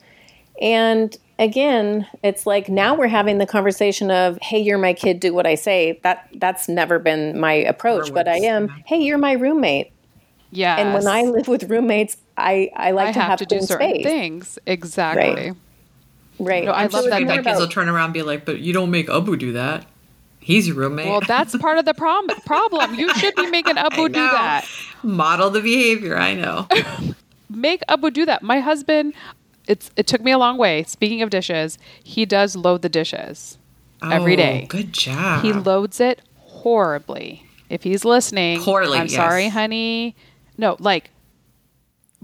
And 0.59 1.17
again, 1.39 2.07
it's 2.23 2.45
like 2.45 2.69
now 2.69 2.95
we're 2.95 3.07
having 3.07 3.37
the 3.37 3.45
conversation 3.45 4.11
of, 4.11 4.37
"Hey, 4.41 4.59
you're 4.59 4.77
my 4.77 4.93
kid, 4.93 5.19
do 5.19 5.33
what 5.33 5.45
I 5.45 5.55
say." 5.55 5.99
That 6.03 6.27
that's 6.35 6.67
never 6.67 6.99
been 6.99 7.39
my 7.39 7.53
approach, 7.53 8.13
but 8.13 8.27
I 8.27 8.37
am, 8.37 8.69
"Hey, 8.85 8.97
you're 8.97 9.17
my 9.17 9.33
roommate." 9.33 9.91
Yeah. 10.51 10.77
And 10.77 10.93
when 10.93 11.07
I 11.07 11.23
live 11.23 11.47
with 11.47 11.63
roommates, 11.69 12.17
I 12.37 12.69
I 12.75 12.91
like 12.91 13.09
I 13.09 13.11
to 13.13 13.19
have, 13.19 13.29
have 13.29 13.39
to 13.39 13.45
do 13.45 13.61
certain 13.61 13.89
space. 13.95 14.05
things. 14.05 14.59
Exactly. 14.65 15.33
Right. 15.33 15.53
Right. 16.39 16.65
No, 16.65 16.71
I 16.71 16.85
love 16.85 17.05
that. 17.05 17.23
My 17.23 17.41
kids 17.41 17.59
will 17.59 17.67
turn 17.67 17.89
around 17.89 18.05
and 18.05 18.13
be 18.13 18.21
like, 18.21 18.45
"But 18.45 18.59
you 18.59 18.73
don't 18.73 18.91
make 18.91 19.09
Abu 19.09 19.35
do 19.37 19.53
that." 19.53 19.85
He's 20.39 20.67
your 20.67 20.77
roommate. 20.77 21.07
Well, 21.07 21.19
that's 21.27 21.57
part 21.59 21.77
of 21.77 21.85
the 21.85 21.93
problem. 21.93 22.39
problem. 22.45 22.95
You 22.95 23.13
should 23.15 23.35
be 23.35 23.47
making 23.49 23.77
Abu 23.77 24.07
do 24.07 24.13
that. 24.13 24.65
Model 25.03 25.49
the 25.49 25.59
behavior. 25.61 26.17
I 26.17 26.35
know. 26.35 26.67
Make 27.49 27.81
Abu 27.87 28.11
do 28.11 28.25
that. 28.25 28.43
My 28.43 28.59
husband, 28.59 29.13
it's 29.67 29.91
it 29.95 30.07
took 30.07 30.21
me 30.21 30.31
a 30.31 30.37
long 30.37 30.57
way. 30.57 30.83
Speaking 30.83 31.21
of 31.21 31.29
dishes, 31.29 31.77
he 32.03 32.25
does 32.25 32.55
load 32.55 32.81
the 32.81 32.89
dishes 32.89 33.57
oh, 34.01 34.09
every 34.09 34.35
day. 34.35 34.65
Good 34.69 34.93
job. 34.93 35.43
He 35.43 35.53
loads 35.53 35.99
it 35.99 36.21
horribly. 36.37 37.43
If 37.69 37.83
he's 37.83 38.05
listening, 38.05 38.61
poorly. 38.61 38.97
I'm 38.97 39.07
yes. 39.07 39.15
sorry, 39.15 39.49
honey. 39.49 40.15
No, 40.57 40.77
like 40.79 41.11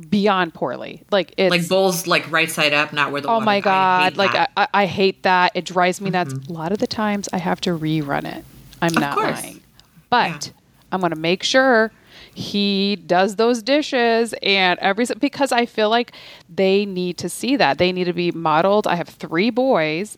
beyond 0.10 0.54
poorly. 0.54 1.04
Like 1.12 1.34
it's 1.38 1.52
like 1.52 1.68
bowls 1.68 2.08
like 2.08 2.30
right 2.32 2.50
side 2.50 2.74
up, 2.74 2.94
not 2.94 3.12
where 3.12 3.22
the. 3.22 3.28
Oh 3.28 3.40
my 3.40 3.60
god! 3.60 4.18
Like 4.18 4.34
I, 4.56 4.68
I, 4.74 4.86
hate 4.86 5.24
that. 5.24 5.52
It 5.54 5.66
drives 5.66 6.02
me 6.02 6.10
nuts. 6.10 6.34
Mm-hmm. 6.34 6.52
A 6.52 6.54
lot 6.54 6.72
of 6.72 6.80
the 6.80 6.88
times 6.88 7.30
I 7.34 7.38
have 7.38 7.62
to 7.62 7.78
rerun 7.78 8.26
it. 8.26 8.44
I'm 8.82 8.94
not 8.94 9.18
lying, 9.18 9.62
but 10.10 10.48
yeah. 10.48 10.54
I'm 10.92 11.02
gonna 11.02 11.16
make 11.16 11.44
sure 11.44 11.92
he 12.36 12.96
does 12.96 13.36
those 13.36 13.62
dishes 13.62 14.34
and 14.42 14.80
every 14.80 15.06
because 15.20 15.52
I 15.52 15.66
feel 15.66 15.90
like 15.90 16.14
they 16.50 16.86
need 16.86 17.18
to 17.20 17.30
see 17.30 17.56
that. 17.58 17.78
They 17.78 17.92
need 17.92 18.06
to 18.06 18.14
be 18.14 18.32
modeled. 18.32 18.88
I 18.88 18.96
have 18.96 19.10
three 19.10 19.50
boys. 19.50 20.18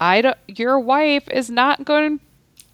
I 0.00 0.22
don't, 0.22 0.38
your 0.46 0.80
wife 0.80 1.28
is 1.30 1.50
not 1.50 1.84
going 1.84 2.20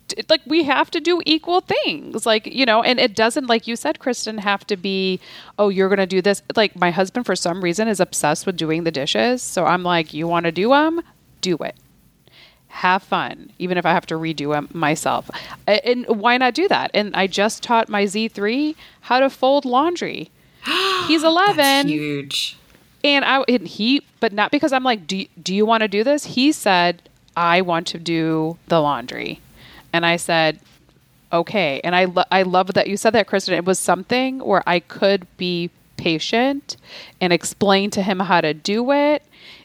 to, 0.08 0.24
like 0.28 0.42
we 0.46 0.62
have 0.64 0.90
to 0.92 1.00
do 1.00 1.20
equal 1.26 1.60
things 1.60 2.24
like 2.24 2.46
you 2.46 2.64
know 2.64 2.80
and 2.80 3.00
it 3.00 3.16
doesn't 3.16 3.48
like 3.48 3.66
you 3.66 3.74
said 3.74 3.98
kristen 3.98 4.38
have 4.38 4.64
to 4.64 4.76
be 4.76 5.18
oh 5.58 5.68
you're 5.68 5.88
gonna 5.88 6.06
do 6.06 6.22
this 6.22 6.42
like 6.54 6.76
my 6.76 6.92
husband 6.92 7.26
for 7.26 7.34
some 7.34 7.60
reason 7.60 7.88
is 7.88 7.98
obsessed 7.98 8.46
with 8.46 8.56
doing 8.56 8.84
the 8.84 8.92
dishes 8.92 9.42
so 9.42 9.66
i'm 9.66 9.82
like 9.82 10.14
you 10.14 10.28
want 10.28 10.44
to 10.44 10.52
do 10.52 10.68
them 10.68 11.00
do 11.40 11.56
it 11.56 11.74
have 12.76 13.02
fun 13.02 13.50
even 13.58 13.78
if 13.78 13.86
i 13.86 13.92
have 13.92 14.06
to 14.06 14.14
redo 14.14 14.52
them 14.52 14.68
myself 14.72 15.30
and 15.66 16.06
why 16.08 16.36
not 16.36 16.54
do 16.54 16.68
that 16.68 16.90
and 16.94 17.14
i 17.16 17.26
just 17.26 17.62
taught 17.62 17.88
my 17.88 18.04
z3 18.04 18.74
how 19.02 19.20
to 19.20 19.30
fold 19.30 19.64
laundry 19.64 20.30
he's 21.06 21.24
11 21.24 21.56
That's 21.56 21.88
huge 21.88 22.58
and 23.02 23.24
i 23.24 23.42
and 23.48 23.66
he 23.66 24.02
but 24.20 24.32
not 24.32 24.50
because 24.50 24.72
i'm 24.72 24.84
like 24.84 25.06
do, 25.06 25.26
do 25.42 25.54
you 25.54 25.64
want 25.64 25.82
to 25.82 25.88
do 25.88 26.04
this 26.04 26.24
he 26.24 26.52
said 26.52 27.08
i 27.36 27.60
want 27.60 27.86
to 27.88 27.98
do 27.98 28.58
the 28.68 28.80
laundry 28.80 29.40
and 29.96 30.04
I 30.04 30.16
said, 30.16 30.60
okay. 31.32 31.80
And 31.82 31.96
I, 31.96 32.04
lo- 32.04 32.24
I 32.30 32.42
love 32.42 32.74
that 32.74 32.86
you 32.86 32.98
said 32.98 33.14
that, 33.14 33.26
Kristen. 33.26 33.54
It 33.54 33.64
was 33.64 33.78
something 33.78 34.40
where 34.40 34.62
I 34.66 34.78
could 34.80 35.26
be 35.38 35.70
patient 35.96 36.76
and 37.18 37.32
explain 37.32 37.90
to 37.92 38.02
him 38.02 38.20
how 38.20 38.42
to 38.42 38.52
do 38.52 38.92
it. 38.92 39.22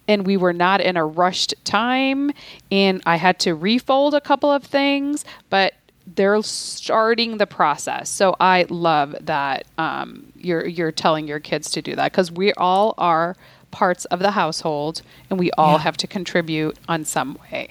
And 0.08 0.26
we 0.26 0.38
were 0.38 0.54
not 0.54 0.82
in 0.82 0.98
a 0.98 1.06
rushed 1.06 1.54
time. 1.64 2.32
And 2.72 3.02
I 3.06 3.16
had 3.16 3.40
to 3.40 3.56
refold 3.56 4.14
a 4.14 4.22
couple 4.22 4.52
of 4.52 4.64
things, 4.64 5.24
but 5.50 5.74
they're 6.16 6.42
starting 6.42 7.38
the 7.38 7.48
process. 7.48 8.10
So 8.10 8.36
I 8.40 8.66
love 8.70 9.16
that 9.22 9.66
um, 9.78 10.32
you're 10.36 10.66
you're 10.68 10.92
telling 10.92 11.28
your 11.28 11.40
kids 11.40 11.70
to 11.72 11.82
do 11.82 11.96
that 11.96 12.12
because 12.12 12.32
we 12.32 12.54
all 12.54 12.94
are 12.98 13.36
parts 13.70 14.06
of 14.06 14.20
the 14.20 14.32
household 14.32 15.02
and 15.30 15.40
we 15.40 15.52
all 15.52 15.74
yeah. 15.74 15.80
have 15.80 15.98
to 15.98 16.08
contribute 16.08 16.78
on 16.88 17.06
some 17.06 17.38
way. 17.52 17.70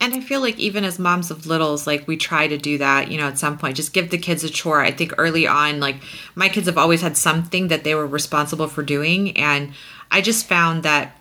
And 0.00 0.14
I 0.14 0.20
feel 0.20 0.40
like 0.40 0.58
even 0.58 0.84
as 0.84 0.98
moms 0.98 1.30
of 1.30 1.46
littles, 1.46 1.86
like 1.86 2.06
we 2.06 2.16
try 2.16 2.46
to 2.48 2.58
do 2.58 2.78
that, 2.78 3.10
you 3.10 3.16
know, 3.16 3.28
at 3.28 3.38
some 3.38 3.56
point, 3.56 3.76
just 3.76 3.94
give 3.94 4.10
the 4.10 4.18
kids 4.18 4.44
a 4.44 4.50
chore. 4.50 4.80
I 4.80 4.90
think 4.90 5.14
early 5.16 5.46
on, 5.46 5.80
like 5.80 5.96
my 6.34 6.48
kids 6.48 6.66
have 6.66 6.76
always 6.76 7.00
had 7.00 7.16
something 7.16 7.68
that 7.68 7.82
they 7.82 7.94
were 7.94 8.06
responsible 8.06 8.68
for 8.68 8.82
doing. 8.82 9.36
And 9.38 9.72
I 10.10 10.20
just 10.20 10.46
found 10.46 10.82
that, 10.82 11.16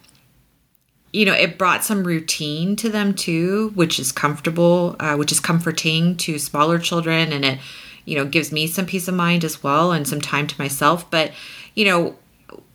you 1.16 1.26
know, 1.26 1.34
it 1.34 1.58
brought 1.58 1.86
some 1.86 2.04
routine 2.04 2.76
to 2.76 2.90
them 2.90 3.14
too, 3.14 3.72
which 3.74 4.00
is 4.00 4.12
comfortable, 4.12 4.98
uh, 5.00 5.16
which 5.16 5.32
is 5.32 5.40
comforting 5.40 6.18
to 6.18 6.38
smaller 6.38 6.78
children. 6.78 7.32
And 7.32 7.46
it, 7.46 7.60
you 8.04 8.18
know, 8.18 8.26
gives 8.26 8.52
me 8.52 8.68
some 8.68 8.86
peace 8.86 9.08
of 9.08 9.16
mind 9.16 9.46
as 9.46 9.64
well 9.64 9.94
and 9.94 10.06
some 10.06 10.20
time 10.20 10.46
to 10.46 10.62
myself. 10.62 11.10
But, 11.10 11.32
you 11.74 11.86
know, 11.86 12.16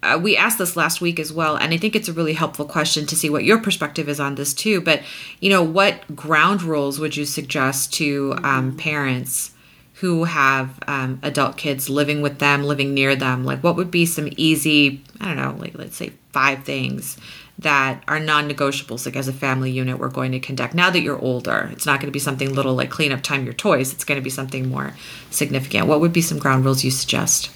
uh, 0.02 0.18
we 0.20 0.38
asked 0.38 0.56
this 0.56 0.74
last 0.74 1.02
week 1.02 1.20
as 1.20 1.30
well, 1.30 1.56
and 1.56 1.74
I 1.74 1.76
think 1.76 1.94
it's 1.94 2.08
a 2.08 2.12
really 2.14 2.32
helpful 2.32 2.64
question 2.64 3.04
to 3.06 3.14
see 3.14 3.28
what 3.28 3.44
your 3.44 3.58
perspective 3.58 4.08
is 4.08 4.18
on 4.18 4.34
this 4.34 4.54
too. 4.54 4.80
But 4.80 5.02
you 5.40 5.50
know, 5.50 5.62
what 5.62 6.16
ground 6.16 6.62
rules 6.62 6.98
would 6.98 7.16
you 7.18 7.26
suggest 7.26 7.92
to 7.94 8.34
um, 8.42 8.76
parents 8.76 9.52
who 9.94 10.24
have 10.24 10.78
um, 10.86 11.20
adult 11.22 11.58
kids 11.58 11.90
living 11.90 12.22
with 12.22 12.38
them, 12.38 12.64
living 12.64 12.94
near 12.94 13.14
them? 13.14 13.44
Like, 13.44 13.62
what 13.62 13.76
would 13.76 13.90
be 13.90 14.06
some 14.06 14.30
easy, 14.38 15.04
I 15.20 15.26
don't 15.26 15.36
know, 15.36 15.54
like 15.60 15.76
let's 15.76 15.96
say 15.96 16.14
five 16.32 16.64
things 16.64 17.18
that 17.60 18.02
are 18.08 18.18
non-negotiables 18.18 19.04
like 19.06 19.16
as 19.16 19.28
a 19.28 19.32
family 19.32 19.70
unit 19.70 19.98
we're 19.98 20.08
going 20.08 20.32
to 20.32 20.40
conduct. 20.40 20.74
Now 20.74 20.90
that 20.90 21.00
you're 21.00 21.18
older 21.18 21.68
it's 21.72 21.86
not 21.86 22.00
going 22.00 22.08
to 22.08 22.12
be 22.12 22.18
something 22.18 22.54
little 22.54 22.74
like 22.74 22.90
clean 22.90 23.12
up 23.12 23.22
time 23.22 23.44
your 23.44 23.54
toys. 23.54 23.92
It's 23.92 24.04
going 24.04 24.18
to 24.18 24.24
be 24.24 24.30
something 24.30 24.68
more 24.68 24.94
significant. 25.30 25.86
What 25.86 26.00
would 26.00 26.12
be 26.12 26.22
some 26.22 26.38
ground 26.38 26.64
rules 26.64 26.84
you 26.84 26.90
suggest? 26.90 27.50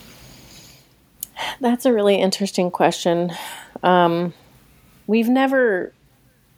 That's 1.61 1.87
a 1.87 1.93
really 1.93 2.17
interesting 2.17 2.71
question. 2.71 3.33
Um, 3.83 4.33
we've 5.07 5.29
never 5.29 5.93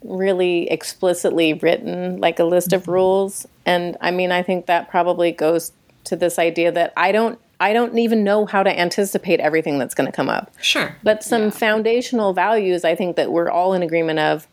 really 0.03 0.69
explicitly 0.69 1.53
written 1.53 2.19
like 2.19 2.39
a 2.39 2.43
list 2.43 2.73
of 2.73 2.87
rules, 2.87 3.47
and 3.65 3.97
I 4.01 4.11
mean, 4.11 4.31
I 4.31 4.43
think 4.43 4.67
that 4.67 4.89
probably 4.89 5.31
goes 5.31 5.71
to 6.05 6.15
this 6.15 6.37
idea 6.39 6.71
that 6.71 6.93
I 6.95 7.11
don't 7.11 7.39
I 7.59 7.73
don't 7.73 7.97
even 7.97 8.23
know 8.23 8.45
how 8.45 8.63
to 8.63 8.79
anticipate 8.79 9.39
everything 9.39 9.79
that's 9.79 9.95
going 9.95 10.05
to 10.05 10.15
come 10.15 10.29
up. 10.29 10.53
Sure. 10.61 10.95
But 11.03 11.23
some 11.23 11.43
yeah. 11.43 11.49
foundational 11.49 12.33
values 12.33 12.85
I 12.85 12.95
think 12.95 13.15
that 13.15 13.31
we're 13.31 13.49
all 13.49 13.73
in 13.73 13.81
agreement 13.81 14.19
of 14.19 14.47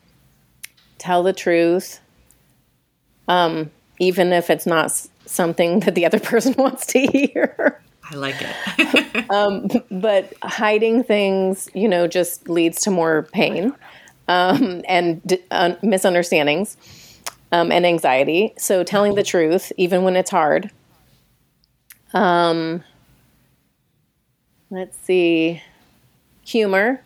tell 0.97 1.23
the 1.23 1.33
truth, 1.33 1.99
um, 3.27 3.71
even 3.99 4.33
if 4.33 4.49
it's 4.49 4.65
not 4.65 4.91
something 5.25 5.79
that 5.81 5.95
the 5.95 6.05
other 6.05 6.19
person 6.19 6.53
wants 6.57 6.85
to 6.87 6.99
hear. 6.99 7.81
I 8.11 8.15
like 8.15 8.35
it. 8.39 9.29
um, 9.31 9.67
but 9.89 10.33
hiding 10.43 11.03
things, 11.03 11.69
you 11.73 11.87
know, 11.87 12.07
just 12.07 12.47
leads 12.49 12.81
to 12.81 12.91
more 12.91 13.27
pain 13.33 13.73
um, 14.27 14.83
and 14.87 15.39
uh, 15.49 15.75
misunderstandings 15.81 16.77
um, 17.51 17.71
and 17.71 17.85
anxiety. 17.85 18.53
So 18.57 18.83
telling 18.83 19.15
the 19.15 19.23
truth, 19.23 19.71
even 19.77 20.03
when 20.03 20.15
it's 20.15 20.29
hard. 20.29 20.71
Um, 22.13 22.83
let's 24.69 24.97
see. 24.97 25.61
Humor. 26.45 27.01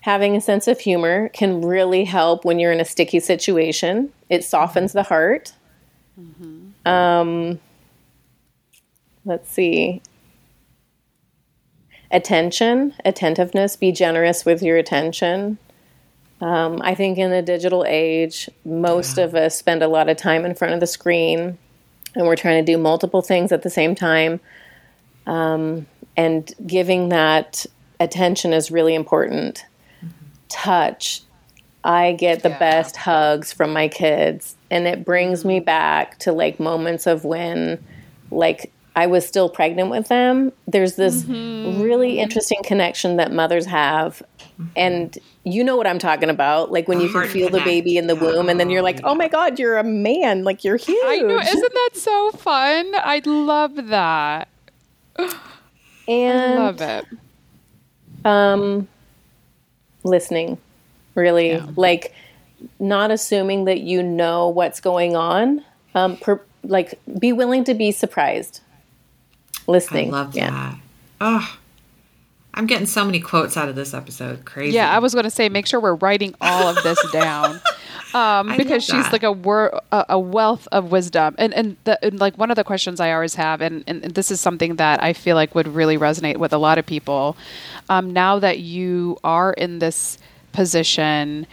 Having 0.00 0.36
a 0.36 0.40
sense 0.40 0.68
of 0.68 0.78
humor 0.78 1.30
can 1.30 1.62
really 1.62 2.04
help 2.04 2.44
when 2.44 2.58
you're 2.58 2.72
in 2.72 2.80
a 2.80 2.84
sticky 2.84 3.20
situation. 3.20 4.12
It 4.28 4.44
softens 4.44 4.92
the 4.92 5.02
heart. 5.02 5.54
Mm-hmm. 6.20 6.88
Um, 6.88 7.60
let's 9.24 9.50
see 9.50 10.02
attention 12.10 12.94
attentiveness 13.04 13.76
be 13.76 13.90
generous 13.90 14.44
with 14.44 14.62
your 14.62 14.76
attention 14.76 15.58
um, 16.40 16.80
i 16.82 16.94
think 16.94 17.18
in 17.18 17.30
the 17.30 17.42
digital 17.42 17.84
age 17.88 18.48
most 18.64 19.18
yeah. 19.18 19.24
of 19.24 19.34
us 19.34 19.56
spend 19.56 19.82
a 19.82 19.88
lot 19.88 20.08
of 20.08 20.16
time 20.16 20.44
in 20.44 20.54
front 20.54 20.74
of 20.74 20.80
the 20.80 20.86
screen 20.86 21.58
and 22.14 22.26
we're 22.26 22.36
trying 22.36 22.64
to 22.64 22.72
do 22.72 22.78
multiple 22.78 23.22
things 23.22 23.50
at 23.50 23.62
the 23.62 23.70
same 23.70 23.94
time 23.94 24.38
um, 25.26 25.86
and 26.16 26.52
giving 26.66 27.08
that 27.08 27.66
attention 28.00 28.52
is 28.52 28.70
really 28.70 28.94
important 28.94 29.64
mm-hmm. 29.98 30.08
touch 30.48 31.22
i 31.84 32.12
get 32.12 32.42
the 32.42 32.48
yeah. 32.48 32.58
best 32.58 32.96
hugs 32.96 33.52
from 33.52 33.72
my 33.72 33.88
kids 33.88 34.56
and 34.70 34.86
it 34.86 35.04
brings 35.04 35.44
me 35.44 35.60
back 35.60 36.18
to 36.18 36.32
like 36.32 36.58
moments 36.58 37.06
of 37.06 37.24
when 37.24 37.82
like 38.30 38.72
I 38.96 39.06
was 39.06 39.26
still 39.26 39.48
pregnant 39.48 39.90
with 39.90 40.08
them. 40.08 40.52
There's 40.68 40.94
this 40.94 41.24
mm-hmm. 41.24 41.82
really 41.82 42.20
interesting 42.20 42.62
connection 42.62 43.16
that 43.16 43.32
mothers 43.32 43.66
have. 43.66 44.22
And 44.76 45.18
you 45.42 45.64
know 45.64 45.76
what 45.76 45.88
I'm 45.88 45.98
talking 45.98 46.30
about. 46.30 46.70
Like 46.70 46.86
when 46.86 47.00
you 47.00 47.10
can 47.10 47.26
feel 47.26 47.48
the 47.48 47.60
baby 47.60 47.96
in 47.96 48.06
the 48.06 48.14
womb, 48.14 48.48
and 48.48 48.60
then 48.60 48.70
you're 48.70 48.82
like, 48.82 49.00
oh 49.02 49.14
my 49.14 49.26
God, 49.26 49.58
you're 49.58 49.78
a 49.78 49.84
man. 49.84 50.44
Like 50.44 50.62
you're 50.62 50.76
huge. 50.76 51.04
I 51.04 51.18
know. 51.18 51.40
Isn't 51.40 51.74
that 51.74 51.90
so 51.94 52.30
fun? 52.32 52.94
I'd 52.94 53.26
love 53.26 53.74
that. 53.88 54.48
And 56.06 56.60
I 56.60 56.64
love 56.64 56.80
it. 56.80 57.06
Um, 58.24 58.88
listening, 60.02 60.58
really. 61.14 61.52
Yeah. 61.52 61.66
Like 61.76 62.14
not 62.78 63.10
assuming 63.10 63.64
that 63.64 63.80
you 63.80 64.02
know 64.02 64.48
what's 64.48 64.80
going 64.80 65.16
on. 65.16 65.64
Um, 65.94 66.16
per, 66.16 66.40
like 66.62 66.98
be 67.18 67.32
willing 67.32 67.64
to 67.64 67.74
be 67.74 67.92
surprised 67.92 68.60
listening. 69.66 70.08
I 70.08 70.18
love 70.18 70.36
yeah. 70.36 70.50
that. 70.50 70.78
Oh, 71.20 71.58
I'm 72.54 72.66
getting 72.66 72.86
so 72.86 73.04
many 73.04 73.20
quotes 73.20 73.56
out 73.56 73.68
of 73.68 73.74
this 73.74 73.94
episode. 73.94 74.44
Crazy. 74.44 74.74
Yeah, 74.74 74.94
I 74.94 75.00
was 75.00 75.12
going 75.12 75.24
to 75.24 75.30
say, 75.30 75.48
make 75.48 75.66
sure 75.66 75.80
we're 75.80 75.96
writing 75.96 76.34
all 76.40 76.68
of 76.68 76.82
this 76.82 76.98
down. 77.12 77.60
Um, 78.14 78.56
because 78.56 78.84
she's 78.84 79.10
like 79.10 79.24
a, 79.24 79.32
wor- 79.32 79.80
a 79.90 80.16
wealth 80.16 80.68
of 80.70 80.92
wisdom, 80.92 81.34
and 81.36 81.52
and, 81.52 81.76
the, 81.82 82.02
and, 82.04 82.20
like 82.20 82.38
one 82.38 82.48
of 82.48 82.54
the 82.54 82.62
questions 82.62 83.00
I 83.00 83.12
always 83.12 83.34
have, 83.34 83.60
and, 83.60 83.82
and 83.88 84.02
this 84.04 84.30
is 84.30 84.40
something 84.40 84.76
that 84.76 85.02
I 85.02 85.14
feel 85.14 85.34
like 85.34 85.56
would 85.56 85.66
really 85.66 85.98
resonate 85.98 86.36
with 86.36 86.52
a 86.52 86.58
lot 86.58 86.78
of 86.78 86.86
people. 86.86 87.36
Um, 87.88 88.12
now 88.12 88.38
that 88.38 88.60
you 88.60 89.18
are 89.24 89.52
in 89.54 89.80
this 89.80 90.18
position, 90.52 91.48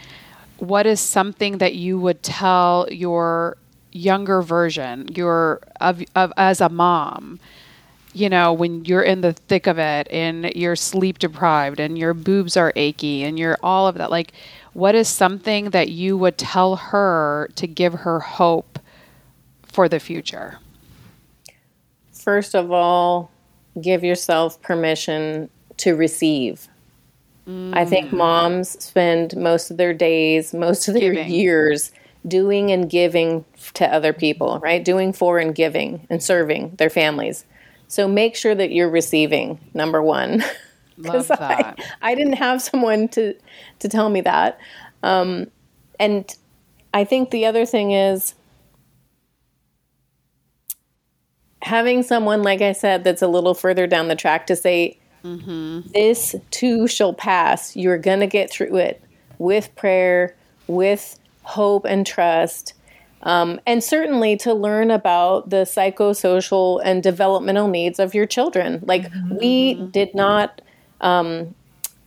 what 0.58 0.86
is 0.86 1.00
something 1.00 1.58
that 1.58 1.74
you 1.74 1.98
would 1.98 2.22
tell 2.22 2.86
your 2.92 3.56
younger 3.90 4.40
version, 4.40 5.08
your 5.16 5.60
of, 5.80 6.00
of 6.14 6.32
as 6.36 6.60
a 6.60 6.68
mom? 6.68 7.40
You 8.14 8.28
know, 8.28 8.52
when 8.52 8.84
you're 8.84 9.02
in 9.02 9.22
the 9.22 9.32
thick 9.32 9.66
of 9.66 9.78
it 9.78 10.06
and 10.10 10.52
you're 10.54 10.76
sleep 10.76 11.18
deprived 11.18 11.80
and 11.80 11.96
your 11.96 12.14
boobs 12.14 12.56
are 12.56 12.72
achy 12.76 13.22
and 13.22 13.38
you're 13.38 13.58
all 13.62 13.86
of 13.86 13.96
that, 13.96 14.10
like, 14.10 14.32
what 14.74 14.94
is 14.94 15.08
something 15.08 15.70
that 15.70 15.88
you 15.88 16.16
would 16.16 16.38
tell 16.38 16.76
her 16.76 17.48
to 17.56 17.66
give 17.66 17.94
her 17.94 18.20
hope 18.20 18.78
for 19.62 19.88
the 19.88 20.00
future? 20.00 20.58
First 22.12 22.54
of 22.54 22.70
all, 22.70 23.30
give 23.80 24.04
yourself 24.04 24.60
permission 24.62 25.48
to 25.78 25.94
receive. 25.96 26.68
Mm. 27.48 27.74
I 27.74 27.84
think 27.84 28.10
mm. 28.10 28.18
moms 28.18 28.82
spend 28.82 29.36
most 29.36 29.70
of 29.70 29.76
their 29.76 29.94
days, 29.94 30.54
most 30.54 30.86
of 30.88 30.94
their 30.94 31.14
giving. 31.14 31.30
years 31.30 31.92
doing 32.28 32.70
and 32.70 32.88
giving 32.88 33.44
to 33.74 33.92
other 33.92 34.12
people, 34.12 34.60
right? 34.60 34.84
Doing 34.84 35.12
for 35.12 35.38
and 35.38 35.54
giving 35.54 36.06
and 36.08 36.22
serving 36.22 36.76
their 36.76 36.90
families. 36.90 37.44
So 37.92 38.08
make 38.08 38.36
sure 38.36 38.54
that 38.54 38.72
you're 38.72 38.88
receiving, 38.88 39.60
number 39.74 40.02
one. 40.02 40.42
That. 40.98 41.78
I, 42.00 42.12
I, 42.12 42.14
didn't 42.14 42.34
have 42.34 42.62
someone 42.62 43.08
to, 43.08 43.34
to 43.80 43.88
tell 43.88 44.08
me 44.08 44.20
that. 44.20 44.58
Um, 45.02 45.48
and 45.98 46.32
I 46.94 47.04
think 47.04 47.30
the 47.30 47.44
other 47.46 47.66
thing 47.66 47.90
is 47.90 48.34
having 51.62 52.02
someone, 52.02 52.42
like 52.42 52.60
I 52.60 52.72
said, 52.72 53.04
that's 53.04 53.20
a 53.20 53.26
little 53.26 53.54
further 53.54 53.86
down 53.86 54.08
the 54.08 54.14
track 54.14 54.46
to 54.46 54.54
say, 54.54 54.98
mm-hmm. 55.24 55.80
this 55.92 56.36
too 56.50 56.86
shall 56.86 57.14
pass. 57.14 57.74
You're 57.74 57.98
going 57.98 58.20
to 58.20 58.26
get 58.26 58.50
through 58.50 58.76
it 58.76 59.02
with 59.38 59.74
prayer, 59.74 60.36
with 60.66 61.18
hope 61.42 61.84
and 61.84 62.06
trust. 62.06 62.74
Um, 63.24 63.60
and 63.66 63.82
certainly 63.82 64.36
to 64.38 64.52
learn 64.52 64.90
about 64.90 65.50
the 65.50 65.64
psychosocial 65.64 66.80
and 66.84 67.02
developmental 67.02 67.68
needs 67.68 67.98
of 67.98 68.14
your 68.14 68.26
children. 68.26 68.82
Like, 68.84 69.10
mm-hmm. 69.10 69.36
we 69.36 69.74
did 69.74 70.14
not. 70.14 70.60
Um, 71.00 71.54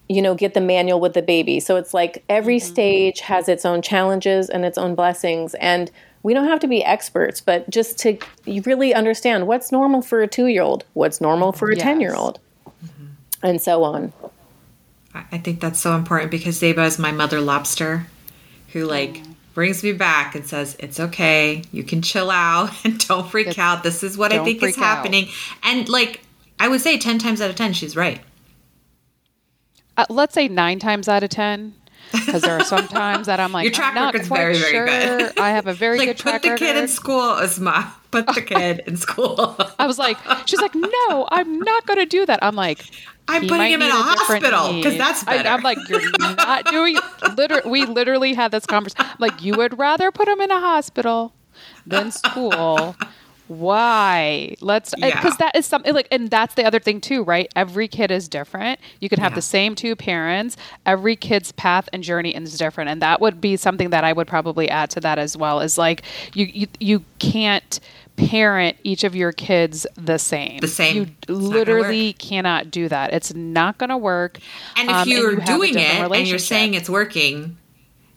you 0.07 0.21
know, 0.21 0.35
get 0.35 0.53
the 0.53 0.61
manual 0.61 0.99
with 0.99 1.13
the 1.13 1.21
baby. 1.23 1.59
So 1.59 1.77
it's 1.77 1.91
like 1.91 2.23
every 2.29 2.57
mm-hmm. 2.57 2.73
stage 2.73 3.21
has 3.21 3.49
its 3.49 3.65
own 3.65 3.81
challenges 3.81 4.51
and 4.51 4.63
its 4.63 4.77
own 4.77 4.93
blessings. 4.93 5.55
And 5.55 5.89
we 6.25 6.33
don't 6.33 6.47
have 6.47 6.59
to 6.61 6.67
be 6.67 6.83
experts, 6.83 7.39
but 7.39 7.69
just 7.69 7.99
to 7.99 8.17
really 8.45 8.95
understand 8.95 9.45
what's 9.45 9.71
normal 9.71 10.01
for 10.01 10.23
a 10.23 10.27
two 10.27 10.47
year 10.47 10.63
old, 10.63 10.83
what's 10.93 11.21
normal 11.21 11.51
for 11.51 11.69
a 11.69 11.75
10 11.75 12.01
yes. 12.01 12.07
year 12.07 12.15
old, 12.15 12.39
mm-hmm. 12.83 13.05
and 13.43 13.61
so 13.61 13.83
on. 13.83 14.11
I 15.13 15.37
think 15.37 15.61
that's 15.61 15.79
so 15.79 15.95
important 15.95 16.31
because 16.31 16.59
Zeba 16.59 16.85
is 16.85 16.99
my 16.99 17.11
mother 17.11 17.39
lobster 17.39 18.07
who, 18.69 18.85
like, 18.85 19.21
brings 19.55 19.81
me 19.81 19.93
back 19.93 20.35
and 20.35 20.45
says, 20.45 20.75
It's 20.79 20.99
okay. 20.99 21.63
You 21.71 21.83
can 21.83 22.03
chill 22.03 22.29
out 22.29 22.69
and 22.85 22.99
don't 23.07 23.27
freak 23.27 23.47
it's, 23.47 23.57
out. 23.57 23.81
This 23.81 24.03
is 24.03 24.15
what 24.15 24.31
I 24.31 24.43
think 24.43 24.61
is 24.61 24.75
happening. 24.75 25.25
Out. 25.25 25.57
And, 25.63 25.89
like, 25.89 26.21
I 26.59 26.67
would 26.67 26.81
say 26.81 26.99
10 26.99 27.17
times 27.17 27.41
out 27.41 27.49
of 27.49 27.55
10, 27.55 27.73
she's 27.73 27.95
right. 27.95 28.21
Uh, 29.97 30.05
let's 30.09 30.35
say 30.35 30.47
nine 30.47 30.77
times 30.77 31.07
out 31.07 31.23
of 31.23 31.29
10 31.29 31.73
because 32.11 32.41
there 32.41 32.57
are 32.59 32.63
some 32.63 32.87
times 32.89 33.27
that 33.27 33.39
I'm 33.39 33.51
like, 33.51 33.63
your 33.63 33.73
track 33.73 33.95
record's 33.95 34.27
very, 34.27 34.55
sure. 34.55 34.85
good. 34.85 35.39
I 35.39 35.51
have 35.51 35.67
a 35.67 35.73
very 35.73 35.97
like, 35.97 36.09
good 36.09 36.17
track 36.17 36.43
record. 36.43 36.59
Put 36.59 36.59
the 36.59 36.73
kid 36.73 36.77
in 36.77 36.87
school, 36.87 37.21
Uzma. 37.21 37.91
Put 38.23 38.35
the 38.35 38.41
kid 38.41 38.83
in 38.87 38.97
school. 38.97 39.55
I 39.79 39.87
was 39.87 39.99
like, 39.99 40.17
she's 40.45 40.61
like, 40.61 40.75
no, 40.75 41.27
I'm 41.31 41.59
not 41.59 41.85
going 41.85 41.99
to 41.99 42.05
do 42.05 42.25
that. 42.25 42.39
I'm 42.41 42.55
like, 42.55 42.85
I'm 43.27 43.47
putting 43.47 43.71
him 43.71 43.81
in 43.81 43.91
a, 43.91 43.93
a 43.93 43.97
hospital 43.97 44.73
because 44.73 44.97
that's 44.97 45.23
better. 45.23 45.49
I, 45.49 45.53
am 45.53 45.61
like, 45.61 45.77
you're 45.89 46.01
not 46.19 46.65
doing. 46.65 46.97
Literally, 47.35 47.69
we 47.69 47.85
literally 47.85 48.33
had 48.33 48.51
this 48.51 48.65
conversation. 48.65 49.05
Like, 49.19 49.43
you 49.43 49.55
would 49.55 49.77
rather 49.79 50.11
put 50.11 50.27
him 50.27 50.39
in 50.41 50.51
a 50.51 50.59
hospital 50.59 51.33
than 51.85 52.11
school 52.11 52.95
why 53.47 54.55
let's 54.59 54.95
because 54.95 55.23
yeah. 55.23 55.35
that 55.37 55.55
is 55.55 55.65
something 55.65 55.93
like 55.93 56.07
and 56.09 56.31
that's 56.31 56.55
the 56.55 56.65
other 56.65 56.79
thing 56.79 56.99
too 56.99 57.23
right 57.23 57.51
every 57.55 57.87
kid 57.87 58.09
is 58.09 58.27
different 58.27 58.79
you 58.99 59.07
can 59.07 59.19
have 59.19 59.33
yeah. 59.33 59.35
the 59.35 59.41
same 59.41 59.75
two 59.75 59.95
parents 59.95 60.57
every 60.85 61.15
kid's 61.15 61.51
path 61.51 61.87
and 61.93 62.01
journey 62.01 62.35
is 62.35 62.57
different 62.57 62.89
and 62.89 63.01
that 63.03 63.21
would 63.21 63.39
be 63.39 63.55
something 63.55 63.91
that 63.91 64.03
i 64.03 64.11
would 64.11 64.27
probably 64.27 64.67
add 64.69 64.89
to 64.89 64.99
that 64.99 65.19
as 65.19 65.37
well 65.37 65.59
is 65.59 65.77
like 65.77 66.01
you 66.33 66.45
you, 66.45 66.67
you 66.79 67.05
can't 67.19 67.79
parent 68.15 68.77
each 68.83 69.03
of 69.03 69.15
your 69.15 69.31
kids 69.31 69.85
the 69.95 70.17
same. 70.17 70.59
The 70.59 70.67
same. 70.67 70.95
You 70.95 71.07
it's 71.21 71.29
literally 71.29 72.13
cannot 72.13 72.71
do 72.71 72.87
that. 72.89 73.13
It's 73.13 73.33
not 73.33 73.77
going 73.77 73.89
to 73.89 73.97
work. 73.97 74.39
And 74.75 74.89
if 74.89 74.95
um, 74.95 75.07
you're 75.07 75.31
and 75.31 75.39
you 75.39 75.45
doing 75.45 75.77
it 75.77 76.11
and 76.11 76.27
you're 76.27 76.39
saying 76.39 76.73
it's 76.73 76.89
working, 76.89 77.57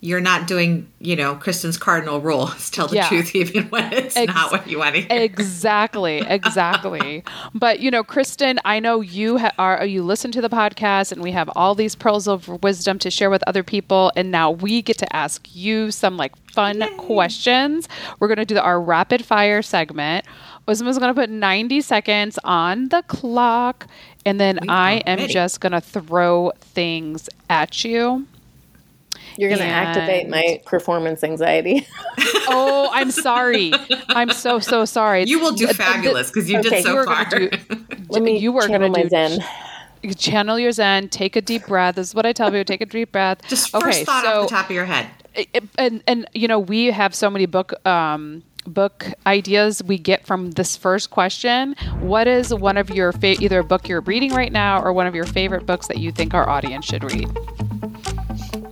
you're 0.01 0.21
not 0.21 0.47
doing, 0.47 0.89
you 1.01 1.17
know, 1.17 1.35
Kristen's 1.35 1.77
cardinal 1.77 2.21
rule 2.21 2.47
tell 2.71 2.87
the 2.87 2.97
yeah. 2.97 3.09
truth 3.09 3.35
even 3.35 3.65
when 3.65 3.93
it's 3.93 4.17
Ex- 4.17 4.33
not 4.33 4.53
what 4.53 4.69
you 4.69 4.79
want 4.79 4.95
to 4.95 5.01
hear. 5.01 5.09
Exactly, 5.11 6.19
exactly. 6.19 7.25
but 7.55 7.81
you 7.81 7.91
know, 7.91 8.05
Kristen, 8.05 8.61
I 8.65 8.79
know 8.79 9.01
you 9.01 9.39
ha- 9.39 9.53
are 9.59 9.85
you 9.85 10.05
listen 10.05 10.31
to 10.33 10.41
the 10.41 10.49
podcast, 10.49 11.11
and 11.11 11.21
we 11.21 11.33
have 11.33 11.51
all 11.57 11.75
these 11.75 11.97
pearls 11.97 12.29
of 12.29 12.49
wisdom 12.63 12.99
to 13.01 13.11
share 13.11 13.29
with 13.31 13.43
other 13.47 13.63
people, 13.65 14.13
and 14.15 14.31
now 14.31 14.53
we 14.53 14.83
get 14.83 14.99
to 14.99 15.17
ask 15.17 15.49
you 15.55 15.91
some 15.91 16.17
like 16.17 16.37
fun 16.53 16.81
Yay. 16.81 16.89
questions. 16.97 17.89
We're 18.21 18.29
gonna 18.29 18.45
do 18.45 18.55
the, 18.55 18.63
our 18.63 18.81
rapid 18.81 19.25
fire 19.25 19.63
segment. 19.63 20.27
Uzma's 20.69 20.99
gonna 20.99 21.15
put 21.15 21.31
90 21.31 21.81
seconds 21.81 22.39
on 22.45 22.91
the 22.91 23.03
clock, 23.09 23.87
and 24.25 24.39
then 24.39 24.61
we 24.63 24.69
I 24.69 24.93
am 25.07 25.19
ready. 25.19 25.33
just 25.33 25.61
gonna 25.61 25.81
throw 25.81 26.53
things 26.61 27.29
at 27.51 27.85
you. 27.85 28.27
You're 29.39 29.51
going 29.51 29.61
to 29.61 29.67
activate 29.67 30.29
my 30.29 30.61
performance 30.67 31.23
anxiety. 31.23 31.87
oh, 32.49 32.91
I'm 32.93 33.13
sorry. 33.13 33.73
I'm 34.09 34.33
so 34.33 34.59
so 34.59 34.85
sorry. 34.85 35.25
You 35.27 35.39
will 35.39 35.53
do 35.53 35.69
fabulous 35.69 36.29
because 36.29 36.51
you 36.51 36.59
okay, 36.59 36.83
did 36.83 36.85
so 36.85 37.05
far. 37.05 37.25
Do, 37.27 37.49
Let 38.09 38.23
me. 38.23 38.37
You 38.39 38.51
were 38.51 38.67
going 38.67 38.93
to 38.93 39.03
do. 39.03 39.09
Zen. 39.09 39.45
Channel 40.17 40.59
your 40.59 40.73
zen. 40.73 41.09
Take 41.09 41.37
a 41.37 41.41
deep 41.41 41.69
breath. 41.69 41.95
This 41.95 42.09
is 42.09 42.15
what 42.17 42.27
I 42.27 42.33
tell 42.33 42.53
you. 42.53 42.65
Take 42.65 42.81
a 42.81 42.87
deep 42.87 43.13
breath. 43.13 43.39
Just 43.47 43.71
first 43.71 43.87
okay, 43.87 44.05
thought 44.05 44.25
so, 44.25 44.43
off 44.43 44.49
the 44.49 44.57
top 44.57 44.71
of 44.71 44.75
your 44.75 44.87
head. 44.87 45.09
And 45.79 46.03
and 46.09 46.29
you 46.35 46.49
know 46.49 46.59
we 46.59 46.87
have 46.87 47.15
so 47.15 47.31
many 47.31 47.47
book 47.47 47.75
um, 47.87 48.43
book 48.67 49.07
ideas 49.25 49.85
we 49.85 49.99
get 49.99 50.27
from 50.27 50.51
this 50.51 50.77
first 50.77 51.11
question. 51.11 51.77
What 52.01 52.27
is 52.27 52.53
one 52.53 52.77
of 52.77 52.91
your 52.91 53.13
fa- 53.13 53.41
either 53.41 53.61
a 53.61 53.65
book 53.65 53.89
you're 53.89 54.01
reading 54.01 54.33
right 54.33 54.51
now 54.51 54.83
or 54.83 54.93
one 54.93 55.07
of 55.07 55.15
your 55.15 55.27
favorite 55.27 55.65
books 55.65 55.87
that 55.87 55.99
you 55.99 56.11
think 56.11 56.35
our 56.35 56.49
audience 56.49 56.87
should 56.87 57.05
read? 57.05 57.29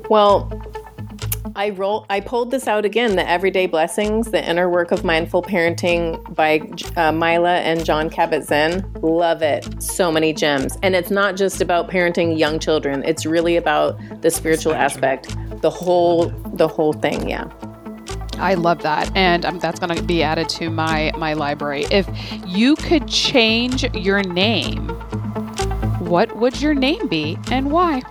Well, 0.09 0.51
I 1.57 1.71
roll. 1.71 2.05
I 2.11 2.21
pulled 2.21 2.51
this 2.51 2.69
out 2.69 2.85
again. 2.85 3.17
The 3.17 3.29
Everyday 3.29 3.67
Blessings: 3.67 4.31
The 4.31 4.47
Inner 4.49 4.69
Work 4.69 4.93
of 4.93 5.05
Mindful 5.05 5.43
Parenting 5.43 6.35
by 6.35 6.61
uh, 7.01 7.13
Myla 7.13 7.61
and 7.61 7.85
John 7.85 8.11
Kabat-Zinn. 8.11 8.93
Love 9.01 9.43
it. 9.43 9.83
So 9.83 10.13
many 10.13 10.33
gems, 10.35 10.77
and 10.83 10.95
it's 10.95 11.11
not 11.11 11.37
just 11.37 11.61
about 11.61 11.89
parenting 11.89 12.39
young 12.39 12.59
children. 12.59 13.03
It's 13.05 13.25
really 13.25 13.57
about 13.57 13.99
the 14.21 14.31
spiritual 14.31 14.75
aspect, 14.75 15.35
the 15.63 15.71
whole, 15.71 16.27
the 16.55 16.69
whole 16.69 16.93
thing. 16.93 17.29
Yeah. 17.29 17.51
I 18.39 18.53
love 18.53 18.83
that, 18.83 19.11
and 19.17 19.47
um, 19.47 19.59
that's 19.59 19.81
going 19.81 19.97
to 19.97 20.03
be 20.03 20.23
added 20.23 20.51
to 20.51 20.69
my 20.69 21.11
my 21.17 21.33
library. 21.33 21.87
If 21.91 22.07
you 22.47 22.77
could 22.77 23.09
change 23.09 23.83
your 23.95 24.23
name, 24.23 24.89
what 26.01 26.37
would 26.37 26.61
your 26.61 26.75
name 26.75 27.09
be, 27.09 27.39
and 27.51 27.73
why? 27.73 28.03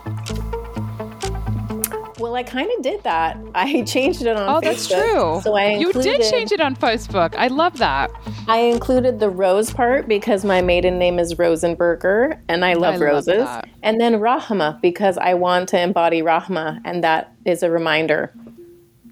Well, 2.25 2.33
I 2.33 2.41
kind 2.41 2.71
of 2.75 2.81
did 2.81 3.03
that. 3.03 3.37
I 3.53 3.83
changed 3.85 4.23
it 4.23 4.35
on. 4.35 4.49
Oh, 4.49 4.59
Facebook. 4.59 4.61
that's 4.63 4.87
true. 4.87 5.41
So 5.43 5.53
I 5.53 5.65
included, 5.65 6.05
you 6.05 6.17
did 6.17 6.31
change 6.31 6.51
it 6.51 6.59
on 6.59 6.75
Facebook. 6.75 7.35
I 7.35 7.49
love 7.49 7.77
that. 7.77 8.09
I 8.47 8.61
included 8.61 9.19
the 9.19 9.29
rose 9.29 9.71
part 9.71 10.07
because 10.07 10.43
my 10.43 10.59
maiden 10.59 10.97
name 10.97 11.19
is 11.19 11.35
Rosenberger, 11.35 12.39
and 12.47 12.65
I 12.65 12.73
love 12.73 12.95
I 12.95 13.05
roses. 13.05 13.43
Love 13.43 13.65
and 13.83 14.01
then 14.01 14.13
Rahma 14.13 14.81
because 14.81 15.19
I 15.19 15.35
want 15.35 15.69
to 15.69 15.79
embody 15.79 16.23
Rahma, 16.23 16.81
and 16.83 17.03
that 17.03 17.31
is 17.45 17.61
a 17.61 17.69
reminder. 17.69 18.33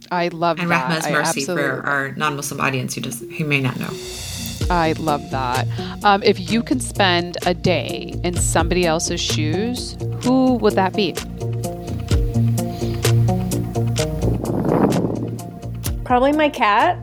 I 0.09 0.30
love 0.30 0.59
and 0.59 0.72
that. 0.72 0.89
Rahma 0.89 0.97
is 0.97 1.11
mercy 1.11 1.45
for 1.45 1.86
our 1.86 2.14
non-Muslim 2.14 2.59
audience 2.59 2.95
who 2.95 3.01
does 3.01 3.20
who 3.38 3.45
may 3.45 3.61
not 3.61 3.80
know. 3.80 3.91
I 4.72 4.93
love 4.93 5.30
that. 5.30 5.68
Um, 6.03 6.24
if 6.24 6.51
you 6.51 6.64
can 6.64 6.80
spend 6.80 7.38
a 7.45 7.53
day 7.53 8.20
in 8.24 8.36
somebody 8.38 8.88
else's 8.88 9.22
shoes, 9.22 9.95
who 10.24 10.55
would 10.55 10.74
that 10.74 10.95
be? 10.95 11.14
Probably 16.14 16.34
my 16.34 16.47
cat. 16.49 16.99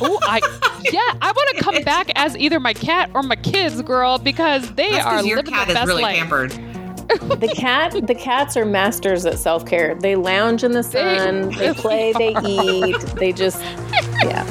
oh, 0.00 0.18
I 0.22 0.40
yeah, 0.92 0.98
I 1.22 1.30
want 1.30 1.56
to 1.56 1.62
come 1.62 1.84
back 1.84 2.10
as 2.16 2.36
either 2.36 2.58
my 2.58 2.72
cat 2.72 3.08
or 3.14 3.22
my 3.22 3.36
kids, 3.36 3.80
girl, 3.80 4.18
because 4.18 4.74
they 4.74 4.90
That's 4.90 5.06
are 5.06 5.22
your 5.24 5.36
living 5.36 5.52
cat 5.54 5.68
the 5.68 5.74
best 5.74 5.84
is 5.84 5.88
really 5.88 6.02
life. 6.02 6.16
pampered. 6.18 6.50
the 6.50 7.54
cat 7.56 7.92
the 8.08 8.14
cats 8.16 8.56
are 8.56 8.64
masters 8.64 9.24
at 9.24 9.38
self-care 9.38 9.94
they 10.00 10.16
lounge 10.16 10.64
in 10.64 10.72
the 10.72 10.82
sun 10.82 11.50
they, 11.50 11.68
they 11.68 11.74
play 11.74 12.12
they 12.14 12.34
eat 12.44 12.98
they 13.20 13.32
just 13.32 13.60
yeah 14.24 14.42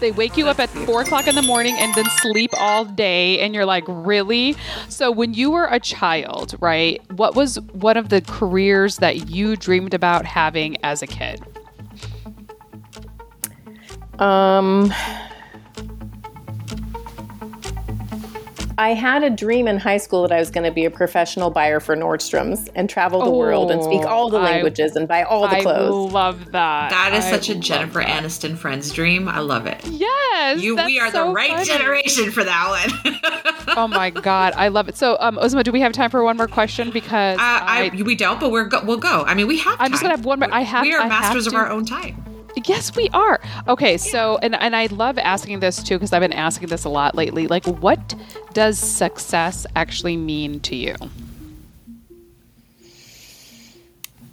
they 0.00 0.10
wake 0.10 0.36
you 0.36 0.48
up 0.48 0.58
at 0.58 0.68
four 0.68 1.02
o'clock 1.02 1.28
in 1.28 1.36
the 1.36 1.42
morning 1.42 1.76
and 1.78 1.94
then 1.94 2.06
sleep 2.20 2.50
all 2.58 2.84
day 2.84 3.38
and 3.38 3.54
you're 3.54 3.66
like 3.66 3.84
really 3.86 4.56
so 4.88 5.12
when 5.12 5.34
you 5.34 5.52
were 5.52 5.66
a 5.66 5.78
child 5.78 6.56
right 6.58 7.00
what 7.12 7.36
was 7.36 7.60
one 7.74 7.96
of 7.96 8.08
the 8.08 8.20
careers 8.22 8.96
that 8.96 9.28
you 9.28 9.54
dreamed 9.54 9.94
about 9.94 10.24
having 10.24 10.76
as 10.82 11.00
a 11.00 11.06
kid 11.06 11.40
um, 14.18 14.92
I 18.78 18.94
had 18.94 19.24
a 19.24 19.30
dream 19.30 19.66
in 19.66 19.76
high 19.76 19.96
school 19.96 20.22
that 20.22 20.30
I 20.30 20.38
was 20.38 20.50
going 20.50 20.62
to 20.62 20.70
be 20.70 20.84
a 20.84 20.90
professional 20.90 21.50
buyer 21.50 21.80
for 21.80 21.96
Nordstrom's 21.96 22.68
and 22.76 22.88
travel 22.88 23.18
the 23.18 23.26
oh, 23.26 23.36
world 23.36 23.72
and 23.72 23.82
speak 23.82 24.02
all 24.02 24.30
the 24.30 24.38
languages 24.38 24.96
I, 24.96 25.00
and 25.00 25.08
buy 25.08 25.24
all 25.24 25.48
the 25.48 25.60
clothes. 25.62 26.12
I 26.12 26.14
love 26.14 26.52
that. 26.52 26.90
That 26.90 27.12
is 27.12 27.24
I 27.24 27.30
such 27.32 27.48
a 27.48 27.56
Jennifer 27.56 27.98
that. 27.98 28.22
Aniston 28.22 28.56
Friends 28.56 28.92
dream. 28.92 29.28
I 29.28 29.40
love 29.40 29.66
it. 29.66 29.84
Yes, 29.84 30.60
you, 30.60 30.76
we 30.76 31.00
are 31.00 31.10
so 31.10 31.26
the 31.26 31.32
right 31.32 31.50
funny. 31.50 31.64
generation 31.64 32.30
for 32.30 32.44
that 32.44 32.90
one. 33.02 33.76
oh 33.76 33.88
my 33.88 34.10
god, 34.10 34.52
I 34.56 34.68
love 34.68 34.88
it. 34.88 34.96
So, 34.96 35.16
um, 35.18 35.38
Uzma, 35.38 35.64
do 35.64 35.72
we 35.72 35.80
have 35.80 35.92
time 35.92 36.10
for 36.10 36.22
one 36.22 36.36
more 36.36 36.46
question? 36.46 36.90
Because 36.92 37.36
uh, 37.38 37.42
I, 37.42 37.90
we 38.04 38.14
don't, 38.14 38.38
but 38.38 38.52
we're 38.52 38.66
go- 38.66 38.84
we'll 38.84 38.98
go. 38.98 39.24
I 39.26 39.34
mean, 39.34 39.48
we 39.48 39.58
have. 39.58 39.72
I'm 39.72 39.86
time. 39.86 39.90
just 39.90 40.02
gonna 40.02 40.16
have 40.16 40.24
one 40.24 40.38
more. 40.38 40.54
I 40.54 40.60
have. 40.60 40.82
We 40.82 40.94
are 40.94 41.00
I 41.00 41.08
masters 41.08 41.48
of 41.48 41.54
our 41.54 41.68
own 41.68 41.84
time. 41.84 42.24
Yes, 42.66 42.94
we 42.96 43.08
are. 43.12 43.40
Okay, 43.66 43.96
so 43.96 44.38
and 44.38 44.54
and 44.54 44.74
I 44.74 44.86
love 44.86 45.18
asking 45.18 45.60
this 45.60 45.82
too 45.82 45.96
because 45.96 46.12
I've 46.12 46.20
been 46.20 46.32
asking 46.32 46.68
this 46.68 46.84
a 46.84 46.88
lot 46.88 47.14
lately. 47.14 47.46
Like, 47.46 47.66
what 47.66 48.14
does 48.52 48.78
success 48.78 49.66
actually 49.76 50.16
mean 50.16 50.60
to 50.60 50.74
you? 50.74 50.94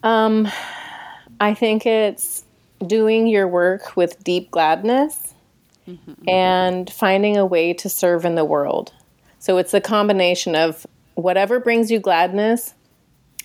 Um, 0.03 0.47
I 1.39 1.53
think 1.53 1.85
it's 1.85 2.43
doing 2.85 3.27
your 3.27 3.47
work 3.47 3.95
with 3.95 4.23
deep 4.23 4.51
gladness 4.51 5.33
mm-hmm. 5.87 6.29
and 6.29 6.89
finding 6.89 7.37
a 7.37 7.45
way 7.45 7.73
to 7.73 7.89
serve 7.89 8.23
in 8.23 8.35
the 8.35 8.45
world. 8.45 8.93
So 9.39 9.57
it's 9.57 9.73
a 9.73 9.81
combination 9.81 10.55
of 10.55 10.85
whatever 11.15 11.59
brings 11.59 11.89
you 11.91 11.99
gladness 11.99 12.73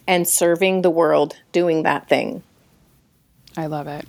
and 0.06 0.26
serving 0.26 0.82
the 0.82 0.90
world 0.90 1.36
doing 1.52 1.82
that 1.84 2.08
thing. 2.08 2.42
I 3.56 3.66
love 3.66 3.86
it. 3.86 4.06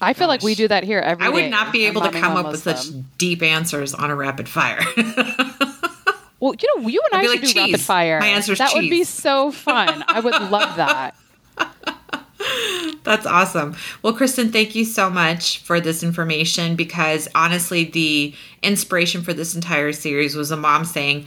I 0.00 0.12
feel 0.12 0.26
Gosh. 0.26 0.34
like 0.34 0.42
we 0.42 0.54
do 0.54 0.68
that 0.68 0.84
here 0.84 1.00
every 1.00 1.26
I 1.26 1.28
would 1.28 1.50
not 1.50 1.72
be 1.72 1.86
able 1.86 2.02
to 2.02 2.10
come 2.10 2.36
up 2.36 2.46
with 2.50 2.62
such 2.62 2.86
deep 3.18 3.42
answers 3.42 3.94
on 3.94 4.10
a 4.10 4.14
rapid 4.14 4.48
fire. 4.48 4.80
well, 6.40 6.54
you 6.54 6.68
know, 6.76 6.88
you 6.88 7.02
and 7.10 7.20
I'd 7.20 7.20
I 7.20 7.22
should 7.22 7.30
like, 7.30 7.40
do 7.40 7.46
cheese. 7.46 7.56
rapid 7.56 7.80
fire. 7.80 8.20
My 8.20 8.26
answer 8.28 8.52
is 8.52 8.58
That 8.58 8.70
cheese. 8.70 8.82
would 8.82 8.90
be 8.90 9.04
so 9.04 9.50
fun. 9.50 10.04
I 10.06 10.20
would 10.20 10.34
love 10.50 10.76
that. 10.76 11.16
That's 13.04 13.26
awesome. 13.26 13.76
Well, 14.02 14.12
Kristen, 14.12 14.52
thank 14.52 14.74
you 14.74 14.84
so 14.84 15.10
much 15.10 15.58
for 15.58 15.80
this 15.80 16.02
information 16.02 16.76
because 16.76 17.28
honestly, 17.34 17.84
the 17.84 18.34
inspiration 18.62 19.22
for 19.22 19.32
this 19.32 19.54
entire 19.54 19.92
series 19.92 20.36
was 20.36 20.50
a 20.50 20.56
mom 20.56 20.84
saying, 20.84 21.26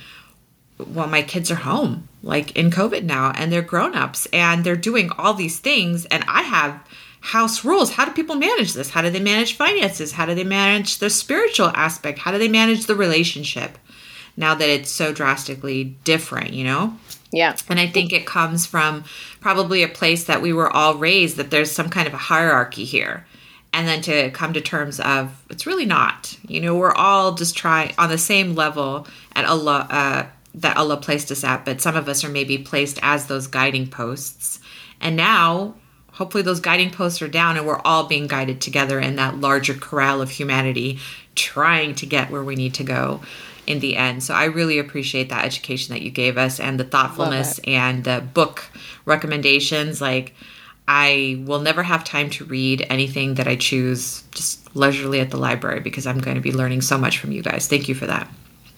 Well, 0.78 1.08
my 1.08 1.22
kids 1.22 1.52
are 1.52 1.56
home, 1.56 2.08
like 2.24 2.56
in 2.56 2.72
COVID 2.72 3.04
now, 3.04 3.32
and 3.36 3.52
they're 3.52 3.62
grown 3.62 3.96
ups 3.96 4.28
and 4.32 4.64
they're 4.64 4.76
doing 4.76 5.12
all 5.18 5.34
these 5.34 5.60
things, 5.60 6.06
and 6.06 6.24
I 6.28 6.44
have 6.44 6.80
house 7.22 7.64
rules. 7.64 7.92
How 7.92 8.06
do 8.06 8.12
people 8.12 8.36
manage 8.36 8.74
this? 8.74 8.90
How 8.90 9.02
do 9.02 9.10
they 9.10 9.20
manage 9.20 9.56
finances? 9.56 10.12
How 10.12 10.26
do 10.26 10.36
they 10.36 10.44
manage 10.44 10.98
the 10.98 11.10
spiritual 11.10 11.68
aspect? 11.68 12.20
How 12.20 12.32
do 12.32 12.38
they 12.38 12.50
manage 12.50 12.88
the 12.88 12.96
relationship 12.96 13.78
now 14.36 14.56
that 14.56 14.70
it's 14.70 14.90
so 14.90 15.14
drastically 15.14 15.96
different, 16.04 16.54
you 16.54 16.64
know? 16.64 16.98
Yeah. 17.32 17.56
And 17.70 17.80
I 17.80 17.88
think 17.88 18.12
it 18.12 18.26
comes 18.26 18.66
from 18.66 19.06
probably 19.40 19.84
a 19.84 19.88
place 19.88 20.26
that 20.26 20.42
we 20.42 20.52
were 20.52 20.70
all 20.70 20.96
raised 20.96 21.38
that 21.38 21.52
there's 21.52 21.72
some 21.72 21.90
kind 21.90 22.08
of 22.08 22.14
a 22.14 22.18
hierarchy 22.18 22.84
here. 22.84 23.26
And 23.72 23.88
then 23.88 24.02
to 24.02 24.32
come 24.32 24.52
to 24.54 24.60
terms 24.60 25.00
of 25.00 25.46
it's 25.50 25.66
really 25.66 25.86
not. 25.86 26.38
You 26.48 26.60
know, 26.60 26.76
we're 26.76 26.92
all 26.92 27.36
just 27.36 27.56
trying 27.56 27.94
on 27.98 28.10
the 28.10 28.18
same 28.18 28.56
level 28.56 29.08
at 29.34 29.46
Allah 29.46 29.88
uh, 29.90 30.26
that 30.56 30.76
Allah 30.76 30.98
placed 30.98 31.32
us 31.32 31.46
at, 31.46 31.64
but 31.64 31.80
some 31.80 31.96
of 31.96 32.10
us 32.10 32.26
are 32.26 32.30
maybe 32.30 32.58
placed 32.58 33.00
as 33.02 33.28
those 33.28 33.48
guiding 33.48 33.88
posts. 33.88 34.60
And 35.00 35.16
now 35.16 35.76
hopefully 36.12 36.44
those 36.44 36.60
guiding 36.60 36.92
posts 36.92 37.22
are 37.22 37.28
down 37.28 37.58
and 37.58 37.66
we're 37.66 37.82
all 37.86 38.06
being 38.06 38.28
guided 38.28 38.62
together 38.62 39.00
in 39.00 39.16
that 39.16 39.40
larger 39.40 39.74
corral 39.74 40.22
of 40.22 40.30
humanity 40.30 41.00
trying 41.36 41.96
to 41.96 42.06
get 42.06 42.30
where 42.30 42.44
we 42.44 42.56
need 42.56 42.74
to 42.76 42.84
go 42.84 43.22
in 43.68 43.80
the 43.80 43.96
end. 43.96 44.24
So 44.24 44.34
I 44.34 44.46
really 44.46 44.80
appreciate 44.80 45.30
that 45.30 45.46
education 45.46 45.94
that 45.94 46.02
you 46.02 46.12
gave 46.12 46.38
us 46.38 46.60
and 46.60 46.80
the 46.80 46.84
thoughtfulness 46.84 47.60
and 47.66 48.04
the 48.04 48.24
book 48.34 48.66
recommendations. 49.06 50.02
Like, 50.02 50.36
I 50.88 51.42
will 51.46 51.62
never 51.62 51.84
have 51.84 52.04
time 52.04 52.30
to 52.32 52.46
read 52.46 52.86
anything 52.90 53.36
that 53.36 53.48
I 53.48 53.56
choose 53.56 54.24
just 54.32 54.76
leisurely 54.76 55.20
at 55.20 55.30
the 55.30 55.38
library 55.38 55.80
because 55.80 56.06
I'm 56.06 56.20
going 56.20 56.36
to 56.36 56.42
be 56.42 56.52
learning 56.52 56.82
so 56.82 56.98
much 56.98 57.18
from 57.20 57.32
you 57.32 57.42
guys. 57.42 57.68
Thank 57.68 57.88
you 57.88 57.96
for 57.96 58.08
that. 58.08 58.28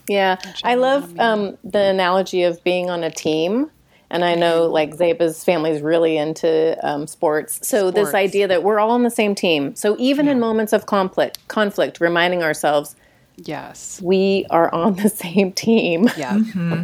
Yeah, 0.07 0.37
I 0.63 0.75
love 0.75 1.17
um, 1.17 1.57
the 1.63 1.79
analogy 1.79 2.43
of 2.43 2.61
being 2.63 2.89
on 2.89 3.03
a 3.03 3.09
team 3.09 3.71
and 4.13 4.23
I 4.23 4.35
know 4.35 4.67
like 4.67 4.95
Zeba's 4.95 5.43
family 5.43 5.71
is 5.71 5.81
really 5.81 6.17
into 6.17 6.77
um, 6.87 7.07
sports. 7.07 7.67
So 7.67 7.89
sports. 7.89 7.95
this 7.95 8.13
idea 8.13 8.47
that 8.47 8.63
we're 8.63 8.79
all 8.79 8.91
on 8.91 9.01
the 9.01 9.09
same 9.09 9.33
team. 9.33 9.75
So 9.75 9.95
even 9.97 10.27
yeah. 10.27 10.33
in 10.33 10.39
moments 10.39 10.71
of 10.71 10.85
conflict, 10.85 11.39
conflict, 11.47 11.99
reminding 11.99 12.43
ourselves, 12.43 12.95
yes, 13.37 13.99
we 14.03 14.45
are 14.51 14.73
on 14.73 14.95
the 14.97 15.09
same 15.09 15.51
team. 15.51 16.09
Yeah, 16.15 16.37
mm-hmm. 16.37 16.83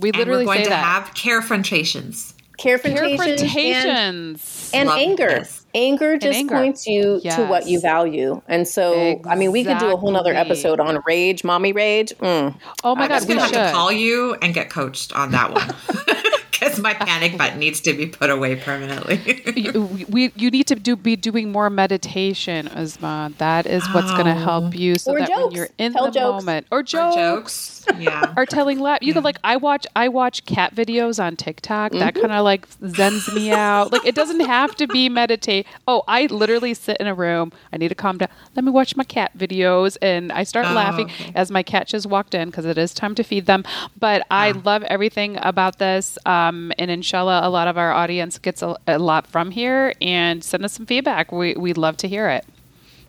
we 0.00 0.10
literally 0.10 0.42
and 0.42 0.48
we're 0.48 0.54
going 0.54 0.64
to 0.64 0.70
that. 0.70 0.84
have 0.84 1.14
carefrontations. 1.14 2.34
Carefrontations, 2.58 4.74
and, 4.74 4.88
and 4.88 4.98
anger. 4.98 5.28
This. 5.28 5.64
Anger 5.76 6.18
just 6.18 6.36
anger. 6.36 6.56
points 6.56 6.88
you 6.88 7.20
yes. 7.22 7.36
to 7.36 7.46
what 7.46 7.68
you 7.68 7.78
value, 7.78 8.42
and 8.48 8.66
so 8.66 8.94
exactly. 8.94 9.30
I 9.30 9.36
mean, 9.36 9.52
we 9.52 9.62
could 9.62 9.78
do 9.78 9.92
a 9.92 9.96
whole 9.96 10.16
other 10.16 10.34
episode 10.34 10.80
on 10.80 10.98
rage, 11.06 11.44
mommy 11.44 11.72
rage. 11.72 12.12
Mm. 12.18 12.58
Oh 12.82 12.96
my 12.96 13.06
god, 13.06 13.28
we 13.28 13.34
should 13.34 13.38
have 13.38 13.52
to 13.52 13.70
call 13.72 13.92
you 13.92 14.34
and 14.42 14.52
get 14.52 14.70
coached 14.70 15.12
on 15.12 15.30
that 15.30 15.52
one. 15.52 16.26
because 16.78 16.98
my 16.98 17.06
panic 17.06 17.36
button 17.36 17.58
needs 17.58 17.80
to 17.82 17.92
be 17.92 18.06
put 18.06 18.30
away 18.30 18.56
permanently. 18.56 19.42
you, 19.56 20.06
we, 20.08 20.32
you 20.36 20.50
need 20.50 20.66
to 20.68 20.74
do 20.74 20.96
be 20.96 21.16
doing 21.16 21.50
more 21.50 21.70
meditation, 21.70 22.66
Uzma. 22.68 23.36
That 23.38 23.66
is 23.66 23.86
what's 23.92 24.10
oh. 24.10 24.14
going 24.14 24.26
to 24.26 24.34
help 24.34 24.76
you, 24.76 24.96
so 24.96 25.12
or 25.12 25.20
that 25.20 25.28
jokes. 25.28 25.44
when 25.44 25.52
you're 25.52 25.68
in 25.78 25.92
Tell 25.92 26.06
the 26.06 26.10
jokes. 26.12 26.44
moment, 26.44 26.66
or 26.70 26.82
jokes, 26.82 27.16
or 27.16 27.36
jokes, 27.36 27.86
yeah, 27.98 28.34
or 28.36 28.46
telling 28.46 28.78
laugh. 28.78 28.98
You 29.02 29.08
yeah. 29.08 29.14
know, 29.14 29.20
like 29.20 29.38
I 29.44 29.56
watch 29.56 29.86
I 29.96 30.08
watch 30.08 30.44
cat 30.46 30.74
videos 30.74 31.22
on 31.22 31.36
TikTok. 31.36 31.92
Mm-hmm. 31.92 32.00
That 32.00 32.14
kind 32.14 32.32
of 32.32 32.44
like 32.44 32.68
zens 32.80 33.32
me 33.34 33.50
out. 33.50 33.92
Like 33.92 34.04
it 34.04 34.14
doesn't 34.14 34.40
have 34.40 34.74
to 34.76 34.86
be 34.86 35.08
meditate. 35.08 35.66
Oh, 35.86 36.02
I 36.08 36.26
literally 36.26 36.74
sit 36.74 36.96
in 36.98 37.06
a 37.06 37.14
room. 37.14 37.52
I 37.72 37.76
need 37.76 37.88
to 37.88 37.94
calm 37.94 38.18
down. 38.18 38.28
Let 38.54 38.64
me 38.64 38.70
watch 38.70 38.96
my 38.96 39.04
cat 39.04 39.36
videos, 39.36 39.96
and 40.02 40.32
I 40.32 40.44
start 40.44 40.66
oh, 40.66 40.72
laughing 40.72 41.06
okay. 41.06 41.32
as 41.34 41.50
my 41.50 41.62
cat 41.62 41.88
just 41.88 42.06
walked 42.06 42.34
in 42.34 42.50
because 42.50 42.64
it 42.64 42.78
is 42.78 42.94
time 42.94 43.14
to 43.16 43.22
feed 43.22 43.46
them. 43.46 43.64
But 43.98 44.26
I 44.30 44.52
love 44.52 44.82
everything 44.84 45.38
about 45.42 45.78
this. 45.78 46.18
Um, 46.26 46.67
um, 46.68 46.74
and 46.78 46.90
inshallah, 46.90 47.40
a 47.42 47.50
lot 47.50 47.68
of 47.68 47.78
our 47.78 47.92
audience 47.92 48.38
gets 48.38 48.62
a, 48.62 48.76
a, 48.86 48.98
lot 48.98 49.26
from 49.26 49.50
here 49.50 49.94
and 50.00 50.42
send 50.42 50.64
us 50.64 50.72
some 50.72 50.86
feedback. 50.86 51.32
We, 51.32 51.54
we'd 51.54 51.78
love 51.78 51.96
to 51.98 52.08
hear 52.08 52.28
it. 52.28 52.44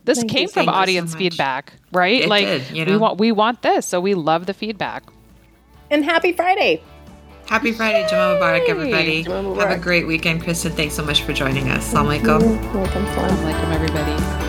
This 0.05 0.20
Thank 0.20 0.32
came 0.32 0.49
from 0.49 0.70
audience 0.70 1.12
so 1.12 1.18
feedback, 1.18 1.74
right? 1.91 2.22
It 2.22 2.30
like 2.30 2.45
did, 2.45 2.72
you 2.72 2.86
know? 2.86 2.93
we 2.93 2.97
want 2.97 3.20
we 3.20 3.32
want 3.32 3.62
this, 3.62 3.86
so 3.86 3.99
we 3.99 4.16
love 4.16 4.45
the 4.45 4.53
feedback. 4.53 5.03
And 5.91 6.03
happy 6.03 6.32
Friday. 6.32 6.82
Happy 7.47 7.72
Friday, 7.72 8.07
Jummah 8.07 8.39
Mubarak, 8.39 8.70
everybody. 8.70 9.24
Have 9.24 9.72
a 9.72 9.78
great 9.78 10.07
weekend, 10.07 10.43
Kristen. 10.43 10.72
Thanks 10.72 10.95
so 10.95 11.03
much 11.03 11.24
for 11.24 11.34
joining 11.34 11.70
us. 11.70 11.93
Assalamu 11.93 12.20
alaikum. 12.20 12.74
Welcome, 12.74 13.05
Assalamu 13.05 13.74
everybody. 13.74 14.49